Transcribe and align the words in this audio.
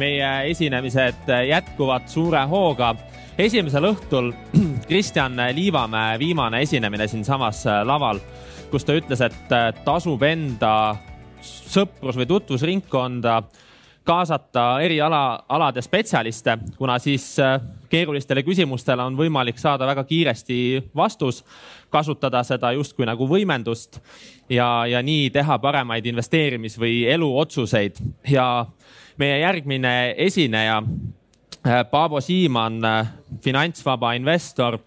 meie 0.00 0.30
esinemised 0.50 1.28
jätkuvad 1.48 2.08
suure 2.08 2.40
hooga. 2.48 2.94
esimesel 3.38 3.90
õhtul 3.92 4.32
Kristjan 4.88 5.36
Liivamäe 5.54 6.18
viimane 6.18 6.62
esinemine 6.62 7.08
siinsamas 7.08 7.64
laval, 7.84 8.20
kus 8.70 8.84
ta 8.84 8.96
ütles, 8.96 9.20
et 9.20 9.52
tasub 9.84 10.22
enda 10.22 10.96
sõprus 11.42 12.16
või 12.16 12.26
tutvusringkonda 12.26 13.42
kaasata 14.04 14.80
eriala, 14.82 15.44
alade 15.48 15.82
spetsialiste, 15.84 16.56
kuna 16.78 16.98
siis 16.98 17.36
keerulistele 17.92 18.42
küsimustele 18.42 19.04
on 19.04 19.16
võimalik 19.18 19.60
saada 19.60 19.86
väga 19.86 20.04
kiiresti 20.08 20.56
vastus, 20.96 21.44
kasutada 21.92 22.42
seda 22.46 22.72
justkui 22.72 23.06
nagu 23.06 23.28
võimendust 23.28 24.00
ja, 24.48 24.86
ja 24.88 25.02
nii 25.02 25.28
teha 25.30 25.58
paremaid 25.62 26.06
investeerimis- 26.06 26.78
või 26.80 27.04
eluotsuseid 27.12 28.00
ja 28.32 28.66
meie 29.20 29.38
järgmine 29.38 30.14
esineja, 30.16 30.82
Paavo 31.90 32.20
Siimann, 32.20 32.80
finantsvaba 33.44 34.14
investor, 34.16 34.78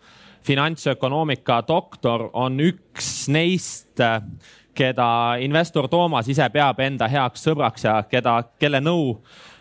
finantsökonoomika 0.42 1.62
doktor, 1.68 2.30
on 2.34 2.58
üks 2.60 3.28
neist, 3.30 4.02
keda 4.74 5.10
investor 5.40 5.88
Toomas 5.88 6.30
ise 6.34 6.48
peab 6.50 6.82
enda 6.82 7.08
heaks 7.08 7.46
sõbraks 7.46 7.86
ja 7.86 8.00
keda, 8.10 8.40
kelle 8.58 8.82
nõu 8.82 9.20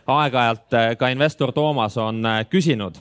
aeg-ajalt 0.08 0.78
ka 0.98 1.12
investor 1.12 1.52
Toomas 1.52 1.98
on 2.00 2.24
küsinud. 2.48 2.96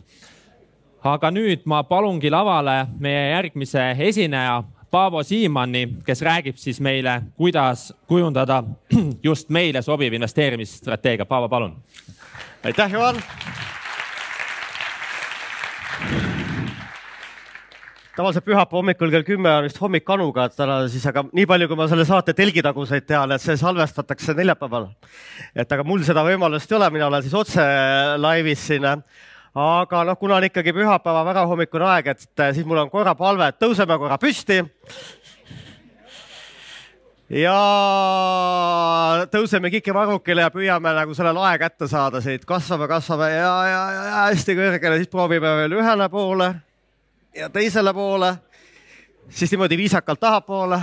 Aga 1.08 1.32
nüüd 1.32 1.64
ma 1.66 1.82
palungi 1.88 2.30
lavale 2.30 2.84
meie 3.00 3.30
järgmise 3.32 3.94
esineja, 4.12 4.60
Paavo 4.92 5.24
Siimanni, 5.24 5.86
kes 6.04 6.20
räägib 6.22 6.58
siis 6.60 6.82
meile, 6.84 7.22
kuidas 7.40 7.94
kujundada 8.08 8.64
just 9.24 9.50
meile 9.50 9.82
sobiv 9.82 10.14
investeerimisstrateegia. 10.14 11.26
Paavo, 11.26 11.50
palun. 11.50 11.78
aitäh, 12.64 12.92
Juhan. 12.94 13.16
tavaliselt 18.16 18.46
pühapäeva 18.46 18.78
hommikul 18.78 19.10
kell 19.10 19.24
kümme 19.24 19.50
on 19.50 19.64
vist 19.64 19.80
hommik 19.82 20.10
Anuga, 20.10 20.46
et 20.46 20.56
täna 20.60 20.82
siis, 20.92 21.06
aga 21.08 21.24
nii 21.32 21.46
palju, 21.48 21.70
kui 21.72 21.80
ma 21.80 21.88
selle 21.90 22.04
saate 22.06 22.36
telgitaguseid 22.38 23.08
tean, 23.08 23.32
et 23.32 23.42
see 23.42 23.56
salvestatakse 23.58 24.36
neljapäeval. 24.38 24.90
et 25.56 25.72
aga 25.72 25.84
mul 25.88 26.04
seda 26.04 26.26
võimalust 26.28 26.72
ei 26.72 26.78
ole, 26.78 26.90
mina 26.92 27.08
olen 27.08 27.24
siis 27.24 27.34
otse 27.34 27.64
laivis 28.20 28.68
siin 28.68 28.86
aga 29.56 30.04
noh, 30.08 30.18
kuna 30.20 30.38
on 30.40 30.48
ikkagi 30.48 30.74
pühapäeva 30.74 31.26
varahommikune 31.28 31.88
aeg, 31.92 32.14
et 32.14 32.24
siis 32.56 32.66
mul 32.66 32.86
on 32.86 32.92
korra 32.92 33.16
palve, 33.20 33.50
et 33.52 33.60
tõuseme 33.60 33.98
korra 34.00 34.18
püsti. 34.22 34.62
ja 37.32 37.58
tõuseme 39.32 39.72
kikevarrukile 39.72 40.42
ja 40.42 40.52
püüame 40.52 40.94
nagu 40.96 41.14
selle 41.16 41.34
lae 41.36 41.60
kätte 41.60 41.88
saada 41.88 42.22
siit, 42.22 42.46
kasvame, 42.46 42.88
kasvame 42.88 43.30
ja, 43.32 43.54
ja, 43.68 43.84
ja, 43.92 44.24
hästi 44.30 44.56
kõrgele, 44.56 44.98
siis 45.00 45.12
proovime 45.12 45.56
veel 45.64 45.78
ühele 45.80 46.10
poole 46.10 46.54
ja 47.36 47.50
teisele 47.50 47.94
poole, 47.94 48.34
siis 49.30 49.52
niimoodi 49.52 49.78
viisakalt 49.78 50.20
tahapoole. 50.20 50.82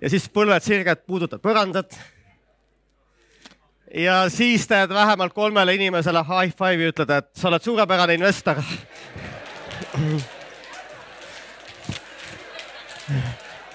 ja 0.00 0.10
siis 0.10 0.28
põlved 0.28 0.62
sirged 0.62 1.06
puudutavad 1.06 1.42
põrandat 1.42 1.98
ja 3.96 4.30
siis 4.30 4.68
teed 4.68 4.88
vähemalt 4.88 5.32
kolmele 5.32 5.74
inimesele 5.74 6.18
high 6.18 6.56
five'i, 6.56 6.90
ütled, 6.90 7.10
et 7.10 7.30
sa 7.32 7.48
oled 7.48 7.62
suurepärane 7.62 8.14
investor. 8.14 8.56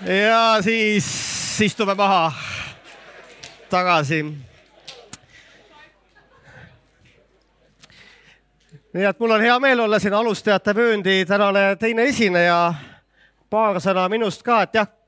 ja 0.06 0.58
siis 0.62 1.62
istume 1.62 1.96
maha 1.96 2.32
tagasi. 3.70 4.24
nii 8.94 9.06
et 9.08 9.20
mul 9.20 9.32
on 9.32 9.42
hea 9.42 9.60
meel 9.60 9.80
olla 9.80 10.00
siin 10.00 10.14
alustajate 10.14 10.76
vööndi 10.76 11.26
tänane 11.26 11.76
teine 11.76 12.04
esineja. 12.04 12.74
paar 13.50 13.82
sõna 13.82 14.10
minust 14.10 14.44
ka, 14.44 14.62
et 14.62 14.76
jah 14.76 15.01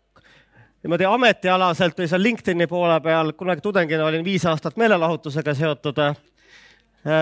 niimoodi 0.84 1.08
ametialaselt 1.08 2.00
või 2.00 2.10
seal 2.12 2.24
LinkedIni 2.24 2.68
poole 2.68 2.98
peal, 3.04 3.32
kunagi 3.40 3.64
tudengina 3.64 4.06
olin 4.06 4.24
viis 4.26 4.44
aastat 4.46 4.76
meelelahutusega 4.78 5.54
seotud. 5.56 6.02
Äh, 6.04 6.18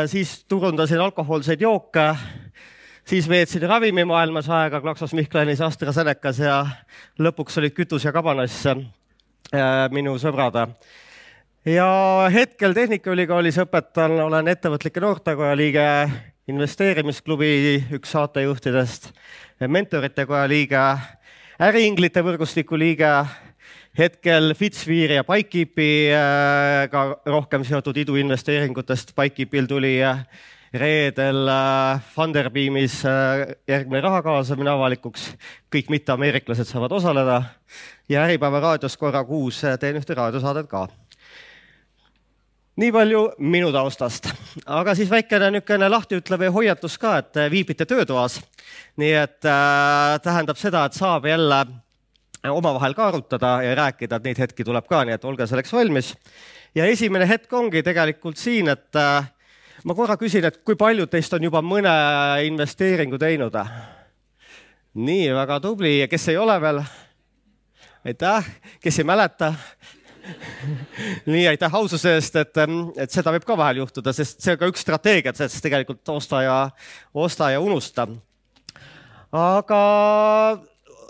siis 0.09 0.41
turundasin 0.49 1.01
alkohoolseid 1.01 1.61
jooke, 1.61 2.07
siis 3.05 3.29
veetsin 3.29 3.67
ravimimaailmas 3.69 4.49
aega 4.49 4.81
GlaxoSmithKline'is, 4.81 5.61
AstraZenecas 5.65 6.41
ja 6.41 6.57
lõpuks 7.21 7.61
olid 7.61 7.77
Kütus 7.77 8.05
ja 8.05 8.13
Kabanas 8.13 8.63
äh, 8.65 8.81
minu 9.93 10.17
sõbrad. 10.21 10.57
ja 11.65 11.87
hetkel 12.33 12.73
Tehnikaülikoolis 12.73 13.61
õpetan, 13.61 14.17
olen 14.25 14.47
ettevõtlike 14.47 15.01
noortekoja 15.01 15.53
liige, 15.57 15.87
investeerimisklubi 16.49 17.85
üks 17.93 18.17
saatejuhtidest, 18.17 19.11
mentorite 19.67 20.25
koja 20.25 20.47
liige, 20.49 20.81
äriinglite 21.61 22.25
võrgustiku 22.25 22.77
liige 22.77 23.13
hetkel 23.97 24.53
Fitzweeri 24.55 25.19
ja 25.19 25.23
Bikekeepiga 25.27 27.03
äh, 27.03 27.15
rohkem 27.25 27.65
seotud 27.67 27.97
iduinvesteeringutest. 27.97 29.15
Bikekeepil 29.15 29.67
tuli 29.67 29.97
äh, 30.03 30.23
reedel 30.73 31.47
äh, 31.47 32.01
Funderbeamis 32.15 33.01
järgmine 33.67 34.01
raha 34.01 34.21
kaasamine 34.21 34.71
avalikuks. 34.71 35.31
kõik 35.75 35.89
mitteameeriklased 35.89 36.67
saavad 36.67 36.91
osaleda 36.91 37.43
ja 38.09 38.25
Äripäeva 38.25 38.59
raadios 38.59 38.97
korra 38.97 39.23
kuus 39.23 39.61
teen 39.79 39.99
ühte 39.99 40.15
raadiosaadet 40.15 40.67
ka 40.69 40.87
nii 42.81 42.91
palju 42.91 43.21
minu 43.37 43.69
taustast, 43.71 44.31
aga 44.65 44.95
siis 44.95 45.09
väikene 45.11 45.51
niisugune 45.51 45.89
lahtiütlev 45.91 46.47
hoiatus 46.55 46.97
ka, 46.97 47.17
et 47.19 47.39
viibite 47.51 47.85
töötoas. 47.85 48.39
nii 48.97 49.13
et 49.13 49.45
äh, 49.45 50.19
tähendab 50.23 50.57
seda, 50.57 50.85
et 50.85 50.93
saab 50.93 51.25
jälle 51.25 51.65
omavahel 52.49 52.93
ka 52.97 53.07
arutada 53.07 53.59
ja 53.61 53.75
rääkida, 53.75 54.17
et 54.17 54.23
neid 54.23 54.39
hetki 54.41 54.65
tuleb 54.65 54.87
ka, 54.89 55.03
nii 55.05 55.13
et 55.17 55.25
olge 55.25 55.45
selleks 55.47 55.73
valmis. 55.73 56.15
ja 56.75 56.85
esimene 56.85 57.27
hetk 57.27 57.53
ongi 57.53 57.83
tegelikult 57.83 58.37
siin, 58.37 58.69
et 58.69 58.95
äh, 58.95 59.29
ma 59.83 59.95
korra 59.95 60.17
küsin, 60.17 60.45
et 60.45 60.61
kui 60.65 60.75
paljud 60.75 61.09
teist 61.09 61.33
on 61.33 61.43
juba 61.43 61.61
mõne 61.61 61.93
investeeringu 62.47 63.19
teinud? 63.21 63.57
nii, 64.93 65.29
väga 65.33 65.59
tubli 65.59 65.99
ja 65.99 66.07
kes 66.07 66.27
ei 66.33 66.37
ole 66.37 66.57
veel? 66.61 66.81
aitäh, 68.05 68.49
kes 68.81 68.99
ei 68.99 69.05
mäleta? 69.05 69.53
nii, 71.31 71.45
aitäh 71.47 71.75
aususe 71.75 72.15
eest, 72.15 72.35
et, 72.35 72.57
et 72.97 73.13
seda 73.13 73.33
võib 73.33 73.45
ka 73.45 73.57
vahel 73.57 73.81
juhtuda, 73.81 74.13
sest 74.13 74.41
see 74.41 74.55
on 74.55 74.59
ka 74.61 74.69
üks 74.71 74.83
strateegia, 74.85 75.33
sest 75.37 75.61
tegelikult 75.63 76.09
osta 76.13 76.41
ja, 76.45 76.57
osta 77.13 77.51
ja 77.53 77.61
unusta. 77.61 78.07
aga 79.31 79.81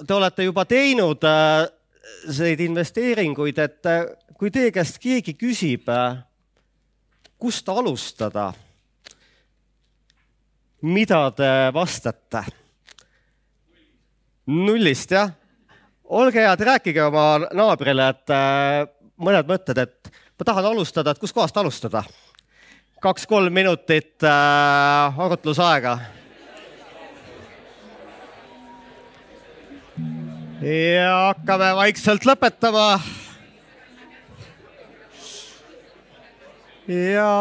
te 0.07 0.13
olete 0.13 0.45
juba 0.45 0.65
teinud 0.65 1.23
äh, 1.27 1.65
neid 2.37 2.63
investeeringuid, 2.65 3.59
et 3.61 3.89
äh, 3.89 4.05
kui 4.37 4.51
teie 4.53 4.71
käest 4.73 4.99
keegi 5.01 5.35
küsib, 5.39 5.89
äh, 5.91 6.21
kust 7.41 7.69
alustada, 7.69 8.51
mida 10.81 11.23
te 11.37 11.51
vastate? 11.73 12.45
nullist, 14.51 15.13
jah? 15.13 15.29
olge 16.11 16.41
head, 16.43 16.63
rääkige 16.67 17.03
oma 17.05 17.25
naabrile, 17.55 18.09
et 18.11 18.33
mõned 19.21 19.47
mõtted, 19.47 19.77
et 19.79 20.09
ma 20.35 20.47
tahan 20.49 20.65
alustada, 20.73 21.13
et 21.13 21.21
kuskohast 21.21 21.57
alustada? 21.61 22.03
kaks-kolm 23.01 23.53
minutit 23.53 24.21
äh, 24.25 25.19
arutlusaega 25.19 25.95
ja 30.61 31.13
hakkame 31.31 31.71
vaikselt 31.75 32.25
lõpetama. 32.25 33.01
ja 36.87 37.31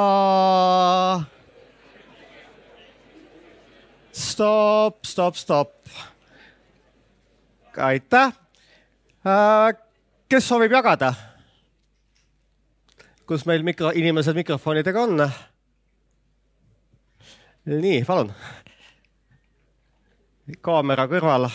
stopp, 4.12 5.04
stopp, 5.04 5.36
stopp. 5.36 5.88
aitäh. 7.76 8.32
Äh, 9.26 9.76
kes 10.28 10.48
soovib 10.48 10.72
jagada? 10.72 11.14
kus 13.26 13.44
meil 13.46 13.62
mikro, 13.62 13.92
inimesed 13.94 14.34
mikrofonidega 14.34 15.02
on? 15.02 15.20
nii, 17.66 18.00
palun. 18.04 18.32
kaamera 20.60 21.06
kõrval 21.06 21.46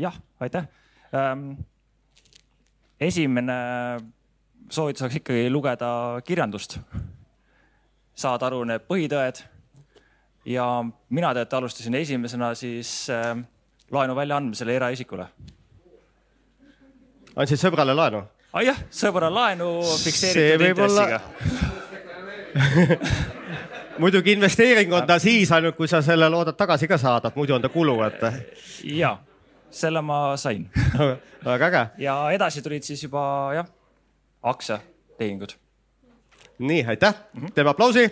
jah, 0.00 0.16
aitäh. 0.40 0.66
Ähm, 1.14 1.52
esimene 3.00 3.56
soovitus 4.70 5.02
oleks 5.02 5.20
ikkagi 5.20 5.50
lugeda 5.50 6.20
kirjandust, 6.24 6.78
saada 8.14 8.46
aru 8.50 8.64
need 8.68 8.84
põhitõed. 8.88 9.42
ja 10.44 10.66
mina 11.10 11.32
tegelikult 11.34 11.54
alustasin 11.58 11.94
esimesena 11.94 12.54
siis 12.54 13.10
äh, 13.10 13.36
laenu 13.90 14.14
väljaandmisele 14.16 14.76
eraisikule. 14.76 15.26
andsid 17.36 17.58
sõbrale 17.58 17.94
laenu? 17.94 18.22
ah 18.52 18.62
jah, 18.64 18.78
sõbra 18.90 19.30
laenu 19.30 19.82
fikseeritud 20.04 20.66
intressiga 20.68 21.20
muidugi 24.00 24.32
investeering 24.32 24.92
on 24.94 25.06
ta 25.06 25.18
siis 25.18 25.52
ainult, 25.52 25.76
kui 25.76 25.88
sa 25.88 26.02
selle 26.02 26.28
loodad 26.28 26.56
tagasi 26.58 26.88
ka 26.88 26.98
saada, 26.98 27.32
muidu 27.36 27.54
on 27.54 27.62
ta 27.62 27.68
kulu, 27.68 27.96
et. 28.02 28.22
ja, 28.84 29.16
selle 29.70 30.02
ma 30.02 30.36
sain 30.36 30.68
väga 31.44 31.66
äge. 31.66 31.82
ja 31.98 32.14
edasi 32.34 32.62
tulid 32.62 32.82
siis 32.86 33.02
juba 33.02 33.22
jah, 33.54 33.66
aktsiatehingud. 34.42 35.54
nii, 36.58 36.84
aitäh 36.84 37.14
mm, 37.14 37.46
-hmm. 37.46 37.52
teeme 37.54 37.70
aplausi. 37.70 38.10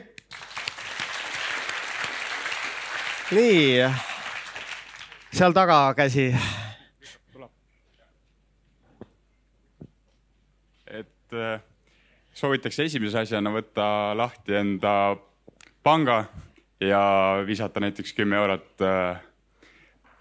nii, 3.30 3.84
seal 5.32 5.52
taga 5.52 5.94
käsi. 5.94 6.34
et 10.86 11.32
äh, 11.32 11.60
soovitakse 12.32 12.84
esimese 12.84 13.18
asjana 13.18 13.50
võtta 13.50 14.16
lahti 14.16 14.54
enda 14.54 15.16
panga 15.82 16.24
ja 16.80 17.02
visata 17.46 17.80
näiteks 17.80 18.12
kümme 18.12 18.36
eurot 18.36 18.82
äh, 18.82 19.27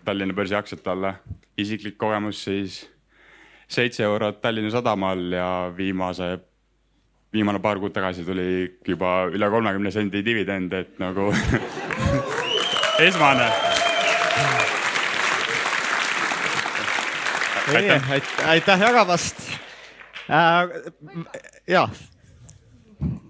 Tallinna 0.07 0.33
börsi 0.33 0.55
aktsiate 0.55 0.89
alla. 0.89 1.15
isiklik 1.57 1.97
kogemus 1.97 2.43
siis 2.43 2.75
seitse 3.67 4.03
eurot 4.03 4.41
Tallinna 4.41 4.69
Sadamal 4.71 5.31
ja 5.31 5.47
viimase, 5.77 6.37
viimane 7.33 7.59
paar 7.59 7.79
kuud 7.79 7.91
tagasi 7.91 8.23
tuli 8.25 8.77
juba 8.87 9.25
üle 9.27 9.49
kolmekümne 9.51 9.91
sendi 9.91 10.21
dividend, 10.25 10.73
et 10.73 10.99
nagu 10.99 11.27
esmane. 13.07 13.49
aitäh, 17.75 18.11
aitäh 18.47 18.79
jagamast 18.79 19.41
äh,. 20.29 20.69
ja. 21.67 21.89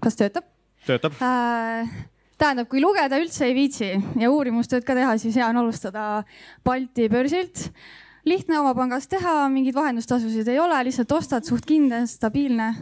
kas 0.00 0.16
töötab? 0.16 0.46
töötab 0.86 1.18
äh, 1.18 1.90
tähendab, 2.38 2.68
kui 2.70 2.82
lugeda 2.82 3.18
üldse 3.20 3.46
ei 3.48 3.54
viitsi 3.56 3.90
ja 4.20 4.30
uurimustööd 4.30 4.86
ka 4.86 4.96
teha, 4.96 5.16
siis 5.20 5.36
hea 5.38 5.48
on 5.48 5.60
alustada 5.62 6.24
Balti 6.64 7.08
börsilt. 7.10 7.70
lihtne 8.28 8.58
oma 8.60 8.74
pangast 8.76 9.08
teha, 9.10 9.48
mingeid 9.48 9.74
vahendustasusid 9.74 10.48
ei 10.48 10.58
ole, 10.60 10.82
lihtsalt 10.84 11.12
ostad 11.12 11.46
suht 11.48 11.66
kindel, 11.66 12.06
stabiilne. 12.06 12.74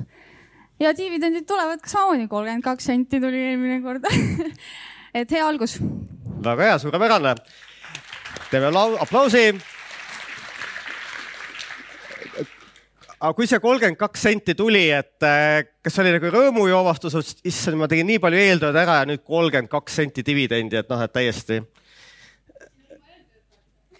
ja 0.81 0.93
dividendid 0.97 1.47
tulevad 1.47 1.81
ka 1.81 1.89
samamoodi, 1.89 2.29
kolmkümmend 2.29 2.65
kaks 2.65 2.85
senti 2.85 3.21
tuli 3.21 3.41
eelmine 3.53 3.81
kord 3.83 4.05
et 5.21 5.31
hea 5.31 5.47
algus. 5.47 5.79
väga 6.45 6.63
hea, 6.63 6.79
suurepärane. 6.79 7.35
teeme 8.51 8.71
aplausi 9.01 9.55
aga 13.17 13.33
kui 13.37 13.49
see 13.49 13.61
kolmkümmend 13.63 13.99
kaks 14.01 14.27
senti 14.29 14.55
tuli, 14.57 14.85
et 14.93 15.25
äh, 15.25 15.63
kas 15.85 15.97
oli 16.03 16.13
nagu 16.17 16.31
rõõmujoovastus, 16.35 17.17
issand, 17.49 17.79
ma 17.81 17.89
tegin 17.91 18.09
nii 18.11 18.21
palju 18.23 18.41
eeltööd 18.43 18.77
ära 18.77 19.01
ja 19.01 19.09
nüüd 19.09 19.25
kolmkümmend 19.25 19.73
kaks 19.73 20.01
senti 20.03 20.25
dividendi, 20.27 20.81
et 20.83 20.91
noh, 20.93 21.03
et 21.03 21.15
täiesti. 21.15 21.63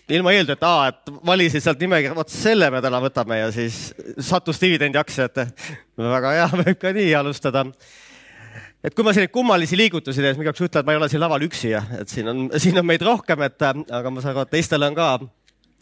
ilma 0.09 0.33
eeltööta, 0.37 0.73
et 0.93 1.15
valisid 1.27 1.65
sealt 1.65 1.81
nimekirja, 1.83 2.15
vot 2.15 2.31
selle 2.31 2.71
me 2.71 2.83
täna 2.83 3.01
võtame 3.03 3.41
ja 3.41 3.49
siis 3.53 3.95
sattus 4.23 4.61
dividendi 4.63 4.99
aktsia 4.99 5.31
ette. 5.31 5.49
väga 5.97 6.35
hea, 6.37 6.51
võib 6.63 6.79
ka 6.79 6.93
nii 6.93 7.15
alustada 7.15 7.65
et 8.85 8.95
kui 8.95 9.03
ma 9.03 9.11
selliseid 9.11 9.33
kummalisi 9.35 9.79
liigutusi 9.81 10.21
teen, 10.21 10.35
siis 10.35 10.39
ma 10.39 10.47
igaks 10.47 10.61
juhuks 10.61 10.71
ütlen, 10.71 10.85
et 10.85 10.87
ma 10.87 10.95
ei 10.95 11.01
ole 11.01 11.09
siin 11.11 11.25
laval 11.25 11.43
üksi 11.43 11.73
ja 11.73 11.83
et 11.99 12.13
siin 12.13 12.29
on, 12.31 12.47
siin 12.63 12.79
on 12.79 12.87
meid 12.87 13.03
rohkem, 13.03 13.43
et 13.43 13.65
aga 13.67 14.13
ma 14.13 14.23
saan 14.23 14.37
aru, 14.37 14.47
et 14.47 14.55
teistel 14.55 14.87
on 14.87 14.95
ka 14.95 15.09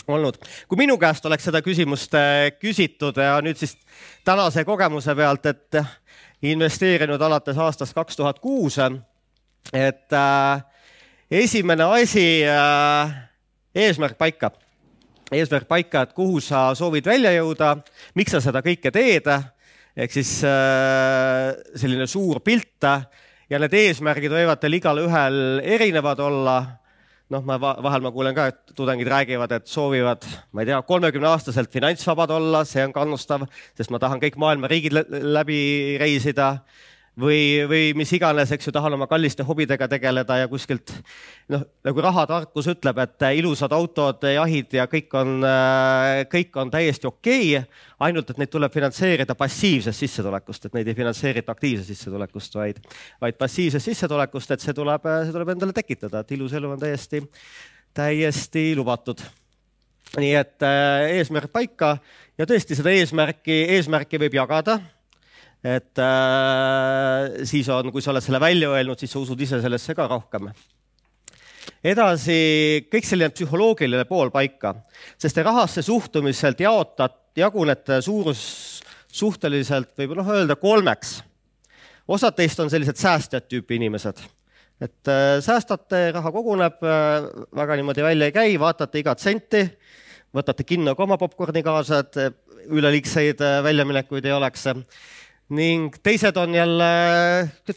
olnud. 0.09 0.39
kui 0.69 0.79
minu 0.79 0.97
käest 1.01 1.27
oleks 1.27 1.49
seda 1.49 1.63
küsimust 1.65 2.15
äh, 2.19 2.51
küsitud 2.61 3.17
ja 3.21 3.39
nüüd 3.45 3.59
siis 3.61 3.77
tänase 4.25 4.65
kogemuse 4.65 5.15
pealt, 5.15 5.47
et 5.47 5.81
investeerinud 6.45 7.23
alates 7.23 7.59
aastast 7.59 7.95
kaks 7.97 8.17
tuhat 8.17 8.39
kuus, 8.39 8.79
et 9.73 10.13
äh, 10.13 10.65
esimene 11.31 11.89
asi 11.97 12.45
äh,, 12.45 13.17
eesmärk 13.75 14.19
paika, 14.19 14.51
eesmärk 15.33 15.69
paika, 15.69 16.05
et 16.05 16.13
kuhu 16.13 16.41
sa 16.41 16.71
soovid 16.75 17.07
välja 17.07 17.33
jõuda, 17.39 17.77
miks 18.15 18.37
sa 18.37 18.43
seda 18.45 18.63
kõike 18.65 18.93
teed, 18.95 19.31
ehk 19.97 20.13
siis 20.13 20.37
äh, 20.45 21.55
selline 21.81 22.07
suur 22.11 22.43
pilt 22.45 22.85
ja 23.51 23.61
need 23.61 23.75
eesmärgid 23.79 24.33
võivad 24.33 24.61
teil 24.61 24.81
igalühel 24.81 25.61
erinevad 25.65 26.21
olla 26.21 26.59
noh, 27.33 27.45
ma 27.47 27.57
vahel 27.59 28.05
ma 28.05 28.13
kuulen 28.15 28.35
ka, 28.37 28.49
et 28.53 28.75
tudengid 28.77 29.09
räägivad, 29.09 29.53
et 29.57 29.69
soovivad, 29.71 30.27
ma 30.53 30.65
ei 30.65 30.71
tea, 30.71 30.81
kolmekümne 30.87 31.31
aastaselt 31.31 31.73
finantsvabad 31.73 32.35
olla, 32.37 32.65
see 32.69 32.85
on 32.85 32.93
kannustav, 32.95 33.47
sest 33.77 33.93
ma 33.95 34.01
tahan 34.03 34.21
kõik 34.23 34.37
maailma 34.41 34.71
riigid 34.71 34.97
läbi 35.11 35.61
reisida 36.01 36.57
või, 37.21 37.65
või 37.69 37.83
mis 37.97 38.11
iganes, 38.17 38.51
eks 38.55 38.69
ju, 38.69 38.73
tahan 38.75 38.97
oma 38.97 39.07
kalliste 39.11 39.45
hobidega 39.47 39.87
tegeleda 39.91 40.39
ja 40.41 40.49
kuskilt 40.51 40.93
noh, 41.53 41.63
nagu 41.87 42.05
rahatarkus 42.05 42.69
ütleb, 42.75 42.99
et 43.05 43.27
ilusad 43.39 43.73
autod, 43.77 44.25
jahid 44.35 44.75
ja 44.75 44.87
kõik 44.91 45.15
on, 45.19 45.47
kõik 46.33 46.59
on 46.61 46.73
täiesti 46.75 47.09
okei 47.11 47.53
okay,. 47.59 47.85
ainult, 48.09 48.31
et 48.31 48.41
neid 48.43 48.51
tuleb 48.53 48.75
finantseerida 48.75 49.37
passiivsest 49.39 50.05
sissetulekust, 50.07 50.67
et 50.67 50.81
neid 50.81 50.91
ei 50.91 50.99
finantseerita 50.99 51.55
aktiivsest 51.55 51.93
sissetulekust, 51.95 52.59
vaid, 52.59 52.83
vaid 53.23 53.39
passiivsest 53.39 53.93
sissetulekust, 53.93 54.57
et 54.57 54.65
see 54.67 54.75
tuleb, 54.75 55.09
see 55.23 55.37
tuleb 55.37 55.55
endale 55.55 55.77
tekitada, 55.77 56.25
et 56.25 56.37
ilus 56.37 56.59
elu 56.59 56.75
on 56.75 56.83
täiesti, 56.83 57.23
täiesti 57.95 58.73
lubatud 58.77 59.23
nii 60.15 60.35
et 60.39 60.63
äh, 60.63 61.17
eesmärk 61.19 61.51
paika 61.51 61.97
ja 62.39 62.47
tõesti 62.47 62.77
seda 62.79 62.93
eesmärki, 62.95 63.57
eesmärki 63.75 64.21
võib 64.23 64.37
jagada 64.37 64.79
et 65.65 65.99
äh, 65.99 67.45
siis 67.49 67.69
on, 67.73 67.89
kui 67.93 68.05
sa 68.05 68.13
oled 68.13 68.25
selle 68.25 68.41
välja 68.43 68.69
öelnud, 68.75 69.01
siis 69.01 69.15
sa 69.15 69.23
usud 69.23 69.41
ise 69.41 69.63
sellesse 69.65 69.97
ka 69.97 70.07
rohkem. 70.11 70.51
edasi 71.85 72.37
kõik 72.93 73.09
selline 73.09 73.33
psühholoogiline 73.33 74.05
pool 74.09 74.33
paika, 74.33 74.75
sest 75.17 75.37
te 75.39 75.45
rahasse 75.45 75.83
suhtumiselt 75.83 76.61
jaotad, 76.61 77.17
jagunete 77.37 78.01
suurus 78.05 78.43
suhteliselt 79.15 79.95
võib 79.99 80.17
noh 80.19 80.29
öelda 80.37 80.57
kolmeks. 80.61 81.23
osad 82.09 82.37
teist 82.37 82.61
on 82.61 82.71
sellised 82.71 83.01
säästjad 83.01 83.49
tüüpi 83.49 83.81
inimesed, 83.81 84.21
et 84.85 85.09
äh, 85.09 85.41
säästate, 85.41 86.11
raha 86.13 86.33
koguneb 86.33 86.85
äh,, 86.85 87.25
väga 87.57 87.81
niimoodi 87.81 88.05
välja 88.05 88.29
ei 88.29 88.37
käi, 88.37 88.61
vaatate 88.61 89.01
igat 89.01 89.19
senti, 89.19 89.65
võtate 90.35 90.67
kinno 90.69 90.93
ka 90.95 91.09
oma 91.09 91.17
popkorni 91.17 91.63
kaasa, 91.65 92.05
et 92.05 92.69
üleliigseid 92.69 93.41
äh, 93.41 93.63
väljaminekuid 93.65 94.29
ei 94.29 94.37
oleks 94.37 94.69
ning 95.53 95.93
teised 96.03 96.37
on 96.41 96.55
jälle 96.55 96.91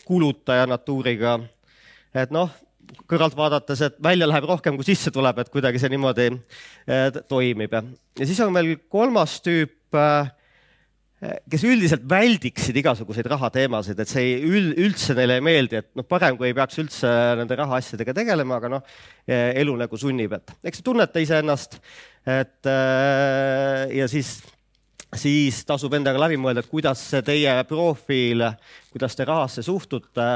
kulutaja 0.06 0.66
natuuriga. 0.70 1.40
et 2.16 2.32
noh, 2.32 2.50
kõrvalt 3.08 3.36
vaadates, 3.38 3.82
et 3.84 4.00
välja 4.04 4.28
läheb 4.30 4.48
rohkem, 4.48 4.78
kui 4.78 4.88
sisse 4.88 5.12
tuleb, 5.14 5.42
et 5.42 5.52
kuidagi 5.52 5.80
see 5.82 5.92
niimoodi 5.92 6.32
eh, 6.32 7.22
toimib. 7.30 7.74
ja 7.74 8.26
siis 8.28 8.40
on 8.44 8.56
veel 8.56 8.76
kolmas 8.90 9.38
tüüp, 9.44 9.96
eh, 9.98 10.34
kes 11.50 11.64
üldiselt 11.68 12.04
väldiksid 12.10 12.78
igasuguseid 12.78 13.28
rahateemasid, 13.32 14.00
et 14.00 14.12
see 14.12 14.36
ei, 14.36 14.66
üldse 14.88 15.16
neile 15.18 15.40
ei 15.40 15.46
meeldi, 15.46 15.82
et 15.82 15.90
noh, 15.98 16.08
parem 16.08 16.38
kui 16.40 16.52
ei 16.52 16.58
peaks 16.58 16.80
üldse 16.84 17.14
nende 17.40 17.58
rahaasjadega 17.60 18.16
tegelema, 18.18 18.62
aga 18.62 18.72
noh, 18.78 19.00
eh, 19.28 19.52
elu 19.64 19.76
nagu 19.84 20.00
sunnib, 20.00 20.38
et 20.40 20.56
eks 20.72 20.82
te 20.82 20.88
tunnete 20.88 21.24
iseennast, 21.24 21.82
et 22.28 22.68
ja 22.68 24.08
siis 24.12 24.34
siis 25.16 25.62
tasub 25.68 25.94
endaga 25.96 26.20
läbi 26.20 26.38
mõelda, 26.40 26.64
et 26.64 26.72
kuidas 26.72 27.02
see 27.12 27.24
teie 27.26 27.54
profiil, 27.70 28.44
kuidas 28.92 29.16
te 29.16 29.28
rahasse 29.28 29.64
suhtute, 29.64 30.28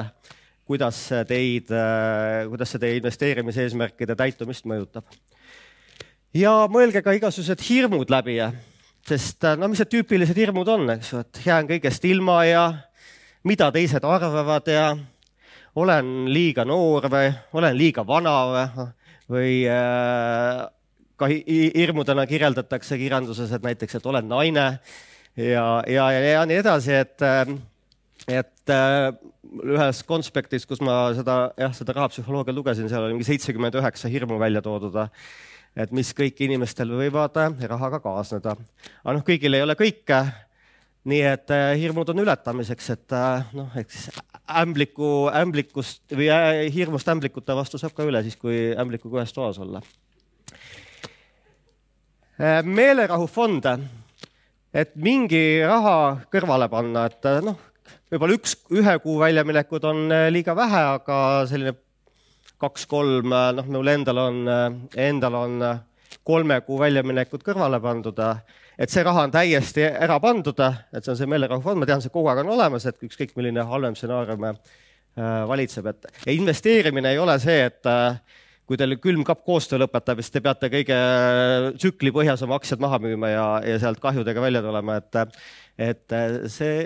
kuidas 0.67 0.99
teid, 1.27 1.71
kuidas 2.49 2.71
see 2.71 2.81
teie 2.81 2.99
investeerimiseesmärkide 3.01 4.15
täitumist 4.15 4.67
mõjutab. 4.69 5.05
ja 6.33 6.67
mõelge 6.71 7.01
ka 7.03 7.11
igasugused 7.17 7.61
hirmud 7.67 8.09
läbi, 8.09 8.39
sest 9.07 9.43
no 9.57 9.67
mis 9.67 9.81
need 9.81 9.91
tüüpilised 9.91 10.37
hirmud 10.37 10.67
on, 10.67 10.89
eks 10.95 11.13
ju, 11.13 11.19
et 11.19 11.41
jään 11.45 11.67
kõigest 11.67 12.05
ilma 12.07 12.43
ja 12.45 12.65
mida 13.43 13.71
teised 13.71 14.03
arvavad 14.05 14.67
ja 14.67 14.95
olen 15.75 16.29
liiga 16.31 16.65
noor 16.67 17.09
või 17.11 17.31
olen 17.53 17.77
liiga 17.77 18.05
vana 18.07 18.35
või, 18.47 18.87
või 19.31 19.53
äh, 19.67 20.67
ka 21.21 21.29
hirmudena 21.29 22.25
kirjeldatakse 22.29 22.97
kirjanduses, 22.99 23.53
et 23.53 23.65
näiteks, 23.65 23.99
et 23.99 24.09
olen 24.09 24.27
naine 24.29 24.65
ja, 25.37 25.67
ja, 25.87 26.07
ja, 26.11 26.45
nii 26.49 26.57
edasi, 26.61 26.95
et, 27.03 27.23
et 28.27 28.73
äh, 28.73 29.11
ühes 29.61 30.01
konspektis, 30.07 30.65
kus 30.69 30.81
ma 30.83 30.97
seda, 31.17 31.37
jah, 31.59 31.73
seda 31.75 31.95
rahapsühholoogia 31.97 32.55
lugesin, 32.55 32.89
seal 32.91 33.05
oli 33.05 33.17
mingi 33.17 33.29
seitsekümmend 33.29 33.77
üheksa 33.79 34.11
hirmu 34.11 34.39
välja 34.41 34.63
toodud 34.65 34.97
et 35.79 35.91
mis 35.95 36.09
kõik 36.15 36.39
inimestel 36.43 36.89
võivad 36.91 37.37
rahaga 37.71 38.01
kaasneda. 38.03 38.57
aga 39.03 39.13
noh, 39.15 39.23
kõigil 39.23 39.55
ei 39.55 39.63
ole 39.63 39.75
kõike. 39.79 40.25
nii 41.07 41.21
et 41.25 41.49
äh, 41.49 41.71
hirmud 41.81 42.09
on 42.13 42.19
ületamiseks, 42.21 42.89
et 42.93 43.13
äh, 43.17 43.47
noh, 43.57 43.71
eks 43.79 44.09
ämbliku, 44.61 45.31
ämblikust 45.33 46.13
või 46.13 46.27
hirmust 46.73 47.07
ämblikute 47.09 47.55
vastu 47.55 47.79
saab 47.81 47.95
ka 47.95 48.05
üle 48.05 48.21
siis, 48.21 48.35
kui 48.37 48.75
ämblikuga 48.77 49.21
ühes 49.21 49.33
toas 49.33 49.57
olla 49.63 49.81
Äh, 52.39 52.61
meelerahufond, 52.63 53.65
et 54.73 54.93
mingi 54.95 55.59
raha 55.67 56.21
kõrvale 56.31 56.69
panna, 56.71 57.03
et 57.11 57.27
äh, 57.27 57.41
noh, 57.43 57.57
võib-olla 58.07 58.37
üks, 58.37 58.53
ühe 58.71 58.93
kuu 59.03 59.17
väljaminekud 59.19 59.83
on 59.89 59.99
äh, 60.15 60.29
liiga 60.31 60.55
vähe, 60.55 60.79
aga 60.93 61.17
selline 61.49 61.75
kaks-kolm, 62.61 63.35
noh, 63.57 63.67
mul 63.75 63.91
endal 63.91 64.21
on, 64.23 64.39
endal 64.95 65.37
on 65.41 65.59
kolme 66.23 66.61
kuu 66.63 66.79
väljaminekud 66.79 67.43
kõrvale 67.43 67.81
pandud. 67.83 68.23
et 68.77 68.89
see 68.89 69.03
raha 69.03 69.27
on 69.27 69.33
täiesti 69.33 69.83
ära 69.89 70.19
pandud, 70.23 70.59
et 70.93 71.03
see 71.03 71.11
on 71.11 71.19
see 71.19 71.29
meelerahufond, 71.29 71.81
ma 71.81 71.89
tean, 71.89 72.01
see 72.01 72.13
kogu 72.13 72.31
aeg 72.31 72.45
on 72.45 72.53
olemas, 72.55 72.85
et 72.85 73.03
ükskõik 73.09 73.35
milline 73.35 73.65
halvem 73.67 73.97
stsenaarium 73.97 74.47
valitseb, 75.51 75.89
et 75.91 76.29
investeerimine 76.31 77.11
ei 77.11 77.19
ole 77.19 77.35
see, 77.43 77.65
et 77.65 77.91
kui 78.71 78.79
teil 78.79 78.95
külmkapp 79.03 79.41
koostöö 79.43 79.81
lõpetab, 79.81 80.21
siis 80.23 80.31
te 80.31 80.39
peate 80.39 80.69
kõige 80.71 80.97
tsükli 81.75 82.13
põhjas 82.15 82.39
oma 82.45 82.55
aktsiad 82.55 82.79
maha 82.79 83.01
müüma 83.03 83.27
ja, 83.33 83.45
ja 83.67 83.81
sealt 83.83 83.99
kahjudega 83.99 84.39
välja 84.39 84.61
tulema, 84.63 84.95
et, 85.01 85.41
et 85.91 86.15
see 86.47 86.85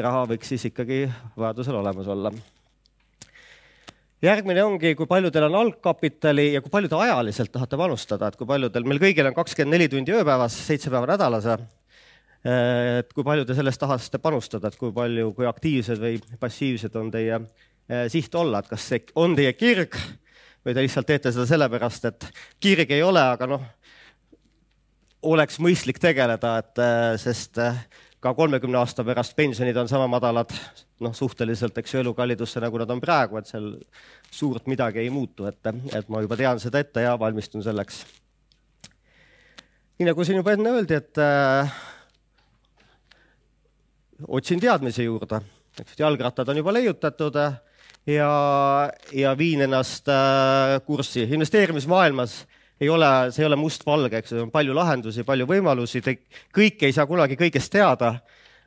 raha 0.00 0.22
võiks 0.30 0.48
siis 0.48 0.64
ikkagi 0.70 1.02
vajadusel 1.36 1.76
olemas 1.76 2.08
olla. 2.08 2.32
järgmine 4.24 4.64
ongi, 4.64 4.94
kui 4.96 5.12
palju 5.12 5.28
teil 5.30 5.50
on 5.50 5.60
algkapitali 5.60 6.54
ja 6.54 6.64
kui 6.64 6.72
palju 6.72 6.88
te 6.88 7.04
ajaliselt 7.04 7.52
tahate 7.52 7.84
panustada, 7.84 8.32
et 8.32 8.40
kui 8.40 8.48
palju 8.48 8.72
teil, 8.72 8.88
meil 8.88 9.04
kõigil 9.04 9.28
on 9.28 9.36
kakskümmend 9.36 9.76
neli 9.76 9.92
tundi 9.92 10.16
ööpäevas, 10.16 10.56
seitse 10.56 10.88
päeva 10.88 11.12
nädalas. 11.12 11.52
et 12.48 13.12
kui 13.12 13.24
palju 13.24 13.44
te 13.44 13.60
sellest 13.60 13.84
tahate 13.84 14.24
panustada, 14.24 14.72
et 14.72 14.80
kui 14.80 14.88
palju, 14.92 15.34
kui 15.36 15.52
aktiivsed 15.52 16.00
või 16.00 16.20
passiivsed 16.40 16.96
on 16.96 17.10
teie 17.12 17.42
eh, 17.42 18.06
siht 18.08 18.34
olla, 18.34 18.64
et 18.64 18.72
kas 18.72 18.88
see 18.88 19.04
on 19.20 19.36
teie 19.36 19.52
kirg 19.52 20.00
või 20.66 20.74
te 20.74 20.82
lihtsalt 20.82 21.06
teete 21.06 21.30
seda 21.30 21.46
sellepärast, 21.46 22.08
et 22.10 22.26
kirg 22.62 22.90
ei 22.90 23.04
ole, 23.06 23.22
aga 23.22 23.46
noh, 23.46 23.62
oleks 25.30 25.60
mõistlik 25.62 26.00
tegeleda, 26.02 26.56
et 26.62 26.82
äh, 26.82 27.12
sest 27.22 27.60
äh, 27.62 27.78
ka 28.22 28.32
kolmekümne 28.34 28.80
aasta 28.80 29.04
pärast 29.06 29.36
pensionid 29.38 29.76
on 29.78 29.88
sama 29.88 30.08
madalad, 30.10 30.50
noh, 31.04 31.14
suhteliselt, 31.14 31.76
eks 31.78 31.94
ju, 31.94 32.02
elukallidusse, 32.02 32.60
nagu 32.62 32.80
nad 32.82 32.90
on 32.90 33.02
praegu, 33.02 33.38
et 33.38 33.50
seal 33.50 33.74
suurt 34.32 34.66
midagi 34.70 35.04
ei 35.04 35.10
muutu, 35.14 35.46
et, 35.46 35.60
et 35.94 36.08
ma 36.10 36.22
juba 36.24 36.38
tean 36.38 36.62
seda 36.62 36.82
ette 36.82 37.04
ja 37.06 37.14
valmistun 37.20 37.62
selleks. 37.62 38.02
nii 39.98 40.10
nagu 40.10 40.24
siin 40.26 40.42
juba 40.42 40.56
enne 40.56 40.72
öeldi, 40.74 40.98
et 40.98 41.22
äh, 41.22 41.78
otsin 44.26 44.60
teadmisi 44.60 45.06
juurde, 45.06 45.40
eks 45.78 46.00
jalgrattad 46.00 46.50
on 46.50 46.58
juba 46.64 46.74
leiutatud 46.74 47.38
äh, 47.38 47.60
ja, 48.06 48.30
ja 49.12 49.34
viin 49.38 49.66
ennast 49.66 50.08
äh, 50.08 50.78
kurssi. 50.86 51.26
investeerimismaailmas 51.30 52.46
ei 52.80 52.88
ole, 52.88 53.10
see 53.32 53.42
ei 53.42 53.48
ole 53.48 53.56
mustvalge, 53.56 54.20
eks 54.20 54.34
ju, 54.34 54.42
on 54.44 54.52
palju 54.52 54.74
lahendusi, 54.76 55.24
palju 55.26 55.46
võimalusi, 55.48 56.02
kõike 56.54 56.88
ei 56.88 56.96
saa 56.96 57.06
kunagi 57.08 57.38
kõigest 57.40 57.72
teada. 57.72 58.18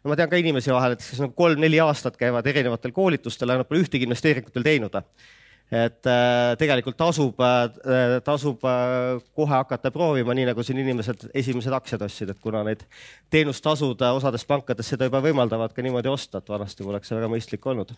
no 0.03 0.11
ma 0.11 0.15
tean 0.15 0.29
ka 0.31 0.39
inimesi 0.39 0.71
vahel, 0.73 0.95
et 0.95 1.03
kes 1.03 1.19
nagu 1.21 1.35
kolm-neli 1.37 1.79
aastat 1.83 2.17
käivad 2.17 2.47
erinevatel 2.47 2.95
koolitustel, 2.95 3.51
aga 3.51 3.63
nad 3.63 3.69
pole 3.69 3.83
ühtegi 3.83 4.09
investeeringut 4.09 4.55
veel 4.55 4.65
teinud. 4.65 5.03
et 5.69 6.07
äh, 6.09 6.55
tegelikult 6.57 6.97
tasub 6.97 7.39
äh,, 7.45 8.19
tasub 8.25 8.63
äh, 8.65 9.21
kohe 9.37 9.53
hakata 9.53 9.91
proovima, 9.93 10.33
nii 10.33 10.47
nagu 10.49 10.63
siin 10.65 10.79
inimesed 10.81 11.29
esimesed 11.29 11.73
aktsiad 11.77 12.01
ostsid, 12.01 12.31
et 12.33 12.39
kuna 12.41 12.63
need 12.65 12.81
teenustasud 13.29 14.01
äh, 14.01 14.15
osades 14.17 14.45
pankades 14.49 14.89
seda 14.89 15.05
juba 15.05 15.21
võimaldavad 15.21 15.75
ka 15.75 15.85
niimoodi 15.85 16.09
osta, 16.09 16.41
et 16.41 16.49
vanasti 16.49 16.83
poleks 16.83 17.07
see 17.11 17.19
väga 17.19 17.29
mõistlik 17.29 17.69
olnud 17.69 17.93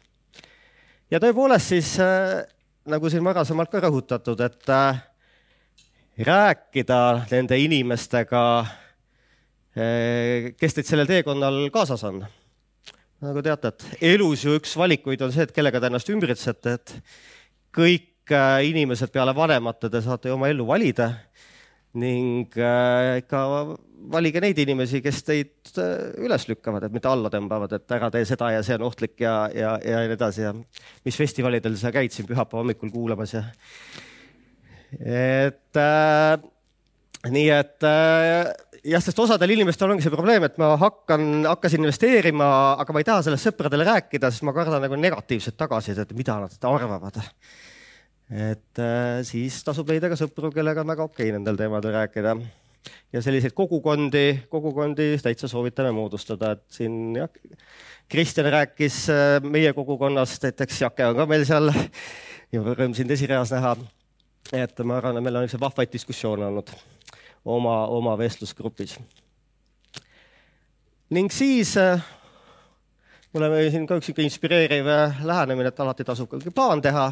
ja 1.11 1.19
tõepoolest 1.19 1.73
siis 1.73 1.93
äh, 2.01 2.41
nagu 2.89 3.09
siin 3.11 3.25
varasemalt 3.25 3.71
ka 3.71 3.81
rõhutatud, 3.83 4.41
et 4.45 4.71
äh, 4.71 5.01
rääkida 6.27 7.01
nende 7.31 7.59
inimestega, 7.61 8.43
äh, 9.75 10.51
kes 10.59 10.77
teid 10.77 10.89
sellel 10.89 11.09
teekonnal 11.09 11.63
kaasas 11.73 12.05
on. 12.07 12.23
nagu 13.21 13.41
teate, 13.45 13.69
et 13.69 14.07
elus 14.15 14.45
ju 14.47 14.55
üks 14.57 14.71
valikuid 14.77 15.21
on 15.21 15.33
see, 15.33 15.45
et 15.45 15.51
kellega 15.53 15.79
te 15.79 15.91
ennast 15.91 16.09
ümbritsete, 16.09 16.73
et 16.79 16.95
kõik 17.75 18.31
inimesed 18.65 19.11
peale 19.11 19.33
vanemate 19.35 19.89
te 19.91 19.99
saate 20.01 20.31
oma 20.31 20.47
ellu 20.49 20.65
valida 20.65 21.11
ning 21.99 22.53
ikka 22.53 23.41
valige 24.09 24.41
neid 24.41 24.59
inimesi, 24.61 25.01
kes 25.03 25.19
teid 25.27 25.73
äh, 25.81 26.13
üles 26.23 26.47
lükkavad, 26.49 26.85
et 26.85 26.95
mitte 26.95 27.09
alla 27.11 27.29
tõmbavad, 27.33 27.75
et 27.77 27.97
ära 27.97 28.09
tee 28.13 28.25
seda 28.27 28.51
ja 28.55 28.63
see 28.65 28.77
on 28.79 28.87
ohtlik 28.87 29.19
ja, 29.21 29.35
ja, 29.53 29.75
ja 29.85 30.01
nii 30.05 30.15
edasi 30.15 30.45
ja 30.45 30.53
mis 30.55 31.19
festivalidel 31.19 31.77
sa 31.79 31.93
käid 31.93 32.13
siin 32.15 32.29
pühapäeva 32.29 32.63
hommikul 32.63 32.91
kuulamas 32.93 33.35
ja 33.35 33.45
et 34.99 35.79
äh, 35.79 36.41
nii 37.31 37.49
et 37.53 37.87
äh, 37.87 38.51
jah, 38.83 39.03
sest 39.03 39.19
osadel 39.21 39.55
inimestel 39.55 39.93
ongi 39.93 40.05
see 40.05 40.13
probleem, 40.13 40.45
et 40.47 40.57
ma 40.61 40.73
hakkan, 40.81 41.45
hakkasin 41.47 41.85
investeerima, 41.85 42.47
aga 42.81 42.95
ma 42.95 43.03
ei 43.03 43.07
taha 43.07 43.25
sellest 43.27 43.51
sõpradele 43.51 43.87
rääkida, 43.87 44.31
sest 44.31 44.47
ma 44.47 44.55
kardan 44.55 44.83
nagu 44.83 44.97
negatiivset 44.99 45.57
tagasisidet, 45.59 46.15
mida 46.17 46.39
nad 46.41 46.71
arvavad. 46.71 47.21
Et 48.31 48.79
äh, 48.79 49.19
siis 49.27 49.59
tasub 49.67 49.89
leida 49.91 50.09
ka 50.11 50.15
sõpru, 50.19 50.51
kellega 50.55 50.85
on 50.85 50.91
väga 50.93 51.03
okei 51.03 51.27
okay 51.27 51.35
nendel 51.35 51.59
teemadel 51.59 51.95
rääkida 51.97 52.35
ja 53.13 53.21
selliseid 53.21 53.53
kogukondi, 53.53 54.43
kogukondi 54.49 55.17
täitsa 55.23 55.49
soovitame 55.51 55.91
moodustada, 55.91 56.55
et 56.55 56.63
siin 56.71 57.15
jah, 57.15 57.29
Kristjan 58.11 58.47
rääkis 58.51 59.03
äh, 59.09 59.37
meie 59.43 59.73
kogukonnast, 59.73 60.43
näiteks 60.43 60.81
Jake 60.81 61.05
on 61.07 61.19
ka 61.19 61.25
meil 61.27 61.43
seal 61.47 61.71
ja 62.51 62.63
rõõm 62.63 62.95
sind 62.95 63.11
esireas 63.11 63.51
näha. 63.51 63.75
et 64.53 64.79
ma 64.83 64.97
arvan, 64.97 65.17
et 65.17 65.23
meil 65.23 65.35
on 65.35 65.45
niisuguseid 65.45 65.61
vahvaid 65.67 65.91
diskussioone 65.93 66.45
olnud 66.45 66.71
oma, 67.45 67.87
oma 67.87 68.17
vestlusgrupis. 68.17 68.97
ning 71.09 71.31
siis 71.31 71.75
äh, 71.77 71.99
mul 73.33 73.43
on 73.43 73.57
siin 73.71 73.87
ka 73.87 73.99
üks 73.99 74.07
sihuke 74.07 74.23
inspireeriv 74.23 74.87
äh, 74.87 75.19
lähenemine, 75.23 75.67
et 75.67 75.79
alati 75.79 76.03
tasub 76.07 76.29
ka 76.31 76.39
plaan 76.55 76.81
teha 76.81 77.11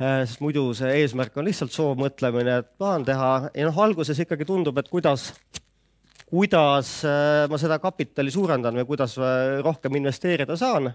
sest 0.00 0.40
muidu 0.40 0.70
see 0.76 1.02
eesmärk 1.02 1.34
on 1.36 1.44
lihtsalt 1.44 1.74
soovmõtlemine, 1.74 2.60
et 2.62 2.68
plaan 2.80 3.04
teha 3.04 3.32
ja 3.52 3.66
noh, 3.68 3.80
alguses 3.84 4.18
ikkagi 4.24 4.46
tundub, 4.48 4.78
et 4.80 4.88
kuidas, 4.88 5.28
kuidas 6.30 6.94
äh, 7.04 7.44
ma 7.52 7.58
seda 7.60 7.76
kapitali 7.82 8.32
suurendan 8.32 8.78
või 8.80 8.86
kuidas 8.88 9.18
äh, 9.20 9.58
rohkem 9.64 10.00
investeerida 10.00 10.56
saan. 10.56 10.94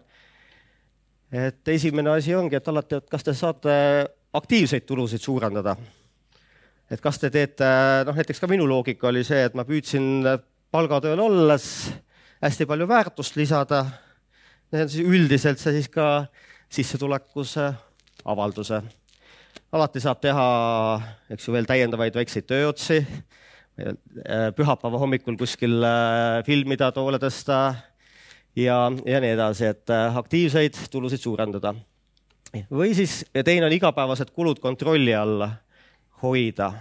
et 1.35 1.67
esimene 1.67 2.15
asi 2.15 2.33
ongi, 2.35 2.57
et 2.57 2.67
alati, 2.67 2.97
et 2.97 3.09
kas 3.11 3.23
te 3.23 3.33
saate 3.37 3.77
aktiivseid 4.33 4.85
tulusid 4.89 5.21
suurendada. 5.21 5.75
et 6.89 7.01
kas 7.01 7.21
te 7.21 7.29
teete, 7.29 7.69
noh 8.09 8.17
näiteks 8.17 8.41
ka 8.41 8.49
minu 8.49 8.65
loogika 8.65 9.07
oli 9.13 9.23
see, 9.23 9.45
et 9.45 9.53
ma 9.53 9.69
püüdsin 9.69 10.25
palgatööl 10.73 11.19
olles 11.21 11.91
hästi 12.41 12.65
palju 12.65 12.87
väärtust 12.87 13.37
lisada. 13.37 13.85
üldiselt 14.73 15.59
see 15.61 15.77
siis 15.77 15.93
ka 15.93 16.25
sissetulekus 16.69 17.57
avalduse. 18.25 18.81
alati 19.75 20.01
saab 20.03 20.21
teha, 20.23 20.45
eks 21.31 21.47
ju, 21.47 21.53
veel 21.55 21.67
täiendavaid 21.67 22.15
väikseid 22.15 22.47
tööotsi, 22.49 23.01
äh, 23.79 24.47
pühapäeva 24.55 24.99
hommikul 25.01 25.37
kuskil 25.39 25.83
äh, 25.83 26.39
filmida, 26.47 26.91
toole 26.95 27.19
tõsta 27.21 27.59
ja, 28.55 28.79
ja 29.05 29.21
nii 29.21 29.33
edasi, 29.35 29.69
et 29.73 29.93
äh, 29.93 30.17
aktiivseid 30.17 30.79
tulusid 30.91 31.23
suurendada. 31.23 31.75
või 32.71 32.93
siis 32.95 33.23
teine 33.43 33.67
on 33.67 33.75
igapäevased 33.75 34.31
kulud 34.35 34.61
kontrolli 34.63 35.15
all 35.15 35.47
hoida 36.23 36.71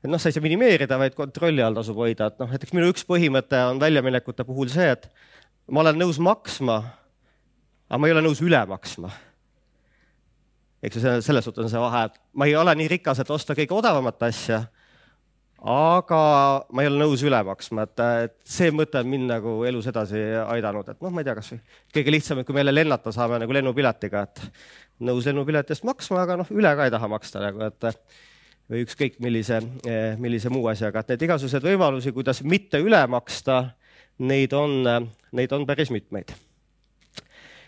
et 0.00 0.08
noh, 0.08 0.20
sa 0.20 0.28
ei 0.28 0.36
saa 0.36 0.44
minimeerida, 0.44 0.96
vaid 1.00 1.16
kontrolli 1.16 1.64
all 1.64 1.76
tasub 1.76 1.98
hoida, 2.00 2.30
et 2.30 2.38
noh, 2.40 2.52
näiteks 2.52 2.76
minu 2.76 2.92
üks 2.92 3.04
põhimõte 3.08 3.58
on 3.68 3.80
väljaminekute 3.80 4.46
puhul 4.48 4.70
see, 4.72 4.92
et 4.92 5.10
ma 5.68 5.82
olen 5.82 5.98
nõus 6.00 6.20
maksma, 6.22 6.78
aga 7.88 8.00
ma 8.00 8.08
ei 8.08 8.14
ole 8.14 8.24
nõus 8.28 8.40
üle 8.44 8.60
maksma 8.70 9.10
eks 10.82 10.96
ju, 10.96 11.14
selles 11.24 11.44
suhtes 11.44 11.64
on 11.66 11.72
see 11.72 11.80
vahe, 11.82 12.04
et 12.08 12.20
ma 12.32 12.48
ei 12.48 12.56
ole 12.58 12.74
nii 12.78 12.90
rikas, 12.96 13.20
et 13.22 13.32
osta 13.32 13.56
kõige 13.58 13.76
odavamat 13.76 14.22
asja. 14.30 14.62
aga 15.60 16.18
ma 16.72 16.82
ei 16.82 16.88
ole 16.88 17.02
nõus 17.02 17.20
üle 17.26 17.36
maksma, 17.44 17.84
et, 17.84 18.00
et 18.24 18.36
see 18.48 18.70
mõte 18.72 19.02
on 19.02 19.10
mind 19.12 19.28
nagu 19.28 19.58
elus 19.68 19.90
edasi 19.90 20.22
aidanud, 20.46 20.88
et 20.88 21.02
noh, 21.04 21.12
ma 21.12 21.20
ei 21.20 21.28
tea, 21.28 21.36
kasvõi 21.36 21.60
kõige 21.92 22.14
lihtsam, 22.14 22.40
et 22.40 22.48
kui 22.48 22.56
me 22.56 22.64
jälle 22.64 22.74
lennata 22.78 23.12
saame 23.12 23.42
nagu 23.42 23.56
lennupiletiga, 23.58 24.24
et 24.24 24.40
nõus 25.04 25.28
lennupileti 25.28 25.76
eest 25.76 25.84
maksma, 25.84 26.24
aga 26.24 26.40
noh, 26.40 26.52
üle 26.56 26.72
ka 26.76 26.88
ei 26.88 26.94
taha 26.96 27.12
maksta 27.12 27.44
nagu, 27.44 27.68
et 27.68 27.90
või 28.70 28.86
ükskõik 28.86 29.18
millise, 29.20 29.60
millise 30.22 30.48
muu 30.48 30.64
asjaga, 30.72 31.02
et 31.02 31.12
neid 31.12 31.28
igasuguseid 31.28 31.66
võimalusi, 31.66 32.14
kuidas 32.16 32.40
mitte 32.40 32.80
üle 32.80 33.02
maksta, 33.10 33.66
neid 34.22 34.56
on, 34.56 34.86
neid 35.36 35.52
on 35.52 35.68
päris 35.68 35.92
mitmeid 35.92 36.32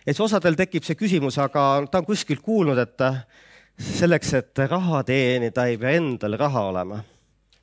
et 0.06 0.20
osadel 0.20 0.56
tekib 0.58 0.84
see 0.86 0.98
küsimus, 0.98 1.38
aga 1.38 1.84
ta 1.90 2.02
on 2.02 2.06
kuskilt 2.06 2.42
kuulnud, 2.42 2.78
et 2.78 3.06
selleks, 3.82 4.34
et 4.38 4.62
raha 4.70 5.02
teenida, 5.06 5.66
ei 5.66 5.78
pea 5.80 5.96
endal 5.98 6.36
raha 6.38 6.66
olema. 6.70 7.02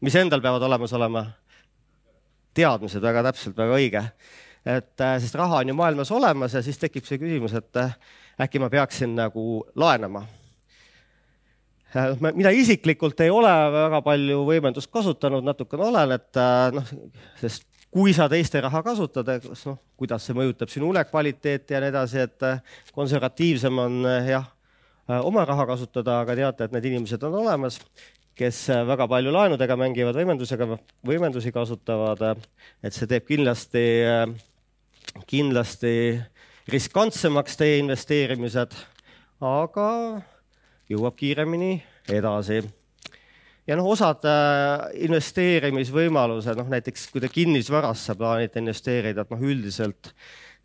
mis 0.01 0.15
endal 0.15 0.41
peavad 0.41 0.63
olemas 0.63 0.93
olema? 0.93 1.25
teadmised, 2.53 3.01
väga 3.01 3.23
täpselt, 3.29 3.57
väga 3.57 3.77
õige. 3.77 4.03
et 4.65 5.05
sest 5.23 5.35
raha 5.35 5.61
on 5.61 5.71
ju 5.71 5.75
maailmas 5.77 6.11
olemas 6.11 6.53
ja 6.53 6.61
siis 6.61 6.77
tekib 6.77 7.05
see 7.05 7.19
küsimus, 7.21 7.53
et 7.55 7.79
äkki 8.39 8.59
ma 8.59 8.69
peaksin 8.69 9.15
nagu 9.15 9.63
laenama. 9.75 10.25
mina 12.33 12.49
isiklikult 12.53 13.19
ei 13.21 13.29
ole 13.33 13.53
väga 13.73 14.01
palju 14.05 14.43
võimendust 14.45 14.91
kasutanud, 14.91 15.43
natukene 15.43 15.87
olen, 15.87 16.11
et 16.19 16.37
äh, 16.37 16.71
noh, 16.75 16.91
sest 17.41 17.65
kui 17.91 18.13
sa 18.13 18.27
teiste 18.29 18.61
raha 18.61 18.83
kasutad, 18.85 19.29
noh, 19.49 19.79
kuidas 19.97 20.27
see 20.27 20.37
mõjutab 20.37 20.69
sinu 20.71 20.91
unekvaliteeti 20.93 21.75
ja 21.75 21.81
nii 21.83 21.91
edasi, 21.93 22.23
et 22.27 22.45
äh, 22.45 22.61
konservatiivsem 22.95 23.81
on 23.81 23.99
jah, 24.27 24.47
oma 25.17 25.45
raha 25.45 25.65
kasutada, 25.69 26.19
aga 26.21 26.37
teate, 26.37 26.67
et 26.67 26.75
need 26.75 26.89
inimesed 26.91 27.23
on 27.25 27.39
olemas, 27.41 27.79
kes 28.39 28.61
väga 28.87 29.07
palju 29.11 29.33
laenudega 29.35 29.75
mängivad, 29.79 30.15
võimendusega, 30.15 30.67
võimendusi 31.05 31.51
kasutavad. 31.51 32.37
et 32.83 32.93
see 32.95 33.07
teeb 33.09 33.25
kindlasti, 33.27 33.83
kindlasti 35.27 35.93
riskantsemaks 36.69 37.57
teie 37.59 37.79
investeerimised, 37.81 38.75
aga 39.41 39.89
jõuab 40.89 41.17
kiiremini 41.19 41.79
edasi. 42.07 42.61
Ja 43.69 43.77
noh, 43.77 43.89
osad 43.93 44.25
äh, 44.27 44.89
investeerimisvõimalused, 45.05 46.57
noh 46.57 46.69
näiteks 46.73 47.07
kui 47.13 47.21
te 47.21 47.29
kinnisvarasse 47.31 48.15
plaanite 48.17 48.61
investeerida, 48.63 49.25
et 49.25 49.33
noh, 49.33 49.43
üldiselt 49.45 50.13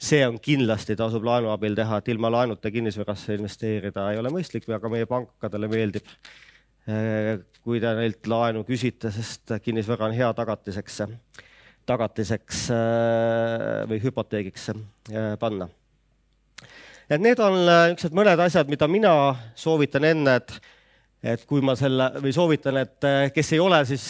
see 0.00 0.24
on 0.26 0.40
kindlasti 0.42 0.96
tasub 0.98 1.24
laenu 1.26 1.52
abil 1.52 1.76
teha, 1.76 2.00
et 2.00 2.10
ilma 2.14 2.32
laenuta 2.32 2.72
kinnisvarasse 2.72 3.36
investeerida 3.38 4.08
ei 4.12 4.20
ole 4.20 4.32
mõistlik, 4.34 4.66
aga 4.72 4.90
meie 4.92 5.08
pankadele 5.10 5.68
meeldib, 5.70 6.08
äh, 6.88 7.36
kui 7.64 7.82
te 7.82 7.92
neilt 8.00 8.30
laenu 8.30 8.64
küsite, 8.68 9.12
sest 9.12 9.56
kinnisvara 9.64 10.08
on 10.08 10.16
hea 10.16 10.32
tagatiseks, 10.36 11.00
tagatiseks 11.88 12.66
äh, 12.72 13.80
või 13.90 14.00
hüpoteegiks 14.02 14.70
panna. 15.40 15.68
Et 17.04 17.20
need 17.20 17.36
on 17.44 17.58
niisugused 17.60 18.14
mõned 18.16 18.40
asjad, 18.40 18.70
mida 18.72 18.88
mina 18.88 19.12
soovitan 19.60 20.06
enne, 20.08 20.38
et, 20.40 20.54
et 21.24 21.44
kui 21.48 21.64
ma 21.64 21.74
selle 21.78 22.10
või 22.20 22.32
soovitan, 22.36 22.78
et 22.82 23.06
äh, 23.08 23.26
kes 23.34 23.54
ei 23.56 23.62
ole 23.62 23.80
siis 23.88 24.08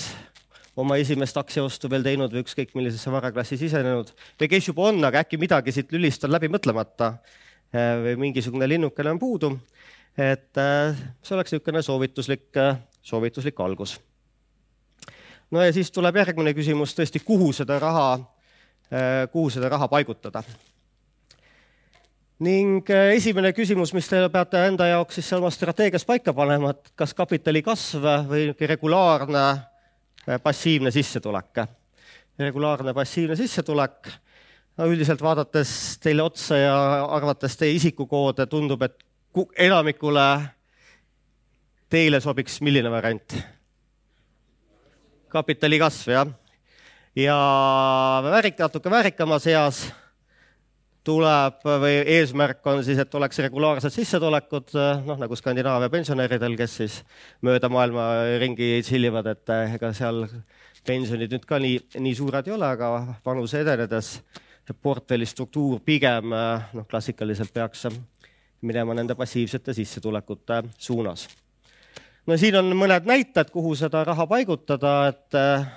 oma 0.81 0.97
esimest 0.99 1.37
aktsiaostu 1.39 1.91
veel 1.91 2.03
teinud 2.03 2.33
või 2.35 2.43
ükskõik 2.43 2.75
millisesse 2.75 3.13
varaklassi 3.15 3.59
sisenenud 3.61 4.11
või 4.41 4.51
kes 4.51 4.71
juba 4.73 4.89
on, 4.91 4.99
aga 5.07 5.23
äkki 5.23 5.39
midagi 5.39 5.75
siit 5.75 5.95
lülist 5.95 6.27
on 6.27 6.35
läbi 6.35 6.51
mõtlemata 6.51 7.13
äh, 7.15 7.95
või 8.09 8.17
mingisugune 8.27 8.69
linnukene 8.69 9.15
on 9.15 9.23
puudu. 9.23 9.55
et 10.19 10.55
see 10.55 11.35
oleks 11.35 11.51
niisugune 11.55 11.83
soovituslik, 11.83 12.59
soovituslik 13.03 13.61
algus. 13.61 13.97
no 15.51 15.63
ja 15.63 15.73
siis 15.73 15.91
tuleb 15.91 16.17
järgmine 16.23 16.55
küsimus 16.55 16.95
tõesti, 16.95 17.23
kuhu 17.25 17.53
seda 17.53 17.79
raha, 17.83 18.07
kuhu 19.33 19.51
seda 19.51 19.69
raha 19.69 19.89
paigutada 19.89 20.43
ning 22.45 22.91
äh, 22.93 23.15
esimene 23.17 23.53
küsimus, 23.57 23.93
mis 23.97 24.09
te 24.11 24.21
peate 24.33 24.61
enda 24.69 24.89
jaoks 24.91 25.19
siis 25.19 25.31
oma 25.37 25.51
strateegias 25.53 26.05
paika 26.09 26.35
panema, 26.37 26.75
et 26.75 26.93
kas 26.99 27.15
kapitali 27.17 27.63
kasv 27.65 28.05
või 28.29 28.51
regulaarne 28.59 29.45
äh, 29.49 30.39
passiivne 30.43 30.93
sissetulek. 30.95 31.65
regulaarne 32.39 32.95
passiivne 32.95 33.37
sissetulek, 33.39 34.11
no 34.79 34.89
üldiselt 34.91 35.23
vaadates 35.23 35.99
teile 36.03 36.23
otsa 36.23 36.59
ja 36.59 36.77
arvates 37.17 37.57
teie 37.57 37.77
isikukoode, 37.79 38.47
tundub, 38.47 38.83
et 38.83 39.05
enamikule 39.59 40.29
teile 41.91 42.21
sobiks 42.21 42.61
milline 42.61 42.91
variant? 42.91 43.41
kapitali 45.35 45.79
kasv, 45.83 46.11
jah. 46.15 46.29
ja 47.17 47.37
väärik, 48.23 48.59
natuke 48.59 48.91
väärikamas 48.91 49.47
eas 49.51 49.87
tuleb 51.05 51.65
või 51.65 51.97
eesmärk 52.17 52.65
on 52.71 52.83
siis, 52.85 52.99
et 53.01 53.15
oleks 53.15 53.39
regulaarsed 53.45 53.93
sissetulekud, 53.93 54.73
noh 55.05 55.21
nagu 55.21 55.37
Skandinaavia 55.37 55.91
pensionäridel, 55.93 56.57
kes 56.57 56.77
siis 56.81 56.97
mööda 57.45 57.69
maailma 57.73 58.07
ringi 58.41 58.79
tšillivad, 58.85 59.29
et 59.35 59.53
eh, 59.53 59.77
ega 59.77 59.93
seal 59.97 60.25
pensionid 60.87 61.33
nüüd 61.33 61.45
ka 61.49 61.61
nii, 61.61 61.79
nii 62.01 62.17
suured 62.17 62.49
ei 62.49 62.57
ole, 62.57 62.73
aga 62.77 63.19
vanuse 63.27 63.61
edenedes 63.61 64.17
portfelli 64.81 65.29
struktuur 65.29 65.83
pigem 65.85 66.33
eh, 66.33 66.75
noh, 66.79 66.89
klassikaliselt 66.89 67.53
peaks 67.53 67.87
minema 68.65 68.97
nende 68.97 69.17
passiivsete 69.17 69.75
sissetulekute 69.77 70.63
suunas. 70.79 71.29
no 72.27 72.37
siin 72.41 72.57
on 72.57 72.73
mõned 72.73 73.05
näited, 73.05 73.53
kuhu 73.53 73.77
seda 73.77 74.07
raha 74.09 74.27
paigutada, 74.31 74.97
et 75.13 75.37
eh, 75.37 75.73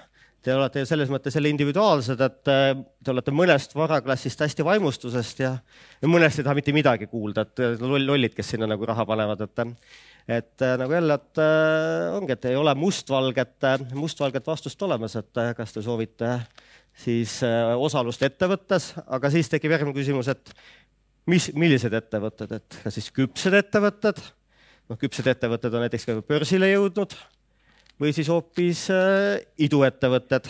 te 0.46 0.54
olete 0.56 0.84
selles 0.88 1.10
mõttes 1.12 1.36
jälle 1.38 1.52
individuaalsed, 1.52 2.22
et 2.24 2.52
äh, 2.52 2.70
te 3.04 3.14
olete 3.14 3.34
mõnest 3.36 3.74
varaklassist 3.78 4.42
hästi 4.46 4.66
vaimustusest 4.68 5.42
ja, 5.44 5.54
ja 6.02 6.12
mõnest 6.12 6.40
ei 6.40 6.48
taha 6.48 6.58
mitte 6.58 6.76
midagi 6.76 7.10
kuulda, 7.12 7.48
et 7.48 7.64
äh, 7.64 7.76
lollid, 7.82 8.36
kes 8.38 8.54
sinna 8.54 8.70
nagu 8.70 8.88
raha 8.88 9.06
panevad, 9.10 9.44
et 9.48 9.64
et 10.28 10.66
äh, 10.66 10.74
nagu 10.80 10.94
jälle, 10.94 11.16
et 11.16 11.42
ongi, 12.18 12.36
et 12.36 12.50
ei 12.50 12.58
ole 12.60 12.74
mustvalget, 12.76 13.70
mustvalget 13.96 14.48
vastust 14.48 14.82
olemas, 14.84 15.16
et 15.20 15.44
kas 15.58 15.76
te 15.76 15.84
soovite 15.86 16.34
siis 16.98 17.40
osalust 17.78 18.24
ettevõttes, 18.26 18.92
aga 19.06 19.30
siis 19.30 19.50
tekib 19.52 19.76
järgmine 19.76 19.96
küsimus, 19.96 20.32
et 20.34 20.52
mis, 21.30 21.52
millised 21.54 21.94
ettevõtted, 21.94 22.58
et 22.58 22.80
kas 22.84 22.98
siis 22.98 23.12
küpsed 23.14 23.54
ettevõtted, 23.60 24.20
noh, 24.90 25.00
küpsed 25.00 25.30
ettevõtted 25.30 25.76
on 25.76 25.86
näiteks 25.86 26.08
ka 26.10 26.18
börsile 26.26 26.72
jõudnud 26.74 27.14
või 28.02 28.14
siis 28.14 28.30
hoopis 28.32 28.88
äh, 28.94 29.40
iduettevõtted. 29.58 30.50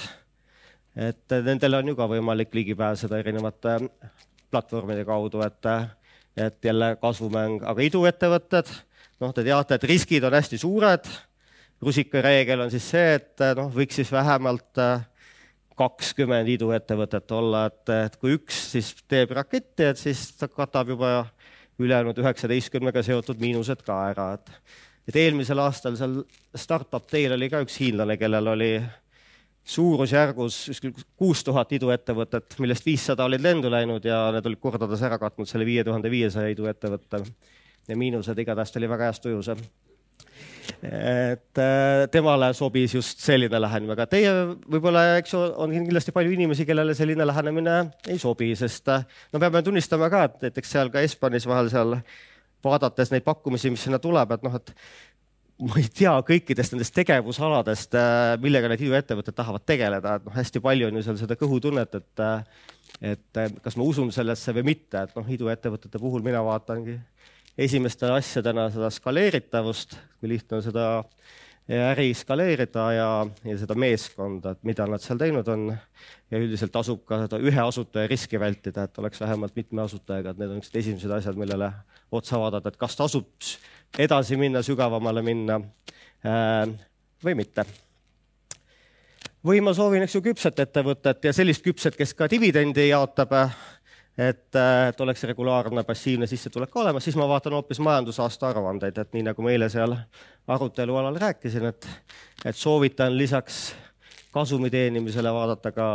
et 0.97 1.35
nendel 1.45 1.77
on 1.77 1.91
ju 1.91 1.95
ka 1.95 2.07
võimalik 2.09 2.55
ligi 2.57 2.75
pääseda 2.75 3.19
erinevate 3.19 3.77
platvormide 4.51 5.05
kaudu, 5.05 5.41
et, 5.45 5.67
et 6.37 6.65
jälle 6.65 6.95
kasvumäng, 7.01 7.61
aga 7.63 7.83
iduettevõtted, 7.85 8.71
noh, 9.21 9.33
te 9.33 9.43
teate, 9.43 9.77
et 9.77 9.83
riskid 9.83 10.23
on 10.23 10.33
hästi 10.33 10.57
suured. 10.57 11.05
rusikareegel 11.81 12.61
on 12.61 12.71
siis 12.73 12.89
see, 12.89 13.13
et 13.19 13.45
noh, 13.55 13.69
võiks 13.73 13.99
siis 13.99 14.11
vähemalt 14.11 14.81
äh, 14.81 15.05
kakskümmend 15.77 16.49
iduettevõtet 16.49 17.31
olla, 17.37 17.67
et, 17.69 17.89
et 18.07 18.15
kui 18.17 18.33
üks 18.37 18.57
siis 18.73 18.95
teeb 19.07 19.31
raketti, 19.37 19.85
et 19.91 19.99
siis 20.01 20.31
ta 20.39 20.49
katab 20.49 20.89
juba 20.95 21.27
ülejäänud 21.77 22.17
üheksateistkümnega 22.17 23.03
seotud 23.05 23.37
miinused 23.41 23.83
ka 23.85 23.99
ära, 24.09 24.31
et 24.39 24.49
et 25.07 25.15
eelmisel 25.15 25.59
aastal 25.63 25.95
seal 25.99 26.21
startup 26.55 27.07
Day'l 27.11 27.37
oli 27.37 27.49
ka 27.51 27.61
üks 27.63 27.79
hiinlane, 27.81 28.17
kellel 28.19 28.53
oli 28.53 28.71
suurusjärgus 29.67 30.61
kuus 31.19 31.43
tuhat 31.43 31.73
iduettevõtet, 31.75 32.55
millest 32.63 32.85
viissada 32.87 33.25
olid 33.27 33.43
lendu 33.43 33.71
läinud 33.71 34.05
ja 34.07 34.27
need 34.35 34.45
olid 34.47 34.61
kordades 34.63 35.03
ära 35.03 35.19
katnud 35.19 35.49
selle 35.49 35.67
viie 35.67 35.83
tuhande 35.83 36.11
viiesaja 36.11 36.53
iduettevõtte. 36.53 37.23
ja 37.87 37.97
miinused 37.97 38.39
igatahes 38.39 38.75
oli 38.79 38.89
väga 38.89 39.09
heas 39.09 39.19
tujus. 39.19 39.49
et 40.83 41.59
äh, 41.59 42.07
temale 42.11 42.53
sobis 42.53 42.93
just 42.95 43.19
selline 43.19 43.59
lähenemine, 43.61 43.93
aga 43.93 44.05
teie 44.07 44.31
võib-olla, 44.67 45.17
eks 45.17 45.33
ju, 45.33 45.39
on 45.55 45.71
kindlasti 45.71 46.11
palju 46.11 46.31
inimesi, 46.31 46.65
kellele 46.65 46.95
selline 46.95 47.27
lähenemine 47.27 47.77
ei 48.07 48.19
sobi, 48.19 48.55
sest 48.55 48.87
äh, 48.87 49.05
no 49.33 49.39
peame 49.39 49.63
tunnistama 49.63 50.09
ka, 50.09 50.23
et 50.23 50.47
näiteks 50.47 50.71
seal 50.71 50.91
ka 50.91 51.03
Espoonis 51.03 51.47
vahel 51.47 51.71
seal 51.71 51.99
vaadates 52.63 53.11
neid 53.13 53.25
pakkumisi, 53.25 53.71
mis 53.73 53.83
sinna 53.85 53.99
tuleb, 54.01 54.31
et 54.33 54.45
noh, 54.45 54.55
et 54.57 54.73
ma 55.65 55.77
ei 55.81 55.87
tea 55.89 56.13
kõikidest 56.25 56.73
nendest 56.73 56.93
tegevusaladest, 56.97 57.97
äh, 57.97 58.33
millega 58.41 58.69
need 58.71 58.85
iduettevõtted 58.87 59.37
tahavad 59.37 59.65
tegeleda, 59.65 60.17
et 60.17 60.27
noh, 60.27 60.35
hästi 60.37 60.61
palju 60.63 60.89
on 60.89 60.99
ju 60.99 61.05
seal 61.07 61.21
seda 61.21 61.37
kõhutunnet, 61.39 62.01
et 62.01 62.25
äh, 62.25 62.65
et 63.01 63.37
äh, 63.37 63.51
kas 63.61 63.77
ma 63.77 63.85
usun 63.85 64.11
sellesse 64.13 64.53
või 64.57 64.71
mitte, 64.71 65.03
et 65.03 65.17
noh, 65.17 65.27
iduettevõtete 65.29 66.01
puhul 66.01 66.23
mina 66.25 66.41
vaatangi 66.45 66.97
esimeste 67.57 68.09
asjadena 68.13 68.67
seda 68.73 68.89
skaleeritavust, 68.93 69.97
kui 70.19 70.31
lihtne 70.33 70.59
on 70.59 70.65
seda 70.65 70.87
äri 71.67 72.13
skaleerida 72.15 72.83
ja, 72.95 73.07
ja 73.43 73.55
seda 73.59 73.75
meeskonda, 73.75 74.53
et 74.55 74.67
mida 74.67 74.85
nad 74.87 75.03
seal 75.03 75.19
teinud 75.19 75.47
on. 75.51 75.69
ja 76.31 76.39
üldiselt 76.39 76.71
tasub 76.71 77.05
ka 77.07 77.21
seda 77.23 77.39
ühe 77.39 77.61
asutaja 77.63 78.07
riski 78.07 78.39
vältida, 78.39 78.83
et 78.83 78.97
oleks 78.99 79.19
vähemalt 79.21 79.55
mitme 79.55 79.81
asutajaga, 79.83 80.31
et 80.31 80.39
need 80.41 80.51
on 80.51 80.59
niisugused 80.59 80.79
esimesed 80.81 81.11
asjad, 81.11 81.39
millele 81.39 81.71
otsa 82.11 82.39
vaadata, 82.39 82.71
et 82.71 82.79
kas 82.79 82.95
tasub 82.99 83.27
edasi 83.99 84.39
minna, 84.39 84.63
sügavamale 84.63 85.23
minna 85.23 85.59
äh, 86.23 86.67
või 87.23 87.35
mitte. 87.39 87.65
või 89.47 89.61
ma 89.63 89.73
soovin, 89.73 90.03
eks 90.03 90.15
ju, 90.15 90.21
küpset 90.25 90.59
ettevõtet 90.59 91.23
ja 91.23 91.33
sellist 91.33 91.63
küpset, 91.63 91.95
kes 91.95 92.13
ka 92.13 92.27
dividendi 92.31 92.89
jaotab 92.89 93.31
äh, 93.35 93.55
et 94.17 95.01
oleks 95.01 95.23
regulaarne 95.23 95.83
passiivne 95.83 96.27
sissetulek 96.27 96.75
olemas, 96.75 97.03
siis 97.03 97.15
ma 97.15 97.27
vaatan 97.29 97.53
hoopis 97.53 97.79
majandusaasta 97.79 98.49
aruandeid, 98.49 98.97
et 98.97 99.13
nii 99.13 99.27
nagu 99.29 99.45
ma 99.45 99.51
eile 99.53 99.69
seal 99.69 99.93
arutelu 100.47 100.95
alal 100.97 101.19
rääkisin, 101.21 101.67
et, 101.69 101.89
et 102.45 102.55
soovitan 102.55 103.17
lisaks 103.17 103.75
kasumi 104.33 104.69
teenimisele 104.73 105.33
vaadata 105.33 105.71
ka, 105.71 105.87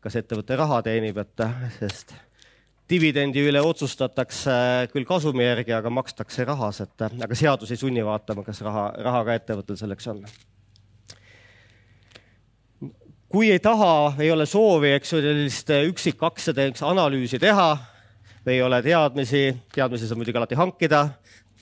kas 0.00 0.20
ettevõte 0.20 0.56
raha 0.56 0.82
teenib, 0.84 1.18
et 1.22 1.46
sest 1.78 2.14
dividendi 2.92 3.40
üle 3.48 3.60
otsustatakse 3.64 4.54
küll 4.92 5.08
kasumi 5.08 5.46
järgi, 5.46 5.72
aga 5.72 5.90
makstakse 5.90 6.44
rahas, 6.44 6.82
et 6.84 7.08
aga 7.08 7.34
seadus 7.38 7.72
ei 7.72 7.80
sunni 7.80 8.04
vaatama, 8.04 8.44
kas 8.44 8.60
raha, 8.66 8.90
raha 9.00 9.24
ka 9.28 9.38
ettevõttel 9.40 9.80
selleks 9.80 10.12
on 10.12 10.26
kui 13.32 13.48
ei 13.48 13.60
taha, 13.64 14.12
ei 14.20 14.28
ole 14.30 14.44
soovi, 14.48 14.90
eks 14.98 15.14
ju, 15.14 15.20
sellist 15.24 15.70
üksikaktsiade 15.72 16.66
analüüsi 16.84 17.40
teha 17.40 17.70
või 18.44 18.58
ei 18.58 18.64
ole 18.64 18.82
teadmisi, 18.84 19.46
teadmisi 19.72 20.08
saab 20.08 20.20
muidugi 20.20 20.40
alati 20.40 20.58
hankida, 20.58 21.06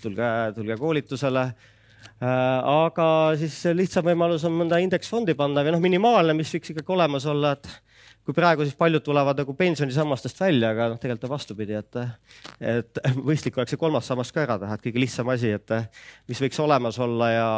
tulge, 0.02 0.30
tulge 0.56 0.78
koolitusele. 0.80 1.44
aga 2.24 3.06
siis 3.38 3.60
lihtsam 3.76 4.08
võimalus 4.10 4.42
on 4.48 4.56
mõnda 4.56 4.80
indeksfondi 4.82 5.36
panna 5.38 5.62
või 5.62 5.76
noh, 5.76 5.84
minimaalne, 5.84 6.34
mis 6.34 6.50
võiks 6.56 6.74
ikkagi 6.74 6.92
olemas 6.96 7.28
olla, 7.30 7.54
et 7.54 7.70
kui 8.26 8.34
praegu 8.34 8.66
siis 8.66 8.74
paljud 8.76 9.06
tulevad 9.06 9.38
nagu 9.38 9.54
pensionisammastest 9.54 10.42
välja, 10.42 10.74
aga 10.74 10.90
noh, 10.90 10.98
tegelikult 11.00 11.30
on 11.30 11.34
vastupidi, 11.36 11.78
et, 11.78 12.02
et 12.60 13.02
mõistlik 13.28 13.56
oleks 13.60 13.76
see 13.76 13.80
kolmas 13.80 14.10
sammas 14.10 14.34
ka 14.34 14.42
ära 14.42 14.58
teha, 14.58 14.74
et 14.74 14.88
kõige 14.88 15.06
lihtsam 15.06 15.30
asi, 15.30 15.54
et 15.54 15.78
mis 16.26 16.42
võiks 16.42 16.66
olemas 16.66 16.98
olla 16.98 17.30
ja, 17.30 17.48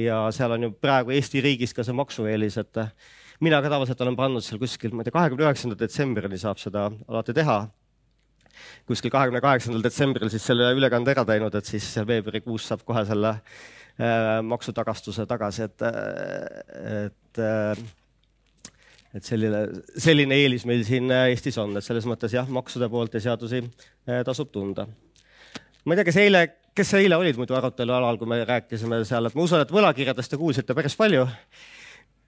ja 0.00 0.26
seal 0.32 0.56
on 0.56 0.70
ju 0.70 0.76
praegu 0.80 1.12
Eesti 1.12 1.44
riigis 1.44 1.76
ka 1.76 1.84
see 1.84 2.00
maksueelis, 2.00 2.56
et 2.64 2.86
mina 3.44 3.60
ka 3.64 3.72
tavaliselt 3.72 4.00
olen 4.04 4.16
pannud 4.18 4.44
seal 4.44 4.60
kuskil, 4.60 4.92
ma 4.94 5.02
ei 5.02 5.08
tea, 5.08 5.16
kahekümne 5.16 5.46
üheksanda 5.46 5.78
detsembrini 5.80 6.38
saab 6.40 6.60
seda 6.60 6.88
alati 7.08 7.36
teha. 7.36 7.60
kuskil 8.86 9.12
kahekümne 9.12 9.40
kaheksandal 9.40 9.82
detsembril 9.84 10.28
siis 10.32 10.44
selle 10.44 10.72
ülekande 10.76 11.14
ära 11.14 11.24
teinud, 11.24 11.54
et 11.54 11.68
siis 11.68 11.86
veebruarikuus 12.06 12.66
saab 12.68 12.82
kohe 12.84 13.04
selle 13.08 13.30
äh, 13.30 14.40
maksutagastuse 14.44 15.24
tagasi, 15.30 15.68
et, 15.68 15.86
et 17.06 17.40
äh, 17.40 17.88
et 19.14 19.26
selline, 19.26 19.64
selline 19.98 20.36
eelis 20.38 20.66
meil 20.68 20.84
siin 20.86 21.10
äh, 21.10 21.30
Eestis 21.32 21.56
on, 21.58 21.72
et 21.78 21.86
selles 21.86 22.06
mõttes 22.06 22.34
jah, 22.34 22.46
maksude 22.46 22.86
poolt 22.92 23.16
ja 23.16 23.24
seadusi 23.24 23.62
äh, 23.64 24.20
tasub 24.26 24.52
tunda. 24.54 24.86
ma 25.84 25.94
ei 25.94 26.00
tea, 26.00 26.10
kes 26.10 26.20
eile, 26.20 26.46
kes 26.76 26.94
eile 27.00 27.16
olid 27.18 27.40
muidu 27.40 27.56
arutelu 27.58 27.96
alal, 27.96 28.20
kui 28.20 28.28
me 28.30 28.42
rääkisime 28.44 29.00
seal, 29.08 29.26
et 29.26 29.34
ma 29.38 29.46
usun, 29.48 29.64
et 29.64 29.72
võlakirjadest 29.74 30.34
te 30.34 30.38
kuulsite 30.38 30.76
päris 30.76 30.98
palju 31.00 31.26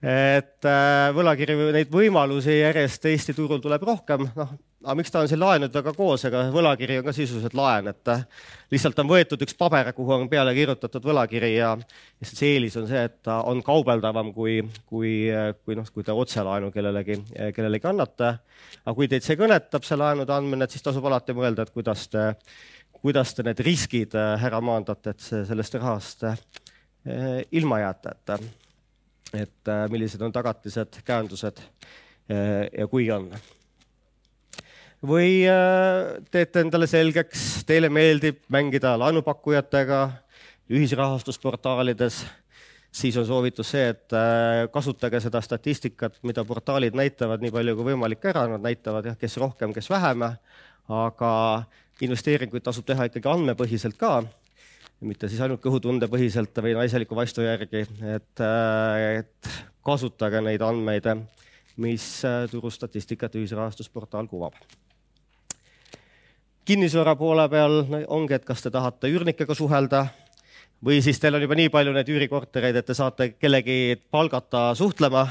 et 0.03 0.67
äh, 0.67 1.09
võlakirju, 1.15 1.69
neid 1.71 1.91
võimalusi 1.91 2.57
järjest 2.57 3.05
Eesti 3.07 3.33
turul 3.37 3.61
tuleb 3.63 3.85
rohkem, 3.87 4.25
noh, 4.35 4.49
aga 4.83 4.95
miks 4.99 5.13
ta 5.13 5.21
on 5.23 5.29
siin 5.31 5.39
laenudega 5.39 5.93
koos, 5.95 6.25
ega 6.27 6.41
võlakiri 6.51 6.97
on 6.99 7.05
ka 7.05 7.13
sisuliselt 7.15 7.53
laen, 7.55 7.87
et 7.93 8.11
äh, 8.11 8.25
lihtsalt 8.73 8.97
on 8.99 9.07
võetud 9.07 9.45
üks 9.45 9.55
paber, 9.55 9.93
kuhu 9.95 10.11
on 10.17 10.25
peale 10.31 10.51
kirjutatud 10.57 11.07
võlakiri 11.07 11.53
ja 11.53 11.69
see 12.19 12.57
eelis 12.57 12.75
on 12.81 12.89
see, 12.89 13.05
et 13.07 13.15
ta 13.23 13.37
on 13.47 13.61
kaubeldavam 13.63 14.33
kui, 14.35 14.57
kui, 14.91 15.13
kui 15.63 15.79
noh, 15.79 15.87
kui 15.95 16.03
te 16.03 16.11
otselaenu 16.11 16.73
kellelegi, 16.75 17.21
kellelegi 17.55 17.87
annate. 17.93 18.33
aga 18.83 18.95
kui 18.97 19.07
teid 19.07 19.23
see 19.23 19.39
kõnetab, 19.39 19.87
see 19.87 19.99
laenude 20.01 20.35
andmine, 20.35 20.67
et 20.67 20.75
siis 20.75 20.83
tasub 20.83 21.07
alati 21.07 21.35
mõelda, 21.37 21.63
et 21.63 21.71
kuidas 21.71 22.09
te, 22.11 22.25
kuidas 22.99 23.31
te 23.37 23.47
need 23.47 23.63
riskid 23.63 24.19
äh, 24.19 24.49
ära 24.51 24.59
maandate, 24.59 25.15
et 25.15 25.47
sellest 25.47 25.79
rahast 25.79 26.27
ilma 27.51 27.81
jääte, 27.81 28.13
et 28.15 28.62
et 29.33 29.69
äh, 29.69 29.87
millised 29.89 30.21
on 30.21 30.33
tagatised, 30.33 31.01
käendused 31.05 31.59
äh, 31.59 32.69
ja 32.77 32.87
kui 32.87 33.09
on. 33.11 33.31
või 35.03 35.43
äh, 35.49 36.21
teete 36.31 36.63
endale 36.63 36.87
selgeks, 36.87 37.63
teile 37.67 37.89
meeldib 37.89 38.43
mängida 38.53 38.93
laenupakkujatega 38.99 40.03
ühisrahastusportaalides, 40.73 42.23
siis 42.93 43.17
on 43.17 43.25
soovitus 43.27 43.73
see, 43.73 43.89
et 43.89 44.13
kasutage 44.71 45.19
seda 45.19 45.41
statistikat, 45.43 46.21
mida 46.23 46.45
portaalid 46.47 46.95
näitavad 46.95 47.41
nii 47.43 47.51
palju 47.51 47.75
kui 47.75 47.89
võimalik 47.89 48.29
ära, 48.31 48.45
nad 48.47 48.63
näitavad 48.63 49.09
jah, 49.09 49.17
kes 49.19 49.35
rohkem, 49.41 49.73
kes 49.75 49.89
vähem, 49.91 50.23
aga 50.93 51.33
investeeringuid 52.05 52.63
tasub 52.63 52.85
teha 52.87 53.09
ikkagi 53.09 53.29
andmepõhiselt 53.33 53.99
ka 53.99 54.21
mitte 55.07 55.29
siis 55.29 55.41
ainult 55.43 55.61
kõhutundepõhiselt 55.63 56.57
või 56.63 56.75
naiseliku 56.77 57.15
vaistu 57.17 57.45
järgi, 57.45 57.85
et, 58.15 58.43
et 59.19 59.51
kasutage 59.85 60.41
neid 60.43 60.63
andmeid, 60.63 61.09
mis 61.83 62.07
turustatistikat 62.51 63.35
ühisrahastusportaal 63.39 64.27
kuvab. 64.31 64.57
kinnisvara 66.65 67.15
poole 67.15 67.47
peal 67.49 67.81
ongi, 68.07 68.33
et 68.33 68.45
kas 68.45 68.61
te 68.61 68.71
tahate 68.71 69.09
üürnikega 69.11 69.55
suhelda 69.55 70.05
või 70.85 71.01
siis 71.01 71.19
teil 71.19 71.35
on 71.35 71.41
juba 71.41 71.55
nii 71.55 71.71
palju 71.73 71.93
neid 71.95 72.09
üürikortereid, 72.09 72.75
et 72.75 72.85
te 72.85 72.93
saate 72.93 73.33
kellegi 73.39 73.97
palgata 74.11 74.73
suhtlema, 74.75 75.27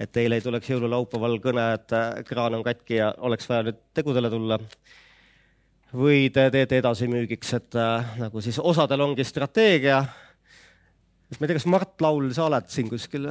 et 0.00 0.12
teil 0.12 0.32
ei 0.32 0.40
tuleks 0.40 0.70
jõululaupäeval 0.70 1.38
kõne, 1.44 1.66
et 1.76 2.26
kraan 2.26 2.56
on 2.58 2.64
katki 2.64 3.00
ja 3.02 3.12
oleks 3.18 3.48
vaja 3.48 3.68
nüüd 3.68 3.80
tegudele 3.94 4.30
tulla 4.30 4.58
või 5.94 6.28
te 6.32 6.46
teete 6.54 6.78
edasimüügiks, 6.80 7.54
et 7.58 7.78
äh, 7.78 8.12
nagu 8.20 8.42
siis 8.44 8.58
osadel 8.62 9.02
ongi 9.04 9.24
strateegia. 9.26 10.04
et 11.30 11.40
ma 11.40 11.44
ei 11.44 11.50
tea, 11.50 11.58
kas 11.58 11.66
Mart 11.66 12.00
Laul, 12.00 12.30
sa 12.34 12.46
oled 12.46 12.70
siin 12.70 12.90
kuskil? 12.90 13.26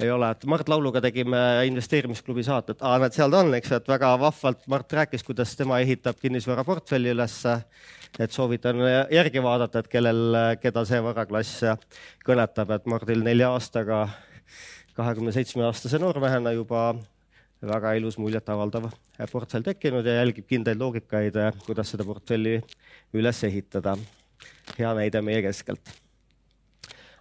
ei 0.00 0.10
ole, 0.10 0.30
et 0.30 0.44
Mart 0.48 0.68
Lauluga 0.68 1.02
tegime 1.04 1.38
investeerimisklubi 1.68 2.44
saatet, 2.46 2.80
aa, 2.80 2.96
näed, 3.02 3.12
seal 3.12 3.32
ta 3.32 3.42
on, 3.44 3.52
eks 3.58 3.72
ju, 3.72 3.80
et 3.82 3.90
väga 3.90 4.14
vahvalt 4.22 4.62
Mart 4.72 4.92
rääkis, 4.96 5.24
kuidas 5.26 5.52
tema 5.58 5.80
ehitab 5.84 6.16
kinnisvaraportfelli 6.22 7.12
ülesse. 7.12 7.60
et 8.18 8.32
soovitan 8.32 8.80
järgi 9.12 9.42
vaadata, 9.42 9.78
et 9.78 9.88
kellel, 9.88 10.38
keda 10.62 10.84
see 10.88 11.02
varaklass 11.04 11.60
kõnetab, 12.26 12.72
et 12.74 12.86
Mardil 12.86 13.22
nelja 13.22 13.52
aastaga, 13.52 14.08
kahekümne 14.96 15.32
seitsme 15.32 15.62
aastase 15.68 15.98
noormehena 15.98 16.52
juba 16.56 16.94
väga 17.66 17.92
ilus 17.98 18.16
muljetavaldav 18.20 18.88
portfell 19.30 19.64
tekkinud 19.64 20.06
ja 20.06 20.20
jälgib 20.20 20.46
kindlaid 20.48 20.80
loogikaid, 20.80 21.36
kuidas 21.66 21.92
seda 21.92 22.06
portfelli 22.08 22.56
üles 23.12 23.42
ehitada. 23.44 23.96
hea 24.78 24.94
näide 24.94 25.20
meie 25.20 25.42
keskelt. 25.42 25.92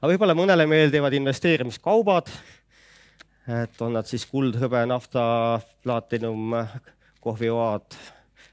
aga 0.02 0.12
võib-olla 0.14 0.36
mõnele 0.36 0.68
meeldivad 0.68 1.14
investeerimiskaubad, 1.14 2.32
et 3.48 3.82
on 3.82 3.94
nad 3.94 4.08
siis 4.08 4.26
kuld, 4.26 4.56
hõbe, 4.56 4.86
nafta, 4.88 5.60
plaatinum, 5.84 6.56
kohvioad, 7.20 8.00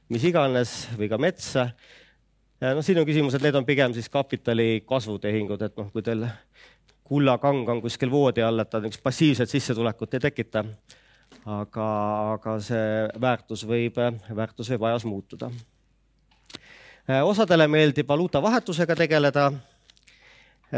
mis 0.08 0.24
iganes 0.24 0.88
või 0.98 1.08
ka 1.08 1.18
mets. 1.18 1.54
noh, 1.54 2.82
siin 2.82 2.98
on 2.98 3.06
küsimus, 3.06 3.34
et 3.34 3.42
need 3.42 3.54
on 3.54 3.64
pigem 3.64 3.94
siis 3.94 4.08
kapitali 4.08 4.82
kasvutehingud, 4.88 5.62
et 5.62 5.76
noh, 5.76 5.92
kui 5.92 6.02
teil 6.02 6.26
kullakang 7.06 7.68
on 7.68 7.80
kuskil 7.80 8.10
voodi 8.10 8.42
all, 8.42 8.58
et 8.58 8.70
ta 8.70 8.80
niisugust 8.80 9.04
passiivset 9.04 9.50
sissetulekut 9.50 10.14
ei 10.14 10.20
tekita 10.20 10.64
aga, 11.46 11.86
aga 12.34 12.58
see 12.64 13.06
väärtus 13.22 13.62
võib, 13.68 13.98
väärtus 14.34 14.70
võib 14.74 14.86
ajas 14.88 15.06
muutuda. 15.06 15.50
osadele 17.22 17.68
meeldib 17.70 18.08
valuutavahetusega 18.08 18.96
tegeleda. 18.98 19.52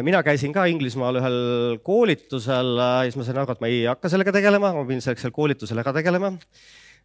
mina 0.03 0.23
käisin 0.23 0.53
ka 0.53 0.67
Inglismaal 0.67 1.17
ühel 1.17 1.79
koolitusel 1.83 2.77
ja 2.77 3.07
siis 3.09 3.17
ma 3.17 3.25
sain 3.25 3.39
aru, 3.39 3.53
et 3.53 3.61
ma 3.61 3.71
ei 3.73 3.87
hakka 3.87 4.09
sellega 4.09 4.33
tegelema, 4.33 4.75
ma 4.75 4.85
pidin 4.85 5.01
selleks 5.01 5.25
seal 5.25 5.33
koolitusel 5.33 5.79
ära 5.79 5.93
tegelema 5.97 6.37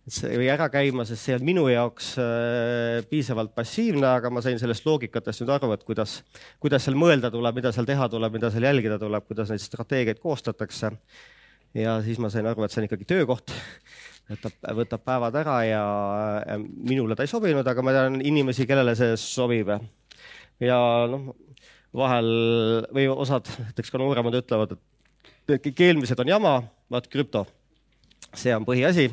või 0.03 0.49
ära 0.51 0.67
käima, 0.67 1.05
sest 1.07 1.23
see 1.23 1.35
on 1.37 1.45
minu 1.47 1.69
jaoks 1.71 2.09
äh, 2.19 3.05
piisavalt 3.07 3.53
passiivne, 3.55 4.03
aga 4.03 4.27
ma 4.29 4.41
sain 4.43 4.59
sellest 4.59 4.83
loogikatest 4.83 5.39
nüüd 5.39 5.53
aru, 5.55 5.69
et 5.71 5.85
kuidas, 5.87 6.17
kuidas 6.59 6.83
seal 6.83 6.99
mõelda 6.99 7.31
tuleb, 7.31 7.55
mida 7.55 7.71
seal 7.71 7.87
teha 7.87 8.09
tuleb, 8.11 8.35
mida 8.35 8.51
seal 8.51 8.67
jälgida 8.67 8.99
tuleb, 8.99 9.23
kuidas 9.29 9.53
neid 9.53 9.63
strateegiaid 9.63 10.19
koostatakse 10.19 10.91
ja 11.77 11.97
siis 12.05 12.19
ma 12.21 12.29
sain 12.33 12.47
aru, 12.49 12.65
et 12.65 12.73
see 12.73 12.83
on 12.83 12.87
ikkagi 12.87 13.07
töökoht, 13.09 13.53
võtab, 14.29 14.57
võtab 14.79 15.05
päevad 15.05 15.37
ära 15.41 15.57
ja, 15.67 15.83
ja 16.45 16.57
minule 16.61 17.17
ta 17.17 17.25
ei 17.25 17.31
sobinud, 17.31 17.67
aga 17.67 17.85
ma 17.85 17.95
tean 17.95 18.19
inimesi, 18.21 18.67
kellele 18.69 18.95
see 18.99 19.17
sobib. 19.19 19.73
ja 20.63 20.79
noh, 21.09 21.33
vahel 21.93 22.29
või 22.93 23.07
osad, 23.11 23.49
näiteks 23.67 23.93
ka 23.93 24.01
nooremad 24.01 24.39
ütlevad, 24.41 24.77
et 24.77 25.69
keelmised 25.75 26.19
on 26.19 26.33
jama, 26.33 26.55
vaat 26.91 27.09
krüpto, 27.11 27.45
see 28.33 28.53
on 28.55 28.65
põhiasi. 28.67 29.09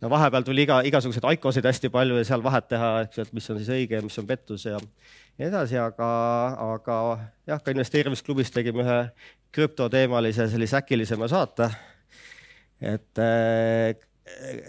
No 0.00 0.08
vahepeal 0.08 0.46
tuli 0.46 0.62
iga, 0.64 0.78
igasuguseid 0.88 1.26
ICO-sid 1.36 1.66
hästi 1.68 1.90
palju 1.92 2.14
ja 2.16 2.24
seal 2.24 2.40
vahet 2.40 2.70
teha, 2.70 3.02
eks 3.04 3.18
ju, 3.18 3.24
et 3.26 3.34
mis 3.36 3.50
on 3.52 3.58
siis 3.60 3.68
õige 3.74 3.98
ja 3.98 4.04
mis 4.06 4.16
on 4.16 4.24
pettus 4.30 4.64
ja 4.64 4.78
nii 4.80 5.44
edasi, 5.50 5.76
aga, 5.76 6.08
aga 6.64 6.96
jah, 7.50 7.60
ka 7.60 7.74
investeerimisklubis 7.74 8.48
tegime 8.54 8.80
ühe 8.86 8.96
krüptoteemalise 9.52 10.48
sellise 10.50 10.76
äkilisema 10.78 11.28
saate. 11.28 11.70
et 12.80 13.18
äh, 13.18 13.96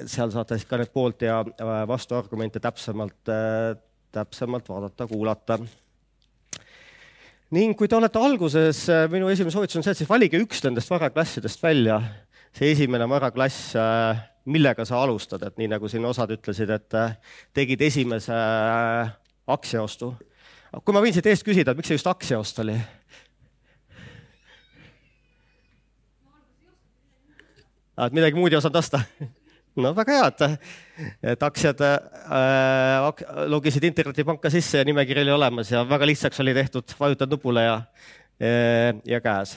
seal 0.05 0.31
saate 0.33 0.57
siis 0.57 0.67
ka 0.67 0.79
need 0.81 0.91
poolt 0.93 1.21
ja 1.21 1.43
vastuargumente 1.87 2.59
täpsemalt 2.59 3.29
äh,, 3.29 3.77
täpsemalt 4.11 4.67
vaadata, 4.69 5.07
kuulata 5.07 5.59
ning 7.55 7.75
kui 7.77 7.89
te 7.91 7.97
olete 7.97 8.19
alguses, 8.19 8.85
äh, 8.91 9.05
minu 9.11 9.29
esimene 9.31 9.53
soovitus 9.53 9.79
on 9.79 9.85
see, 9.85 9.93
et 9.93 10.01
siis 10.01 10.09
valige 10.09 10.39
üks 10.39 10.63
nendest 10.65 10.91
varaklassidest 10.91 11.63
välja. 11.63 12.01
see 12.51 12.73
esimene 12.73 13.05
varaklass, 13.07 13.75
äh, 13.79 14.17
millega 14.51 14.83
sa 14.85 14.99
alustad, 15.03 15.43
et 15.47 15.55
nii 15.57 15.69
nagu 15.71 15.87
siin 15.87 16.03
osad 16.05 16.33
ütlesid, 16.35 16.71
et 16.73 16.95
äh, 16.99 17.13
tegid 17.53 17.81
esimese 17.81 18.35
aktsiaostu. 19.47 20.13
kui 20.83 20.95
ma 20.95 21.03
võin 21.03 21.13
siit 21.13 21.27
eest 21.27 21.47
küsida, 21.47 21.71
et 21.71 21.77
miks 21.77 21.91
see 21.91 21.99
just 21.99 22.07
aktsiaost 22.07 22.59
oli? 22.63 22.75
Et 28.07 28.15
midagi 28.17 28.39
muud 28.39 28.53
ei 28.53 28.59
osanud 28.59 28.79
osta 28.81 29.01
no 29.83 29.93
väga 29.95 30.17
hea, 30.17 30.29
et, 30.31 30.69
et 31.33 31.43
aktsiad 31.47 31.81
äh, 31.85 33.25
logisid 33.51 33.85
internetipanka 33.87 34.51
sisse 34.53 34.81
ja 34.81 34.87
nimekiri 34.87 35.23
oli 35.25 35.35
olemas 35.35 35.71
ja 35.71 35.83
väga 35.87 36.09
lihtsaks 36.09 36.41
oli 36.43 36.55
tehtud, 36.57 36.95
vajutad 36.99 37.31
nupule 37.31 37.65
ja, 37.65 37.75
ja 39.07 39.21
käes. 39.23 39.55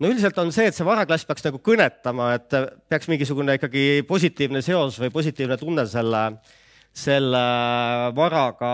no 0.00 0.10
üldiselt 0.10 0.38
on 0.42 0.52
see, 0.54 0.70
et 0.70 0.76
see 0.76 0.86
varaklass 0.86 1.28
peaks 1.28 1.46
nagu 1.46 1.60
kõnetama, 1.62 2.32
et 2.38 2.58
peaks 2.90 3.10
mingisugune 3.12 3.58
ikkagi 3.60 4.02
positiivne 4.08 4.64
seos 4.64 4.98
või 5.02 5.12
positiivne 5.14 5.60
tunne 5.60 5.86
selle, 5.90 6.24
selle 6.96 7.44
varaga 8.16 8.72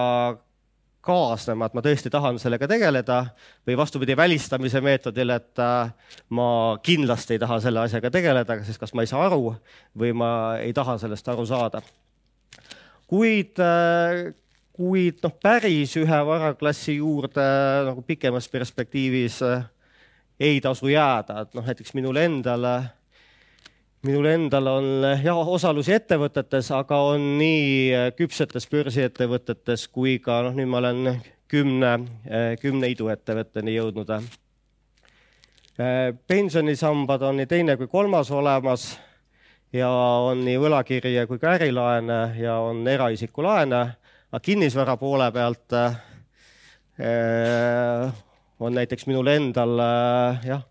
kaasnema, 1.03 1.67
et 1.67 1.75
ma 1.75 1.83
tõesti 1.83 2.11
tahan 2.13 2.39
sellega 2.39 2.69
tegeleda 2.71 3.19
või 3.67 3.77
vastupidi 3.79 4.15
välistamise 4.17 4.81
meetodil, 4.85 5.35
et 5.35 5.63
äh, 5.63 5.91
ma 6.31 6.49
kindlasti 6.83 7.37
ei 7.37 7.43
taha 7.43 7.59
selle 7.65 7.83
asjaga 7.83 8.11
tegeleda, 8.15 8.61
sest 8.67 8.81
kas 8.81 8.95
ma 8.95 9.03
ei 9.03 9.11
saa 9.11 9.27
aru 9.27 9.57
või 9.99 10.15
ma 10.15 10.31
ei 10.63 10.73
taha 10.77 10.99
sellest 11.03 11.29
aru 11.33 11.47
saada. 11.49 11.83
kuid, 13.11 13.59
äh, 13.59 14.33
kuid 14.73 15.19
noh, 15.27 15.35
päris 15.43 15.97
ühe 16.01 16.23
varaklassi 16.27 16.97
juurde 16.97 17.45
nagu 17.91 18.03
pikemas 18.07 18.49
perspektiivis 18.49 19.43
ei 20.41 20.61
tasu 20.61 20.89
jääda, 20.89 21.43
et 21.43 21.55
noh, 21.55 21.67
näiteks 21.67 21.95
minul 21.99 22.17
endal 22.17 22.67
minul 24.03 24.27
endal 24.27 24.67
on 24.67 24.87
jah 25.23 25.49
osalusi 25.55 25.95
ettevõtetes, 25.95 26.73
aga 26.75 26.99
on 27.13 27.27
nii 27.39 27.67
äh, 27.95 28.09
küpsetes 28.19 28.67
börsiettevõtetes 28.71 29.87
kui 29.95 30.17
ka 30.23 30.41
noh, 30.47 30.57
nüüd 30.57 30.71
ma 30.71 30.81
olen 30.81 31.21
kümne, 31.51 31.93
äh, 32.27 32.49
kümne 32.63 32.91
iduettevõtteni 32.95 33.77
jõudnud. 33.77 34.11
Pensionisambad 36.29 37.23
on 37.25 37.39
nii 37.41 37.49
teine 37.49 37.79
kui 37.81 37.89
kolmas 37.89 38.29
olemas 38.31 38.91
ja 39.73 39.89
on 39.89 40.43
nii 40.45 40.59
võlakirje 40.61 41.25
kui 41.31 41.41
ka 41.41 41.55
ärilaene 41.57 42.19
ja 42.39 42.59
on 42.61 42.83
eraisiku 42.87 43.43
laene, 43.47 43.81
aga 44.29 44.43
kinnisvara 44.45 44.99
poole 45.01 45.31
pealt 45.33 45.79
on 48.61 48.77
näiteks 48.77 49.09
minul 49.09 49.33
endal 49.33 49.81
jah 50.45 50.69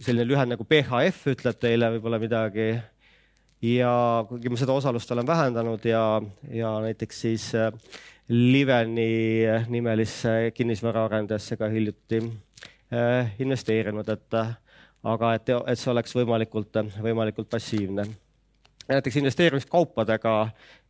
selline 0.00 0.26
lühend 0.28 0.54
nagu 0.54 0.64
PHF 0.68 1.26
ütleb 1.34 1.58
teile 1.60 1.90
võib-olla 1.96 2.20
midagi. 2.22 2.70
ja 3.62 3.92
kuigi 4.28 4.50
ma 4.50 4.58
seda 4.58 4.74
osalust 4.74 5.10
olen 5.14 5.26
vähendanud 5.26 5.84
ja, 5.86 6.20
ja 6.50 6.72
näiteks 6.82 7.20
siis 7.20 7.52
äh, 7.54 7.70
Liveni 8.28 9.44
nimelisse 9.68 10.52
kinnisvaraarendajasse 10.54 11.56
ka 11.56 11.68
hiljuti 11.68 12.22
äh, 12.92 13.34
investeerinud, 13.38 14.08
et 14.08 14.38
aga 15.02 15.34
et, 15.34 15.50
et 15.66 15.78
see 15.78 15.90
oleks 15.92 16.14
võimalikult, 16.16 16.78
võimalikult 17.02 17.50
passiivne. 17.50 18.06
näiteks 18.88 19.16
investeerimiskaupadega 19.16 20.34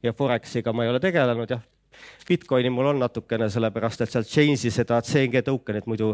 ja 0.02 0.12
Forexiga 0.12 0.72
ma 0.72 0.84
ei 0.84 0.90
ole 0.92 1.00
tegelenud, 1.00 1.50
jah, 1.50 1.62
Bitcoini 2.28 2.70
mul 2.70 2.92
on 2.92 3.00
natukene, 3.02 3.48
sellepärast 3.50 4.04
et 4.04 4.12
sealt 4.12 4.28
Change'i 4.30 4.70
seda 4.72 5.00
CNG 5.04 5.42
tokenit 5.46 5.88
muidu, 5.90 6.12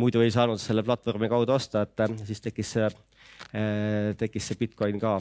muidu 0.00 0.22
ei 0.24 0.32
saanud 0.34 0.60
selle 0.60 0.84
platvormi 0.86 1.28
kaudu 1.32 1.54
osta, 1.54 1.84
et 1.84 2.04
äh, 2.04 2.14
siis 2.28 2.40
tekkis 2.44 2.74
see, 2.76 2.88
äh, 3.54 4.12
tekkis 4.20 4.50
see 4.50 4.60
Bitcoin 4.60 5.00
ka 5.02 5.18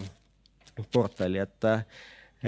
portfelli, 0.93 1.43
et, 1.43 1.69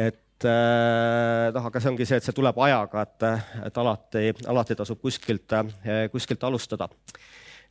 et 0.08 0.48
äh, 0.50 1.52
noh, 1.56 1.68
aga 1.70 1.82
see 1.84 1.92
ongi 1.92 2.08
see, 2.08 2.22
et 2.22 2.28
see 2.28 2.38
tuleb 2.38 2.58
ajaga, 2.68 3.04
et, 3.06 3.28
et 3.70 3.82
alati, 3.84 4.26
alati 4.56 4.80
tasub 4.80 5.02
kuskilt, 5.04 5.60
kuskilt 6.16 6.48
alustada. 6.48 6.90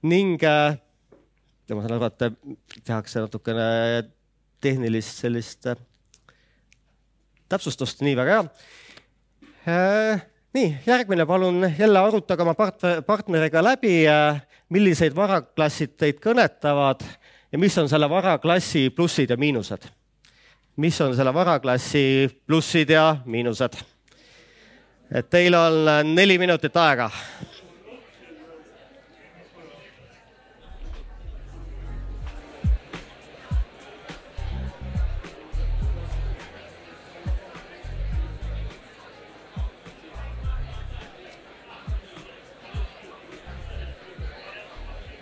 ning 0.05 0.43
ma 0.45 1.81
saan 1.81 1.97
aru, 1.97 2.13
et 2.13 2.81
tehakse 2.85 3.25
natukene 3.25 3.67
tehnilist 4.65 5.25
sellist 5.25 5.69
täpsustust, 7.49 8.01
nii 8.05 8.17
väga 8.17 8.39
hea 8.39 8.49
nii, 10.55 10.77
järgmine, 10.87 11.27
palun 11.27 11.73
jälle 11.79 11.99
arutage 11.99 12.43
oma 12.43 12.55
part-, 12.55 13.03
partneriga 13.07 13.63
läbi, 13.65 14.09
äh, 14.09 14.43
millised 14.69 15.15
varaklassid 15.17 15.97
teid 15.97 16.21
kõnetavad 16.21 17.05
ja 17.53 17.59
mis 17.59 17.79
on 17.79 17.89
selle 17.89 18.09
varaklassi 18.11 18.91
plussid 18.91 19.31
ja 19.31 19.37
miinused. 19.37 19.89
mis 20.77 21.01
on 21.01 21.17
selle 21.17 21.35
varaklassi 21.35 22.29
plussid 22.47 22.91
ja 22.91 23.17
miinused? 23.25 23.75
et 25.15 25.31
teil 25.31 25.55
on 25.55 26.15
neli 26.15 26.39
minutit 26.39 26.77
aega 26.77 27.11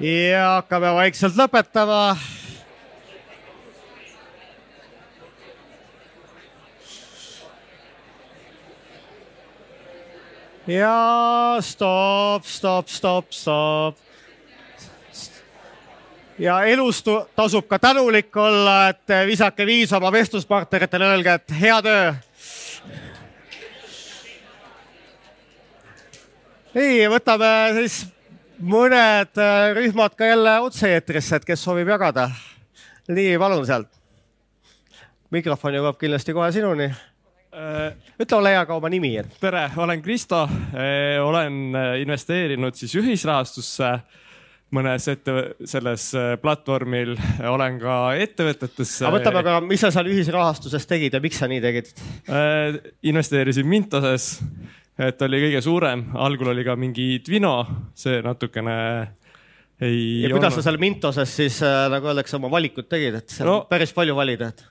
ja 0.02 0.46
hakkame 0.58 0.94
vaikselt 0.94 1.36
lõpetama. 1.38 2.16
ja 10.66 11.58
stopp, 11.60 12.46
stopp, 12.46 12.88
stopp, 12.88 13.32
stopp. 13.34 13.98
ja 16.38 16.60
elus 16.64 17.02
tasub 17.36 17.66
ka 17.66 17.78
tänulik 17.78 18.36
olla, 18.36 18.88
et 18.88 19.14
visake 19.26 19.66
viis 19.66 19.92
oma 19.92 20.12
vestluspartneritele, 20.12 21.04
öelge, 21.14 21.34
et 21.34 21.54
hea 21.60 21.82
töö. 21.82 22.12
nii, 26.74 27.06
võtame 27.10 27.52
siis 27.78 28.02
mõned 28.62 29.40
äh, 29.40 29.72
rühmad 29.76 30.14
ka 30.18 30.26
jälle 30.26 30.58
otse-eetrisse, 30.66 31.40
et 31.40 31.46
kes 31.46 31.64
soovib 31.64 31.90
jagada. 31.90 32.30
nii, 33.08 33.34
palun 33.38 33.66
sealt. 33.66 33.90
mikrofon 35.32 35.74
jõuab 35.74 35.98
kindlasti 35.98 36.34
kohe 36.36 36.50
sinuni. 36.52 36.90
Äh, 37.52 37.92
ütle 38.20 38.38
ole 38.38 38.54
hea 38.54 38.64
ka 38.66 38.76
oma 38.78 38.88
nimi, 38.88 39.16
tere, 39.40 39.68
olen 39.76 40.02
Kristo, 40.02 40.44
äh, 40.46 41.18
olen 41.20 41.76
investeerinud 42.00 42.78
siis 42.78 42.94
ühisrahastusse 43.00 43.98
mõnes 44.72 45.04
ette, 45.10 45.32
selles 45.68 46.06
platvormil, 46.40 47.10
olen 47.44 47.74
ka 47.80 47.96
ettevõtetes. 48.24 48.94
aga 49.02 49.18
võtame 49.18 49.42
ka, 49.44 49.58
mis 49.66 49.82
sa 49.84 49.90
seal 49.92 50.08
ühisrahastuses 50.08 50.86
tegid 50.88 51.12
ja 51.12 51.20
miks 51.20 51.42
sa 51.42 51.48
nii 51.50 51.60
tegid? 51.60 51.90
investeerisin 53.02 53.68
Mintoses 53.68 54.38
et 55.08 55.24
oli 55.26 55.40
kõige 55.46 55.62
suurem, 55.64 56.04
algul 56.20 56.52
oli 56.52 56.64
ka 56.66 56.76
mingi 56.78 57.06
Twino, 57.24 57.56
see 57.98 58.20
natukene 58.24 58.76
ei. 59.82 60.20
ja 60.22 60.26
olnud. 60.26 60.36
kuidas 60.36 60.56
sa 60.58 60.64
seal 60.66 60.78
Mintoses 60.82 61.34
siis 61.36 61.58
äh, 61.66 61.86
nagu 61.92 62.10
öeldakse, 62.10 62.36
oma 62.38 62.50
valikud 62.52 62.88
tegid, 62.90 63.18
et 63.22 63.34
seal 63.34 63.48
no, 63.48 63.56
on 63.62 63.68
päris 63.70 63.94
palju 63.96 64.16
valida, 64.16 64.52
et. 64.52 64.64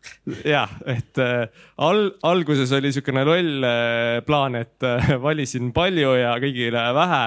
jah, 0.54 0.72
et 0.89 1.22
äh, 1.22 1.63
al-, 1.88 2.12
alguses 2.28 2.72
oli 2.78 2.91
niisugune 2.91 3.26
loll 3.28 3.67
äh, 3.67 4.20
plaan, 4.28 4.60
et 4.62 4.88
äh, 4.88 5.13
valisin 5.28 5.74
palju 5.76 6.15
ja 6.20 6.36
kõigile 6.41 6.86
vähe. 6.98 7.24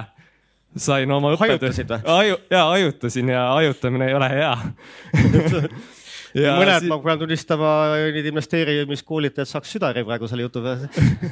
sain 0.77 1.11
oma 1.15 1.35
õppetöö. 1.35 1.59
hajutasid 1.59 1.91
või? 1.93 2.07
Aju-, 2.19 2.41
jaa, 2.51 2.65
hajutasin 2.73 3.29
ja 3.31 3.45
hajutamine 3.55 4.09
ei 4.11 4.15
ole 4.19 4.31
hea 4.33 4.55
Ja 4.55 5.69
mõned 6.35 6.83
si, 6.83 6.91
ma 6.91 6.99
pean 7.03 7.21
tunnistama, 7.21 7.75
need 8.15 8.31
investeerimiskoolitajad 8.33 9.51
saaks 9.51 9.77
südari 9.77 10.05
praegu 10.07 10.31
selle 10.31 10.49
jutu 10.49 10.63
peale 10.65 10.89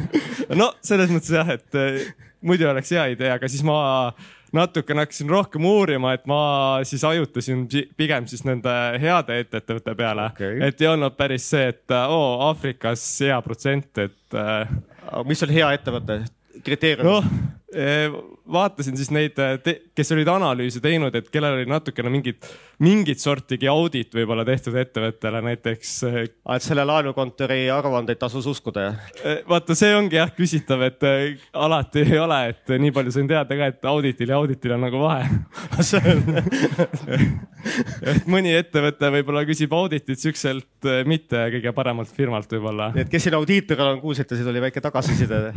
no 0.61 0.73
selles 0.85 1.11
mõttes 1.13 1.33
jah, 1.35 1.51
et 1.57 1.81
eh, 1.81 2.05
muidu 2.47 2.69
oleks 2.71 2.93
hea 2.95 3.09
idee, 3.17 3.33
aga 3.35 3.51
siis 3.51 3.65
ma 3.67 3.81
natukene 4.53 5.07
hakkasin 5.07 5.31
rohkem 5.33 5.65
uurima, 5.67 6.13
et 6.17 6.27
ma 6.29 6.43
siis 6.87 7.03
hajutasin 7.07 7.65
pigem 7.97 8.29
siis 8.31 8.45
nende 8.47 8.75
heade 9.03 9.41
ettevõtete 9.47 9.97
peale 9.99 10.29
okay., 10.33 10.61
et 10.69 10.85
ei 10.85 10.91
olnud 10.93 11.17
päris 11.19 11.49
see, 11.55 11.71
et 11.73 11.97
oo 12.03 12.37
Aafrikas 12.51 13.05
hea 13.25 13.41
protsent, 13.45 13.91
et. 13.99 14.37
Eh, 14.37 14.79
mis 15.29 15.43
on 15.45 15.53
hea 15.53 15.73
ettevõte? 15.79 16.23
kriteerium? 16.63 17.09
eh, 17.09 17.62
vaatasin 18.53 18.97
siis 18.99 19.11
neid, 19.15 19.39
kes 19.97 20.13
olid 20.15 20.29
analüüse 20.29 20.81
teinud, 20.83 21.15
et 21.17 21.29
kellel 21.33 21.55
oli 21.57 21.67
natukene 21.71 22.11
mingit, 22.13 22.47
mingit 22.83 23.23
sortigi 23.23 23.69
audit 23.71 24.15
võib-olla 24.15 24.45
tehtud 24.47 24.77
ettevõttele 24.81 25.41
näiteks. 25.47 25.93
Eh, 26.09 26.19
et 26.57 26.65
selle 26.65 26.85
laenukontori 26.89 27.61
aruandeid 27.73 28.21
tasus 28.21 28.47
uskuda, 28.51 28.81
jah? 28.89 28.97
vaata, 29.49 29.77
see 29.79 29.93
ongi 29.97 30.19
jah 30.19 30.31
küsitav, 30.37 30.81
et 30.89 31.01
alati 31.53 32.05
ei 32.05 32.19
ole, 32.21 32.41
et 32.53 32.75
nii 32.83 32.93
palju 32.95 33.15
sain 33.15 33.31
teada 33.31 33.59
ka, 33.59 33.71
et 33.73 33.91
auditil 33.93 34.35
ja 34.35 34.41
auditil 34.43 34.77
on 34.77 34.83
nagu 34.87 35.03
vahe 35.03 35.25
et 38.13 38.25
mõni 38.31 38.53
ettevõte 38.57 39.11
võib-olla 39.17 39.45
küsib 39.49 39.73
auditit 39.77 40.21
siukselt 40.21 40.89
mitte 41.09 41.39
kõige 41.57 41.71
paremalt 41.77 42.11
firmalt 42.15 42.51
võib-olla. 42.53 42.87
nii 42.97 43.07
et 43.07 43.13
kes 43.13 43.29
siin 43.29 43.39
audiitoril 43.39 43.95
on, 43.95 44.01
kuulsite, 44.03 44.39
siis 44.39 44.49
oli 44.51 44.65
väike 44.65 44.81
tagasiside 44.85 45.39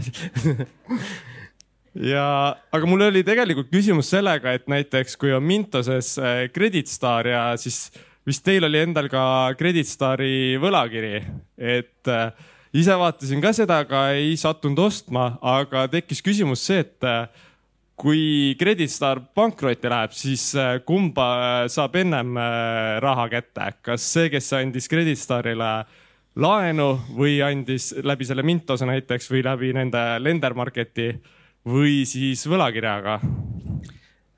ja, 1.96 2.56
aga 2.74 2.90
mul 2.90 3.06
oli 3.08 3.24
tegelikult 3.26 3.70
küsimus 3.72 4.10
sellega, 4.12 4.56
et 4.56 4.68
näiteks 4.72 5.16
kui 5.20 5.32
on 5.36 5.44
Mintoses 5.46 6.16
äh, 6.20 6.46
Credit 6.54 6.90
Star 6.92 7.28
ja 7.30 7.46
siis 7.60 7.88
vist 8.28 8.44
teil 8.46 8.66
oli 8.68 8.82
endal 8.84 9.08
ka 9.12 9.24
Credit 9.58 9.88
Stari 9.88 10.58
võlakiri, 10.62 11.16
et 11.56 12.12
äh, 12.12 12.30
ise 12.76 12.96
vaatasin 13.00 13.44
ka 13.44 13.54
seda, 13.56 13.82
aga 13.86 14.10
ei 14.18 14.36
sattunud 14.40 14.82
ostma, 14.88 15.36
aga 15.42 15.86
tekkis 15.92 16.24
küsimus 16.26 16.66
see, 16.68 16.84
et 16.84 17.08
äh, 17.08 17.28
kui 17.96 18.56
Credit 18.60 18.92
Star 18.92 19.22
pankrotti 19.38 19.88
läheb, 19.88 20.12
siis 20.12 20.50
kumba 20.84 21.30
saab 21.72 21.94
ennem 21.96 22.36
raha 23.00 23.30
kätte, 23.32 23.70
kas 23.88 24.04
see, 24.18 24.28
kes 24.34 24.52
andis 24.58 24.92
Credit 24.92 25.16
Starile 25.16 25.70
laenu 26.36 26.90
või 27.16 27.38
andis 27.40 27.94
läbi 28.04 28.28
selle 28.28 28.44
Mintose 28.44 28.84
näiteks 28.90 29.32
või 29.32 29.46
läbi 29.48 29.72
nende 29.78 30.04
lender 30.20 30.58
market'i 30.60 31.08
või 31.66 32.04
siis 32.10 32.46
võlakirjaga 32.48 33.20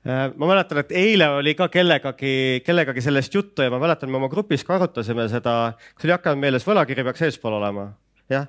Äh, 0.08 0.30
ma 0.40 0.46
mäletan, 0.46 0.78
et 0.80 0.92
eile 0.96 1.26
oli 1.36 1.52
ka 1.58 1.66
kellegagi, 1.72 2.62
kellegagi 2.64 3.02
sellest 3.04 3.34
juttu 3.34 3.64
ja 3.64 3.72
ma 3.72 3.80
mäletan, 3.82 4.08
me 4.08 4.16
oma 4.16 4.30
grupis 4.32 4.62
ka 4.64 4.76
arutasime 4.78 5.26
seda, 5.28 5.74
kas 5.96 6.06
oli 6.06 6.14
hakanud 6.14 6.40
meeles, 6.40 6.64
võlakiri 6.64 7.04
peaks 7.04 7.26
eespool 7.26 7.58
olema. 7.58 7.90
jah, 8.30 8.46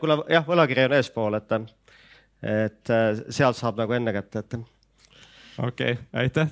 kuule 0.00 0.20
jah, 0.30 0.46
võlakiri 0.46 0.86
on 0.86 0.96
eespool, 0.96 1.36
et, 1.36 1.52
et 2.54 2.94
äh, 2.96 3.22
sealt 3.28 3.58
saab 3.58 3.82
nagu 3.82 3.98
enne 3.98 4.14
kätte, 4.14 4.44
et. 4.44 4.58
okei 5.58 5.98
okay,, 5.98 6.00
aitäh. 6.22 6.48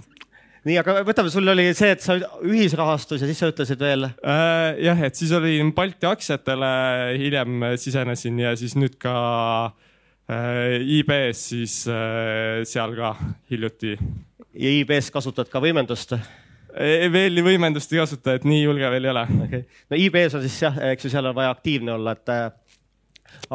nii, 0.68 0.76
aga 0.82 1.00
võtame, 1.08 1.32
sul 1.32 1.54
oli 1.54 1.70
see, 1.72 1.94
et 1.96 2.04
sa 2.04 2.18
ühisrahastus 2.44 3.24
ja 3.24 3.30
siis 3.30 3.40
sa 3.40 3.52
ütlesid 3.54 3.80
veel 3.80 4.10
äh,. 4.10 4.76
jah, 4.90 5.04
et 5.08 5.16
siis 5.16 5.32
olin 5.32 5.72
Balti 5.72 6.10
aktsiatele, 6.10 6.72
hiljem 7.22 7.70
sisenesin 7.80 8.44
ja 8.44 8.56
siis 8.60 8.76
nüüd 8.76 9.00
ka 9.00 9.14
äh, 9.70 9.76
Äh, 9.78 9.87
IB-s 10.28 11.46
siis 11.54 11.74
äh, 11.88 12.60
seal 12.68 12.92
ka 12.98 13.14
hiljuti. 13.50 13.94
ja 14.52 14.72
IB-s 14.80 15.10
kasutad 15.10 15.48
ka 15.48 15.60
võimendust? 15.64 16.12
Veel 17.12 17.40
võimendust 17.42 17.92
ei 17.94 18.02
kasuta, 18.02 18.34
et 18.36 18.44
nii 18.44 18.60
julge 18.60 18.90
veel 18.92 19.06
ei 19.08 19.10
ole 19.10 19.22
okay.. 19.46 19.62
no 19.88 19.96
IB-s 19.96 20.36
on 20.36 20.44
siis 20.44 20.58
jah, 20.66 20.76
eks 20.90 21.06
ju, 21.06 21.12
seal 21.14 21.30
on 21.30 21.36
vaja 21.36 21.54
aktiivne 21.54 21.94
olla, 21.94 22.12
et 22.12 22.32
äh, 22.34 22.50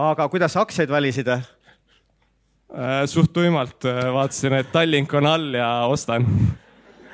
aga 0.01 0.27
kuidas 0.33 0.57
aktsiaid 0.57 0.89
valisid? 0.89 1.29
suht 3.05 3.29
tuimalt 3.35 3.85
vaatasin, 3.85 4.55
et 4.57 4.71
Tallink 4.73 5.13
on 5.13 5.27
all 5.29 5.53
ja 5.53 5.67
ostan. 5.85 6.25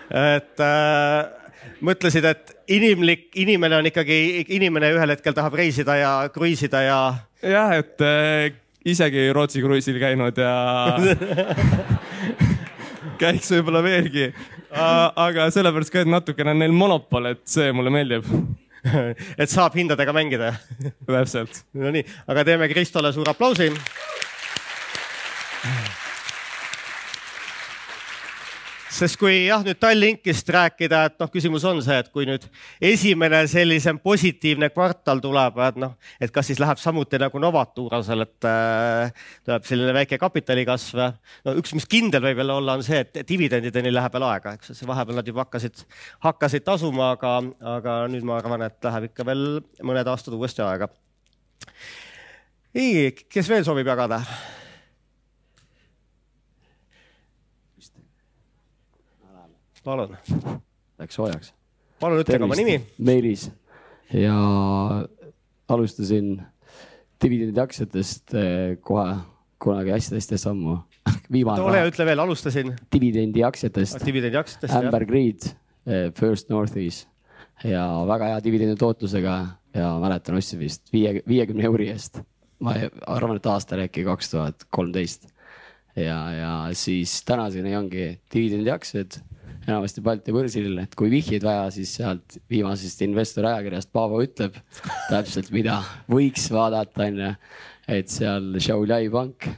et 0.08 0.63
äh, 0.63 1.74
mõtlesid, 1.84 2.30
et 2.32 2.56
inimlik, 2.72 3.28
inimene 3.43 3.82
on 3.82 3.91
ikkagi 3.91 4.22
inimene, 4.56 4.93
ühel 4.95 5.17
hetkel 5.17 5.36
tahab 5.36 5.60
reisida 5.60 6.00
ja 6.00 6.13
kruiisida 6.32 6.86
ja. 6.88 7.02
jah, 7.43 7.76
et 7.76 8.08
isegi 8.86 9.28
Rootsi 9.36 9.63
kruiisil 9.63 10.00
käinud 10.00 10.38
ja 10.39 10.54
käiks 13.22 13.52
võib-olla 13.52 13.84
veelgi. 13.84 14.30
aga 14.72 15.50
sellepärast 15.52 15.94
ka, 15.94 16.04
et 16.06 16.12
natukene 16.12 16.56
on 16.56 16.63
neil 16.63 16.76
monopol, 16.76 17.32
et 17.34 17.44
see 17.50 17.72
mulle 17.76 17.92
meeldib 17.94 18.28
et 19.42 19.50
saab 19.52 19.76
hindadega 19.76 20.13
mängida 20.15 20.54
täpselt. 21.08 21.63
Nonii, 21.76 22.06
aga 22.32 22.46
teeme 22.48 22.70
Kristole 22.72 23.12
suure 23.15 23.34
aplausi 23.34 23.72
sest 28.89 29.17
kui 29.21 29.45
jah, 29.45 29.62
nüüd 29.65 29.78
Tallinkist 29.80 30.49
rääkida, 30.54 31.02
et 31.10 31.17
noh, 31.21 31.30
küsimus 31.32 31.65
on 31.69 31.82
see, 31.86 31.97
et 32.02 32.10
kui 32.13 32.25
nüüd 32.28 32.45
esimene 32.89 33.41
sellisem 33.49 33.99
positiivne 34.02 34.71
kvartal 34.73 35.21
tuleb, 35.23 35.60
et 35.67 35.80
noh, 35.82 35.95
et 36.21 36.34
kas 36.34 36.49
siis 36.49 36.62
läheb 36.62 36.82
samuti 36.82 37.19
nagu 37.21 37.41
Novaturasel, 37.41 38.25
et 38.25 38.49
äh, 38.49 39.25
tuleb 39.45 39.67
selline 39.69 39.95
väike 39.99 40.19
kapitalikasv. 40.21 41.04
no 41.45 41.56
üks, 41.62 41.75
mis 41.78 41.88
kindel 41.89 42.25
võib 42.25 42.41
jälle 42.43 42.58
olla, 42.58 42.78
on 42.80 42.86
see, 42.86 43.02
et 43.06 43.21
dividendideni 43.30 43.93
läheb 43.93 44.17
veel 44.17 44.28
aega, 44.32 44.56
eks 44.58 44.73
see 44.73 44.89
vahepeal 44.89 45.21
nad 45.21 45.30
juba 45.30 45.45
hakkasid, 45.45 45.84
hakkasid 46.25 46.65
tasuma, 46.67 47.13
aga, 47.17 47.36
aga 47.78 47.99
nüüd 48.12 48.25
ma 48.28 48.39
arvan, 48.41 48.65
et 48.69 48.89
läheb 48.89 49.12
ikka 49.12 49.28
veel 49.30 49.45
mõned 49.86 50.10
aastad 50.10 50.38
uuesti 50.38 50.65
aega. 50.65 50.89
nii, 52.78 53.12
kes 53.30 53.54
veel 53.54 53.67
soovib 53.67 53.89
jagada? 53.89 54.23
Palun. 59.84 60.18
Läks 61.00 61.15
soojaks. 61.15 61.54
palun 62.00 62.24
ütle 62.24 62.39
ka 62.39 62.48
oma 62.48 62.58
nimi. 62.60 62.80
Meelis 62.98 63.50
ja 64.13 64.36
alustasin 65.70 66.39
dividendiaktsiatest 67.24 68.34
eh, 68.34 68.78
kohe 68.82 69.15
kunagi 69.60 69.94
hästi-hästi 69.94 70.39
sammu. 70.39 70.78
viimane. 71.32 71.62
ole 71.62 71.84
ja 71.84 71.88
ütle 71.89 72.06
veel, 72.06 72.20
alustasin. 72.20 72.74
dividendiaktsiatest. 72.94 74.06
dividendiaktsiatest. 74.06 74.76
Amber 74.76 75.06
Greed, 75.06 75.52
eh, 75.86 76.10
First 76.15 76.50
Northis 76.50 77.06
ja 77.63 77.86
väga 78.08 78.34
hea 78.34 78.44
dividendi 78.44 78.76
tootlusega 78.80 79.39
ja 79.76 79.94
mäletan, 80.02 80.38
ostsin 80.39 80.60
vist 80.60 80.94
viie, 80.94 81.20
viiekümne 81.28 81.68
euri 81.70 81.89
eest. 81.94 82.22
ma 82.60 82.74
arvan, 83.08 83.38
et 83.39 83.46
aastal 83.48 83.80
äkki 83.86 84.04
kaks 84.04 84.34
tuhat 84.34 84.65
kolmteist 84.76 85.30
ja, 85.96 86.18
ja 86.34 86.54
siis 86.76 87.22
tänaseni 87.24 87.76
ongi 87.78 88.10
dividendiaktsiad 88.34 89.20
enamasti 89.70 90.04
Balti 90.06 90.34
börsil, 90.36 90.78
et 90.82 90.96
kui 90.98 91.12
vihjeid 91.14 91.46
vaja, 91.46 91.70
siis 91.74 91.96
sealt 92.00 92.38
viimasest 92.52 93.02
investori 93.06 93.50
ajakirjast 93.52 93.92
Paavo 93.96 94.22
ütleb 94.26 94.58
täpselt, 95.10 95.52
mida 95.56 95.80
võiks 96.12 96.50
vaadata, 96.54 97.08
onju. 97.08 97.34
et 97.90 98.12
seal 98.12 98.56
Šiauliai 98.62 99.10
pank, 99.14 99.50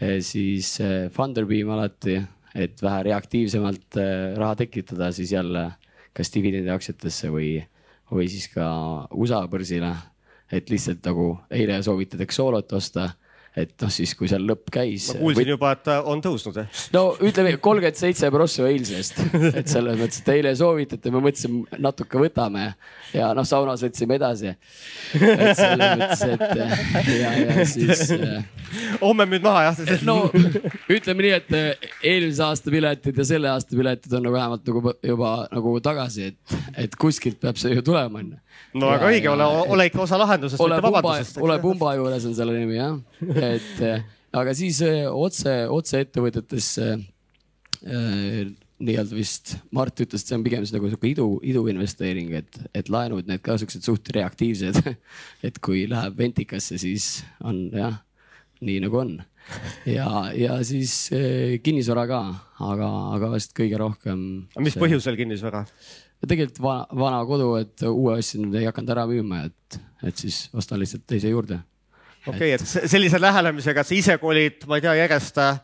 eh, 0.00 0.18
siis 0.24 0.76
Funderbeam 1.14 1.74
alati, 1.76 2.18
et 2.54 2.82
vähe 2.82 3.02
reaktiivsemalt 3.10 3.98
eh, 4.00 4.38
raha 4.38 4.56
tekitada, 4.64 5.10
siis 5.14 5.32
jälle 5.32 5.68
kas 6.16 6.32
dividendiaktsiatesse 6.34 7.30
või, 7.30 7.52
või 8.10 8.26
siis 8.30 8.48
ka 8.54 8.66
USA 9.14 9.44
börsile. 9.48 9.94
et 10.50 10.70
lihtsalt 10.70 11.04
nagu 11.06 11.38
eile 11.54 11.76
soovitad 11.82 12.20
Exolot 12.24 12.72
osta 12.74 13.04
et 13.58 13.72
noh, 13.82 13.90
siis 13.90 14.12
kui 14.14 14.28
seal 14.30 14.44
lõpp 14.46 14.70
käis. 14.70 15.08
ma 15.10 15.18
kuulsin 15.24 15.42
või... 15.42 15.54
juba, 15.54 15.72
et 15.74 15.88
on 16.12 16.22
tõusnud. 16.22 16.58
no 16.94 17.02
ütleme 17.26 17.56
kolmkümmend 17.58 17.98
seitse 17.98 18.30
prossa 18.30 18.68
eilsest, 18.68 19.18
et 19.58 19.70
selles 19.70 19.98
mõttes, 19.98 20.20
et 20.22 20.30
eile 20.36 20.52
soovitate, 20.58 21.10
me 21.10 21.22
mõtlesime 21.24 21.80
natuke 21.82 22.20
võtame 22.22 22.68
ja 23.16 23.32
noh, 23.34 23.46
saunas 23.48 23.82
võtsime 23.82 24.20
edasi. 24.20 24.54
et 25.18 25.58
selles 25.58 25.96
mõttes, 25.98 26.22
et 26.28 26.46
ja, 27.18 27.32
ja 27.40 27.66
siis. 27.66 28.04
Äh, 28.14 28.44
homme 29.00 29.26
müüd 29.30 29.42
maha 29.42 29.66
jah? 29.70 29.80
no 30.06 30.20
ütleme 30.30 31.26
nii, 31.26 31.32
et 31.40 31.50
äh, 31.58 31.90
eelmise 32.12 32.46
aasta 32.46 32.70
piletid 32.70 33.18
ja 33.18 33.26
selle 33.32 33.50
aasta 33.50 33.74
piletid 33.74 34.14
on 34.14 34.28
nagu 34.28 34.36
vähemalt 34.36 34.70
nagu 34.70 34.94
juba 35.10 35.34
nagu 35.50 35.74
tagasi, 35.82 36.30
et, 36.30 36.60
et 36.86 36.94
kuskilt 37.00 37.42
peab 37.42 37.58
see 37.58 37.74
ju 37.74 37.82
tulema 37.82 38.22
onju 38.22 38.38
no 38.78 38.90
väga 38.92 39.08
õige, 39.10 39.30
ole, 39.32 39.46
ole 39.74 39.86
ikka 39.90 40.04
osa 40.04 40.18
lahendusest, 40.20 40.62
mitte 40.62 40.82
vabadusest. 40.84 41.40
ole 41.42 41.56
pumba 41.62 41.94
juures 41.98 42.26
on 42.28 42.36
selle 42.36 42.54
nimi 42.56 42.78
jah, 42.78 42.98
et 43.44 43.84
eh, 43.86 44.02
aga 44.36 44.54
siis 44.56 44.80
eh, 44.86 45.04
otse, 45.08 45.54
otse 45.72 46.02
ettevõtetesse 46.04 46.90
äh, 46.96 48.50
nii-öelda 48.80 49.16
vist 49.16 49.54
Mart 49.76 50.00
ütles, 50.00 50.22
et 50.22 50.30
see 50.30 50.36
on 50.38 50.44
pigem 50.44 50.64
nagu 50.72 50.90
sihuke 50.90 51.10
idu, 51.10 51.26
iduinvesteering, 51.46 52.32
et, 52.40 52.60
et 52.76 52.92
laenud 52.92 53.28
need 53.28 53.42
ka 53.44 53.58
siuksed 53.60 53.84
suht 53.86 54.12
reaktiivsed 54.16 54.80
et 55.46 55.60
kui 55.64 55.84
läheb 55.90 56.16
ventikasse, 56.20 56.80
siis 56.80 57.20
on 57.44 57.66
jah, 57.76 58.00
nii 58.64 58.78
nagu 58.84 59.00
on. 59.02 59.16
ja, 59.88 60.08
ja 60.36 60.60
siis 60.66 60.94
äh, 61.16 61.58
kinnisvara 61.64 62.06
ka, 62.10 62.20
aga, 62.72 62.92
aga 63.16 63.32
vast 63.36 63.56
kõige 63.56 63.80
rohkem. 63.80 64.22
mis 64.60 64.76
see... 64.76 64.84
põhjusel 64.84 65.18
kinnisvara? 65.20 65.64
tegelikult 66.28 66.60
vana, 66.60 66.86
vana 67.00 67.20
kodu, 67.28 67.54
et 67.60 67.84
uue 67.88 68.18
asja 68.20 68.40
nüüd 68.40 68.58
ei 68.60 68.68
hakanud 68.68 68.92
ära 68.92 69.06
müüma, 69.08 69.44
et, 69.48 69.80
et 70.04 70.20
siis 70.20 70.42
ostan 70.56 70.80
lihtsalt 70.82 71.06
teise 71.08 71.32
juurde. 71.32 71.62
Okei 72.26 72.54
okay,, 72.54 72.58
et 72.58 72.90
sellise 72.90 73.20
lähenemisega 73.20 73.84
sa 73.86 73.96
ise 73.96 74.18
kolid, 74.22 74.66
ma 74.68 74.78
ei 74.78 74.84
tea, 74.84 74.96
järjest 75.02 75.40
äh, 75.42 75.62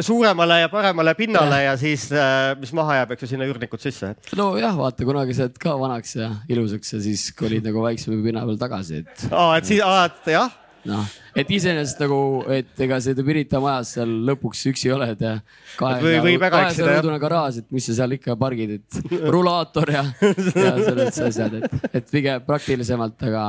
suuremale 0.00 0.62
ja 0.62 0.70
paremale 0.72 1.14
pinnale 1.18 1.62
ja, 1.64 1.72
ja 1.72 1.76
siis, 1.80 2.08
äh, 2.16 2.54
mis 2.60 2.72
maha 2.76 3.00
jääb, 3.00 3.14
eks 3.14 3.26
ju, 3.26 3.32
sinna 3.34 3.48
üürnikud 3.48 3.82
sisse. 3.82 4.14
nojah, 4.38 4.74
vaata 4.78 5.08
kunagi 5.08 5.36
saad 5.36 5.58
ka 5.60 5.76
vanaks 5.80 6.16
ja 6.16 6.32
ilusaks 6.52 6.96
ja 6.96 7.04
siis 7.04 7.28
kolid 7.36 7.66
nagu 7.68 7.84
väiksema 7.84 8.18
pinna 8.24 8.46
peal 8.48 8.60
tagasi, 8.60 9.04
et. 9.04 9.28
aa, 9.30 9.56
et 9.60 9.68
siis, 9.68 9.84
et 9.84 10.34
jah 10.36 10.58
noh, 10.88 11.10
et 11.38 11.50
iseenesest 11.54 12.00
nagu, 12.02 12.18
et 12.52 12.80
ega 12.84 12.98
seda 13.02 13.24
Pirita 13.26 13.60
majas 13.62 13.94
seal 13.96 14.14
lõpuks 14.26 14.64
üksi 14.72 14.90
oled 14.94 15.20
ja 15.22 15.36
kahe, 15.78 16.38
kahesaja 16.42 17.18
garaaž, 17.22 17.60
et 17.62 17.68
mis 17.74 17.86
sa 17.86 17.96
seal 18.00 18.16
ikka 18.18 18.36
pargid, 18.40 18.78
et 18.80 19.20
rulaator 19.30 19.92
ja, 19.94 20.06
ja 20.22 20.72
sellised 20.86 21.28
asjad, 21.28 21.60
et, 21.60 21.76
et 22.00 22.10
pigem 22.10 22.42
praktilisemalt, 22.48 23.20
aga, 23.30 23.46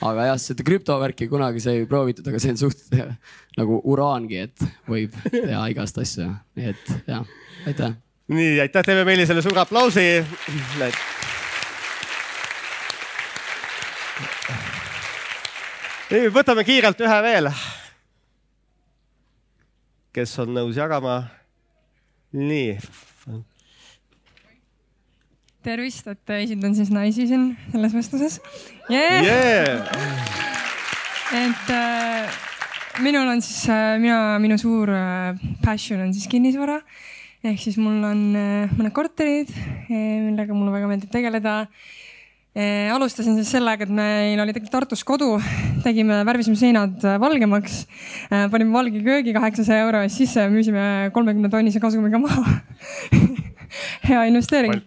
aga 0.00 0.30
jah, 0.30 0.40
seda 0.40 0.66
krüptovärki 0.66 1.28
kunagi 1.30 1.62
sai 1.62 1.84
proovitud, 1.88 2.26
aga 2.28 2.40
see 2.42 2.54
on 2.54 2.60
suht 2.60 2.96
nagu 3.60 3.80
uraangi, 3.88 4.42
et 4.48 4.66
võib 4.90 5.14
teha 5.30 5.62
igast 5.72 5.98
asju, 6.02 6.28
nii 6.58 6.72
et 6.72 6.92
jah, 7.06 7.24
aitäh. 7.68 7.94
nii, 8.32 8.58
aitäh, 8.66 8.86
teeme 8.86 9.06
Meelisele 9.08 9.44
suure 9.44 9.62
aplausi 9.62 10.06
nii, 16.10 16.28
võtame 16.34 16.66
kiirelt 16.66 17.00
ühe 17.02 17.22
veel. 17.30 17.50
kes 20.16 20.38
on 20.42 20.54
nõus 20.56 20.78
jagama? 20.78 21.20
nii. 22.32 22.78
Tervist, 25.66 26.06
et 26.10 26.34
esindan 26.38 26.76
siis 26.78 26.92
naisi 26.94 27.26
siin 27.28 27.50
selles 27.72 27.96
vestluses 27.96 28.40
yeah!. 28.90 29.26
Yeah! 29.26 29.84
et 31.34 31.74
äh, 31.74 32.40
minul 33.02 33.28
on 33.34 33.42
siis 33.44 33.66
äh,, 33.68 33.98
mina, 34.02 34.38
minu 34.42 34.58
suur 34.62 34.94
äh, 34.94 35.36
passion 35.64 36.06
on 36.06 36.14
siis 36.14 36.30
kinnisvara 36.30 36.80
ehk 37.46 37.60
siis 37.62 37.78
mul 37.82 38.00
on 38.06 38.26
äh, 38.38 38.74
mõned 38.78 38.94
korterid, 38.96 39.52
äh, 39.52 40.18
millega 40.24 40.56
mulle 40.56 40.74
väga 40.74 40.90
meeldib 40.90 41.12
tegeleda 41.12 41.62
Eh, 42.56 42.88
alustasin 42.88 43.34
siis 43.36 43.50
sellega, 43.52 43.84
et 43.84 43.90
meil 43.92 44.40
oli 44.40 44.54
tegelikult 44.54 44.72
Tartus 44.72 45.02
kodu, 45.04 45.34
tegime, 45.84 46.22
värvisime 46.24 46.56
seinad 46.56 47.02
äh, 47.04 47.18
valgemaks, 47.20 47.82
panime 48.48 48.72
valge 48.72 49.02
köögi 49.04 49.34
kaheksasaja 49.36 49.82
euro 49.84 50.00
eest 50.00 50.22
sisse 50.22 50.40
ja 50.40 50.48
müüsime 50.48 50.86
kolmekümne 51.12 51.50
tonnise 51.52 51.82
kasumiga 51.84 52.16
maha 52.22 52.56
hea 54.08 54.24
investeering. 54.30 54.80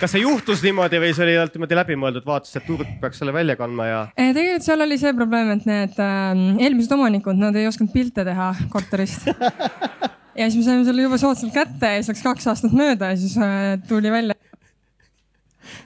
Kas 0.00 0.12
see 0.12 0.22
juhtus 0.22 0.62
niimoodi 0.64 1.00
või 1.00 1.12
see 1.16 1.24
oli 1.24 1.36
niimoodi 1.54 1.78
läbimõeldud, 1.78 2.26
vaatasid, 2.26 2.60
et 2.60 2.68
turg 2.68 2.90
peaks 3.00 3.20
selle 3.22 3.32
välja 3.34 3.56
kandma 3.58 3.88
ja? 3.88 4.00
Tegelikult 4.16 4.66
seal 4.66 4.84
oli 4.84 4.98
see 5.00 5.14
probleem, 5.16 5.54
et 5.56 5.68
need 5.68 6.00
äh, 6.02 6.42
eelmised 6.66 6.92
omanikud, 6.96 7.38
nad 7.40 7.56
ei 7.56 7.68
osanud 7.70 7.92
pilte 7.94 8.26
teha 8.26 8.50
korterist 8.72 9.28
ja 10.38 10.48
siis 10.50 10.58
me 10.60 10.66
saime 10.66 10.84
selle 10.88 11.06
juba 11.06 11.20
soodsalt 11.20 11.54
kätte 11.54 11.94
ja 11.94 12.02
siis 12.02 12.12
läks 12.12 12.24
kaks 12.26 12.50
aastat 12.52 12.76
mööda 12.76 13.12
ja 13.12 13.20
siis 13.20 13.36
äh, 13.40 13.76
tuli 13.88 14.12
välja. 14.12 14.36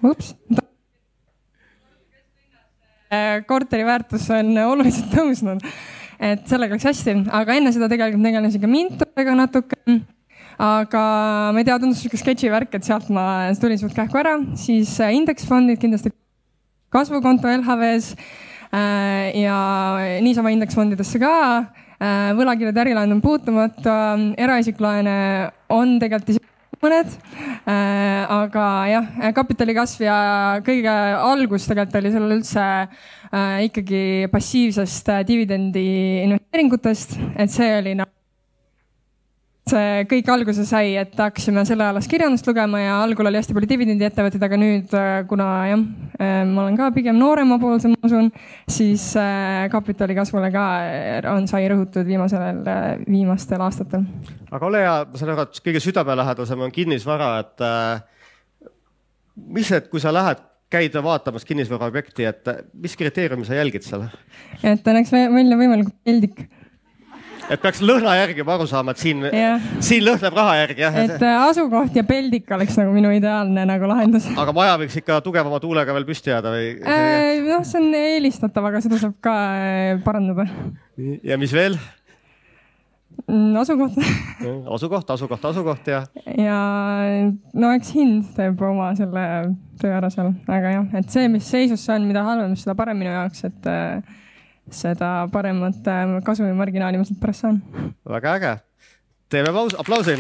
ups. 0.07 0.35
Äh, 3.11 3.41
korteri 3.47 3.87
väärtus 3.87 4.29
on 4.35 4.53
oluliselt 4.65 5.11
tõusnud, 5.15 5.65
et 6.23 6.47
sellega 6.51 6.77
läks 6.77 6.89
hästi, 6.91 7.17
aga 7.35 7.59
enne 7.59 7.73
seda 7.75 7.89
tegelikult 7.91 8.27
tegelesin 8.27 8.63
ka 8.63 8.71
Mintoga 8.71 9.37
natuke. 9.39 10.01
Aga 10.61 11.03
ma 11.55 11.63
ei 11.63 11.67
tea, 11.67 11.79
tundus 11.81 12.03
sihuke 12.03 12.21
sketši 12.21 12.53
värk, 12.53 12.75
et 12.77 12.85
sealt 12.85 13.09
ma 13.09 13.25
tulin 13.61 13.81
suht 13.81 13.97
kähku 13.97 14.21
ära, 14.21 14.37
siis 14.61 14.93
äh, 15.01 15.15
indeksfondid 15.17 15.81
kindlasti, 15.81 16.13
kasvukonto 16.93 17.49
LHV-s 17.49 18.15
ja 18.71 19.57
niisama 20.23 20.53
indeksfondidesse 20.55 21.19
ka. 21.19 21.33
Äh, 22.01 22.31
võlakirjade 22.33 22.81
ärilaen 22.81 23.13
on 23.13 23.19
puutumatu, 23.21 23.93
eraisiklaene 24.41 25.17
on 25.77 25.99
tegelikult 26.01 26.47
mõned. 26.81 27.11
Äh,. 27.69 28.25
aga 28.31 28.65
jah, 28.89 29.09
kapitali 29.37 29.75
kasv 29.77 30.07
ja 30.07 30.17
kõige 30.65 30.95
algus 31.21 31.67
tegelikult 31.69 31.99
oli 32.01 32.13
sellel 32.15 32.33
üldse 32.39 32.65
äh, 32.65 33.67
ikkagi 33.67 34.31
passiivsest 34.33 35.13
äh, 35.13 35.21
dividendi 35.29 35.85
investeeringutest, 36.25 37.19
et 37.37 37.53
see 37.53 37.69
oli 37.83 37.95
nagu 38.01 38.20
see 39.69 40.05
kõik 40.11 40.29
alguse 40.33 40.65
sai, 40.69 40.95
et 40.99 41.13
hakkasime 41.19 41.63
sellealast 41.69 42.11
kirjandust 42.11 42.47
lugema 42.49 42.81
ja 42.81 42.97
algul 43.03 43.29
oli 43.29 43.39
hästi 43.41 43.55
palju 43.57 43.69
dividendiettevõtteid, 43.71 44.45
aga 44.47 44.59
nüüd, 44.61 44.95
äh, 44.97 45.11
kuna 45.31 45.49
jah, 45.69 45.85
äh, 46.17 46.43
ma 46.49 46.65
olen 46.65 46.79
ka 46.79 46.91
pigem 46.95 47.19
nooremapoolsem, 47.21 47.95
ma 47.95 48.09
usun, 48.09 48.31
siis 48.71 49.11
äh, 49.21 49.69
kapitali 49.73 50.17
kasvule 50.19 50.51
ka 50.55 50.67
on, 51.35 51.49
sai 51.51 51.69
rõhutud 51.71 52.09
viimasel, 52.09 52.63
viimastel 53.07 53.65
aastatel. 53.67 54.07
aga 54.51 54.71
ole 54.71 54.85
hea, 54.85 54.95
ma 55.11 55.21
saan 55.21 55.35
aru, 55.35 55.49
et 55.49 55.65
kõige 55.67 55.83
südamelähedasem 55.85 56.67
on 56.67 56.73
kinnisvara, 56.75 57.33
et 57.45 57.67
mis, 59.51 59.75
et 59.77 59.91
kui 59.93 60.03
sa 60.03 60.15
lähed 60.15 60.47
käid 60.71 60.95
vaatamas 61.03 61.45
kinnisvaraobjekti, 61.49 62.27
et 62.31 62.51
mis 62.79 62.95
kriteeriumi 62.97 63.47
sa 63.47 63.59
jälgid 63.59 63.87
seal? 63.87 64.09
et 64.63 64.83
ta 64.85 64.95
näeks 64.97 65.13
välja 65.13 65.59
võimalikult 65.59 65.99
peldik 66.07 66.49
et 67.51 67.63
peaks 67.63 67.83
lõhna 67.85 68.15
järgi 68.21 68.43
juba 68.43 68.57
aru 68.57 68.67
saama, 68.71 68.95
et 68.95 69.03
siin, 69.03 69.25
siin 69.83 70.05
lõhnab 70.07 70.37
raha 70.39 70.57
järgi 70.63 70.85
jah. 70.85 70.99
et 71.05 71.23
äh, 71.27 71.37
asukoht 71.49 71.97
ja 71.99 72.05
peldik 72.07 72.51
oleks 72.55 72.79
nagu 72.79 72.95
minu 72.95 73.13
ideaalne 73.15 73.65
nagu 73.69 73.91
lahendus. 73.91 74.29
aga 74.41 74.55
maja 74.57 74.77
võiks 74.81 74.99
ikka 75.01 75.21
tugevama 75.27 75.61
tuulega 75.63 75.95
veel 75.97 76.07
püsti 76.09 76.33
jääda 76.33 76.53
või? 76.55 76.75
Äh, 76.81 77.41
noh, 77.47 77.65
see 77.67 77.81
on 77.83 77.89
eelistatav, 77.99 78.69
aga 78.71 78.83
seda 78.85 79.01
saab 79.03 79.17
ka 79.25 79.39
äh, 79.57 79.97
parandada. 80.07 80.47
ja 81.27 81.41
mis 81.41 81.55
veel? 81.57 81.79
Mm, 83.27 83.57
asukoht 83.61 83.99
asukoht, 84.77 85.11
asukoht, 85.13 85.45
asukoht 85.51 85.91
ja. 85.91 86.05
ja 86.39 86.61
no 87.53 87.75
eks 87.77 87.93
hind 87.95 88.31
teeb 88.37 88.63
oma 88.65 88.93
selle 88.99 89.27
töö 89.81 89.93
ära 89.97 90.09
seal, 90.13 90.33
aga 90.49 90.73
jah, 90.77 90.89
et 91.01 91.13
see, 91.13 91.29
mis 91.33 91.47
seisus 91.49 91.83
see 91.85 91.99
on, 91.99 92.09
mida 92.09 92.25
halvem, 92.25 92.57
seda 92.59 92.75
parem 92.79 92.99
minu 93.01 93.13
jaoks, 93.13 93.47
et 93.49 93.71
seda 94.71 95.29
paremat 95.33 95.87
äh, 95.87 96.17
kasumimarginaali 96.25 97.01
ma 97.01 97.07
sealt 97.07 97.21
pärast 97.21 97.47
saan. 97.47 97.61
väga 98.09 98.35
äge, 98.39 98.55
teeme 99.31 99.53
paus, 99.55 99.75
aplausi. 99.79 100.17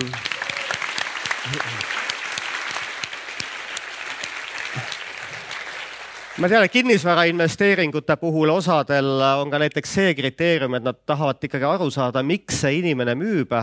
ma 6.40 6.48
tean, 6.48 6.64
et 6.64 6.72
kinnisvarainvesteeringute 6.72 8.16
puhul 8.16 8.50
osadel 8.54 9.08
on 9.42 9.50
ka 9.52 9.60
näiteks 9.60 9.94
see 9.98 10.14
kriteerium, 10.18 10.74
et 10.78 10.86
nad 10.86 10.98
tahavad 11.06 11.42
ikkagi 11.44 11.66
aru 11.68 11.90
saada, 11.92 12.22
miks 12.22 12.62
see 12.64 12.78
inimene 12.80 13.14
müüb. 13.18 13.54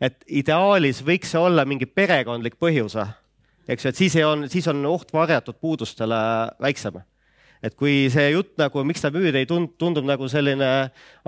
et 0.00 0.22
ideaalis 0.28 1.02
võiks 1.02 1.34
see 1.34 1.40
olla 1.40 1.64
mingi 1.64 1.86
perekondlik 1.86 2.58
põhjus, 2.60 2.98
eks 3.68 3.84
ju, 3.84 3.88
et 3.88 3.96
siis 3.96 4.16
ei 4.16 4.24
on, 4.24 4.48
siis 4.48 4.66
on 4.70 4.84
oht 4.86 5.12
varjatud 5.12 5.58
puudustele 5.60 6.18
väiksem 6.62 7.02
et 7.64 7.74
kui 7.78 8.06
see 8.12 8.30
jutt 8.32 8.54
nagu, 8.60 8.82
miks 8.86 9.02
ta 9.02 9.10
müüd, 9.14 9.34
ei 9.38 9.48
tund-, 9.48 9.74
tundub 9.80 10.06
nagu 10.08 10.28
selline 10.30 10.68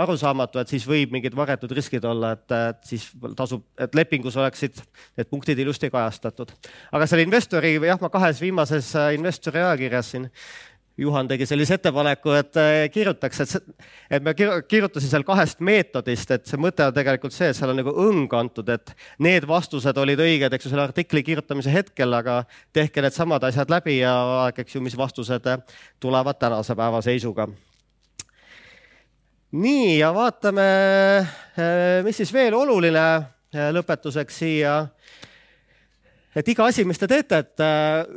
arusaamatu, 0.01 0.61
et 0.63 0.73
siis 0.73 0.87
võib 0.89 1.15
mingid 1.15 1.37
varjatud 1.37 1.73
riskid 1.77 2.07
olla, 2.07 2.35
et, 2.37 2.47
et 2.71 2.81
siis 2.93 3.09
tasub, 3.39 3.65
et 3.81 3.95
lepingus 3.99 4.39
oleksid 4.41 4.81
need 5.19 5.31
punktid 5.31 5.59
ilusti 5.59 5.91
kajastatud. 5.93 6.55
aga 6.93 7.11
selle 7.11 7.27
investori, 7.27 7.77
jah, 7.83 8.01
ma 8.03 8.13
kahes 8.13 8.43
viimases 8.43 8.95
äh, 8.99 9.13
investori 9.19 9.63
ajakirjas 9.63 10.15
siin 10.15 10.29
Juhan 10.99 11.29
tegi 11.31 11.47
sellise 11.49 11.79
ettepaneku, 11.79 12.33
et 12.37 12.59
äh, 12.61 12.91
kirjutaks, 12.93 13.41
et, 13.41 13.77
et 14.19 14.25
me 14.25 14.35
kirjutasin 14.37 15.09
seal 15.09 15.25
kahest 15.25 15.63
meetodist, 15.65 16.35
et 16.35 16.51
see 16.51 16.61
mõte 16.61 16.85
on 16.85 16.93
tegelikult 16.97 17.33
see, 17.33 17.49
et 17.53 17.57
seal 17.57 17.73
on 17.73 17.79
nagu 17.81 17.95
õng 18.05 18.35
antud, 18.37 18.69
et 18.75 18.93
need 19.23 19.47
vastused 19.49 19.97
olid 20.03 20.21
õiged, 20.21 20.53
eks 20.53 20.67
ju, 20.67 20.73
selle 20.75 20.85
artikli 20.85 21.23
kirjutamise 21.25 21.73
hetkel, 21.73 22.13
aga 22.19 22.43
tehke 22.77 23.05
needsamad 23.05 23.47
asjad 23.49 23.73
läbi 23.73 24.01
ja 24.01 24.13
vaadake, 24.33 24.67
eks 24.67 24.77
ju, 24.77 24.85
mis 24.85 24.99
vastused 24.99 25.49
tulevad 26.03 26.41
tänase 26.43 26.77
päeva 26.77 27.01
seisuga. 27.07 27.49
nii 29.53 29.99
ja 29.99 30.13
vaatame, 30.15 30.69
äh, 31.57 32.05
mis 32.05 32.21
siis 32.21 32.35
veel 32.35 32.55
oluline 32.55 33.07
äh, 33.07 33.71
lõpetuseks 33.73 34.43
siia 34.43 34.77
et 36.37 36.49
iga 36.49 36.69
asi, 36.69 36.85
mis 36.85 36.99
te 36.99 37.09
teete, 37.11 37.41
et 37.41 37.63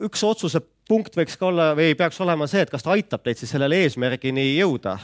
üks 0.06 0.22
otsuse 0.28 0.60
punkt 0.90 1.16
võiks 1.18 1.38
ka 1.40 1.48
olla 1.50 1.72
või 1.78 1.96
peaks 2.00 2.20
olema 2.24 2.48
see, 2.50 2.64
et 2.66 2.72
kas 2.72 2.84
ta 2.86 2.94
aitab 2.96 3.24
teid 3.24 3.40
siis 3.40 3.54
sellele 3.56 3.84
eesmärgini 3.86 4.54
jõuda. 4.58 4.98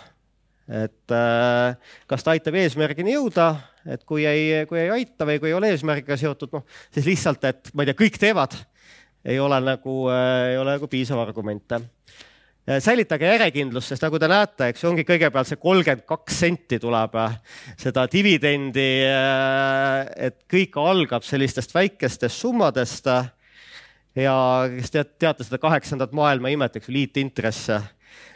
et 0.69 1.13
äh, 1.15 1.93
kas 2.07 2.23
ta 2.23 2.35
aitab 2.35 2.53
eesmärgini 2.59 3.15
jõuda, 3.15 3.55
et 3.89 4.03
kui 4.05 4.25
ei, 4.29 4.65
kui 4.69 4.77
ei 4.83 4.91
aita 4.99 5.25
või 5.25 5.39
kui 5.41 5.49
ei 5.49 5.55
ole 5.57 5.71
eesmärgiga 5.73 6.17
seotud, 6.17 6.51
noh 6.53 6.65
siis 6.93 7.07
lihtsalt, 7.07 7.47
et 7.49 7.71
ma 7.73 7.81
ei 7.83 7.89
tea, 7.89 7.97
kõik 8.03 8.19
teevad, 8.21 8.53
ei 9.25 9.39
ole 9.41 9.57
nagu 9.65 10.03
äh,, 10.13 10.51
ei 10.51 10.59
ole 10.61 10.75
nagu 10.77 10.91
piisav 10.91 11.23
argument 11.23 11.73
äh, 11.73 11.87
säilitage 12.77 13.25
järjekindlust, 13.31 13.95
sest 13.95 14.05
nagu 14.05 14.19
te 14.21 14.29
näete, 14.29 14.69
eks 14.69 14.85
ongi 14.85 15.07
kõigepealt 15.07 15.49
see 15.49 15.61
kolmkümmend 15.63 16.05
kaks 16.05 16.39
senti 16.43 16.77
tuleb 16.83 17.17
seda 17.79 18.05
dividendi, 18.11 18.89
et 20.27 20.43
kõik 20.51 20.77
algab 20.77 21.25
sellistest 21.25 21.73
väikestest 21.73 22.45
summadest 22.45 23.09
ja 24.19 24.35
kes 24.73 24.91
teate, 24.91 25.15
teate 25.19 25.47
seda 25.47 25.59
kaheksandat 25.61 26.13
maailma 26.15 26.51
imet, 26.53 26.77
eks 26.79 26.89
ju, 26.89 26.95
liitintresse. 26.95 27.79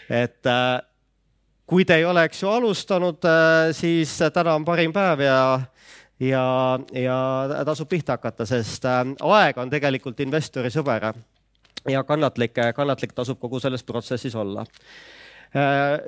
et 0.09 0.49
äh, 0.49 0.81
kui 1.69 1.85
te 1.85 1.97
ei 1.99 2.05
ole, 2.05 2.25
eks 2.27 2.43
ju, 2.43 2.49
alustanud, 2.51 3.23
äh, 3.27 3.71
siis 3.75 4.17
täna 4.33 4.57
on 4.59 4.65
parim 4.65 4.93
päev 4.93 5.23
ja, 5.25 5.39
ja, 6.19 6.45
ja 6.93 7.17
tasub 7.65 7.89
pihta 7.89 8.17
hakata, 8.17 8.47
sest 8.49 8.85
äh, 8.85 9.01
aeg 9.39 9.57
on 9.57 9.73
tegelikult 9.73 10.19
investori 10.25 10.71
sõber 10.73 11.11
ja 11.89 12.03
kannatlik, 12.07 12.55
kannatlik 12.75 13.15
tasub 13.15 13.41
kogu 13.41 13.59
selles 13.59 13.83
protsessis 13.83 14.35
olla 14.35 14.65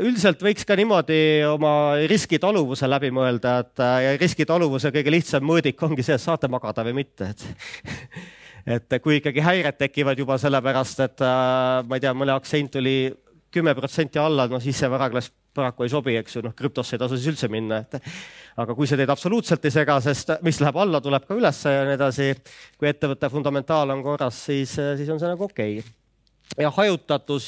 üldiselt 0.01 0.39
võiks 0.41 0.65
ka 0.65 0.73
niimoodi 0.73 1.43
oma 1.45 1.99
riskitaluvuse 2.09 2.87
läbi 2.89 3.11
mõelda, 3.13 3.59
et 3.61 3.83
riskitaluvuse 4.17 4.89
kõige 4.89 5.11
lihtsam 5.13 5.45
mõõdik 5.45 5.83
ongi 5.85 6.01
see, 6.01 6.15
et 6.17 6.23
saate 6.23 6.49
magada 6.49 6.81
või 6.87 6.95
mitte, 7.03 7.27
et 7.29 7.45
et 8.65 8.97
kui 9.03 9.19
ikkagi 9.19 9.43
häired 9.45 9.77
tekivad 9.77 10.19
juba 10.19 10.39
sellepärast, 10.41 11.03
et 11.05 11.23
äh, 11.25 11.81
ma 11.85 11.97
ei 11.97 12.03
tea, 12.03 12.13
mõne 12.17 12.33
aktsia 12.35 12.59
hind 12.59 12.73
tuli 12.73 12.97
kümme 13.55 13.75
protsenti 13.77 14.19
alla, 14.19 14.47
no 14.51 14.59
siis 14.59 14.79
see 14.81 14.89
varaklass 14.91 15.31
paraku 15.55 15.85
ei 15.85 15.91
sobi, 15.91 16.15
eks 16.19 16.35
ju, 16.35 16.41
noh, 16.43 16.55
krüptosse 16.57 16.97
ei 16.97 17.01
tasu 17.01 17.17
siis 17.17 17.29
üldse 17.31 17.49
minna, 17.51 17.79
et 17.85 17.95
aga 18.59 18.75
kui 18.75 18.89
see 18.89 18.99
teid 18.99 19.11
absoluutselt 19.13 19.63
ei 19.67 19.73
sega, 19.73 19.99
sest 20.03 20.33
mis 20.45 20.59
läheb 20.59 20.79
alla, 20.81 20.99
tuleb 21.03 21.27
ka 21.27 21.37
ülesse 21.37 21.71
ja 21.71 21.85
nii 21.87 21.95
edasi. 21.95 22.27
kui 22.79 22.89
ettevõtte 22.89 23.29
fundamentaal 23.31 23.93
on 23.95 24.03
korras, 24.03 24.41
siis, 24.49 24.75
siis 24.75 25.13
on 25.13 25.21
see 25.21 25.31
nagu 25.31 25.47
okei 25.47 25.79
okay.. 25.79 25.95
ja 26.59 26.73
hajutatus, 26.75 27.47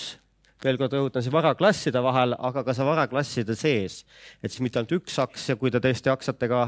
veel 0.64 0.80
kord 0.80 0.96
rõhutan, 0.96 1.26
siis 1.26 1.34
varaklasside 1.34 2.02
vahel, 2.04 2.38
aga 2.40 2.64
ka 2.64 2.78
see 2.78 2.88
varaklasside 2.88 3.58
sees, 3.60 4.00
et 4.42 4.54
siis 4.54 4.64
mitte 4.64 4.80
ainult 4.80 4.96
üks 5.02 5.20
aktsia, 5.22 5.60
kui 5.60 5.74
te 5.74 5.84
tõesti 5.84 6.14
aktsiatega 6.14 6.64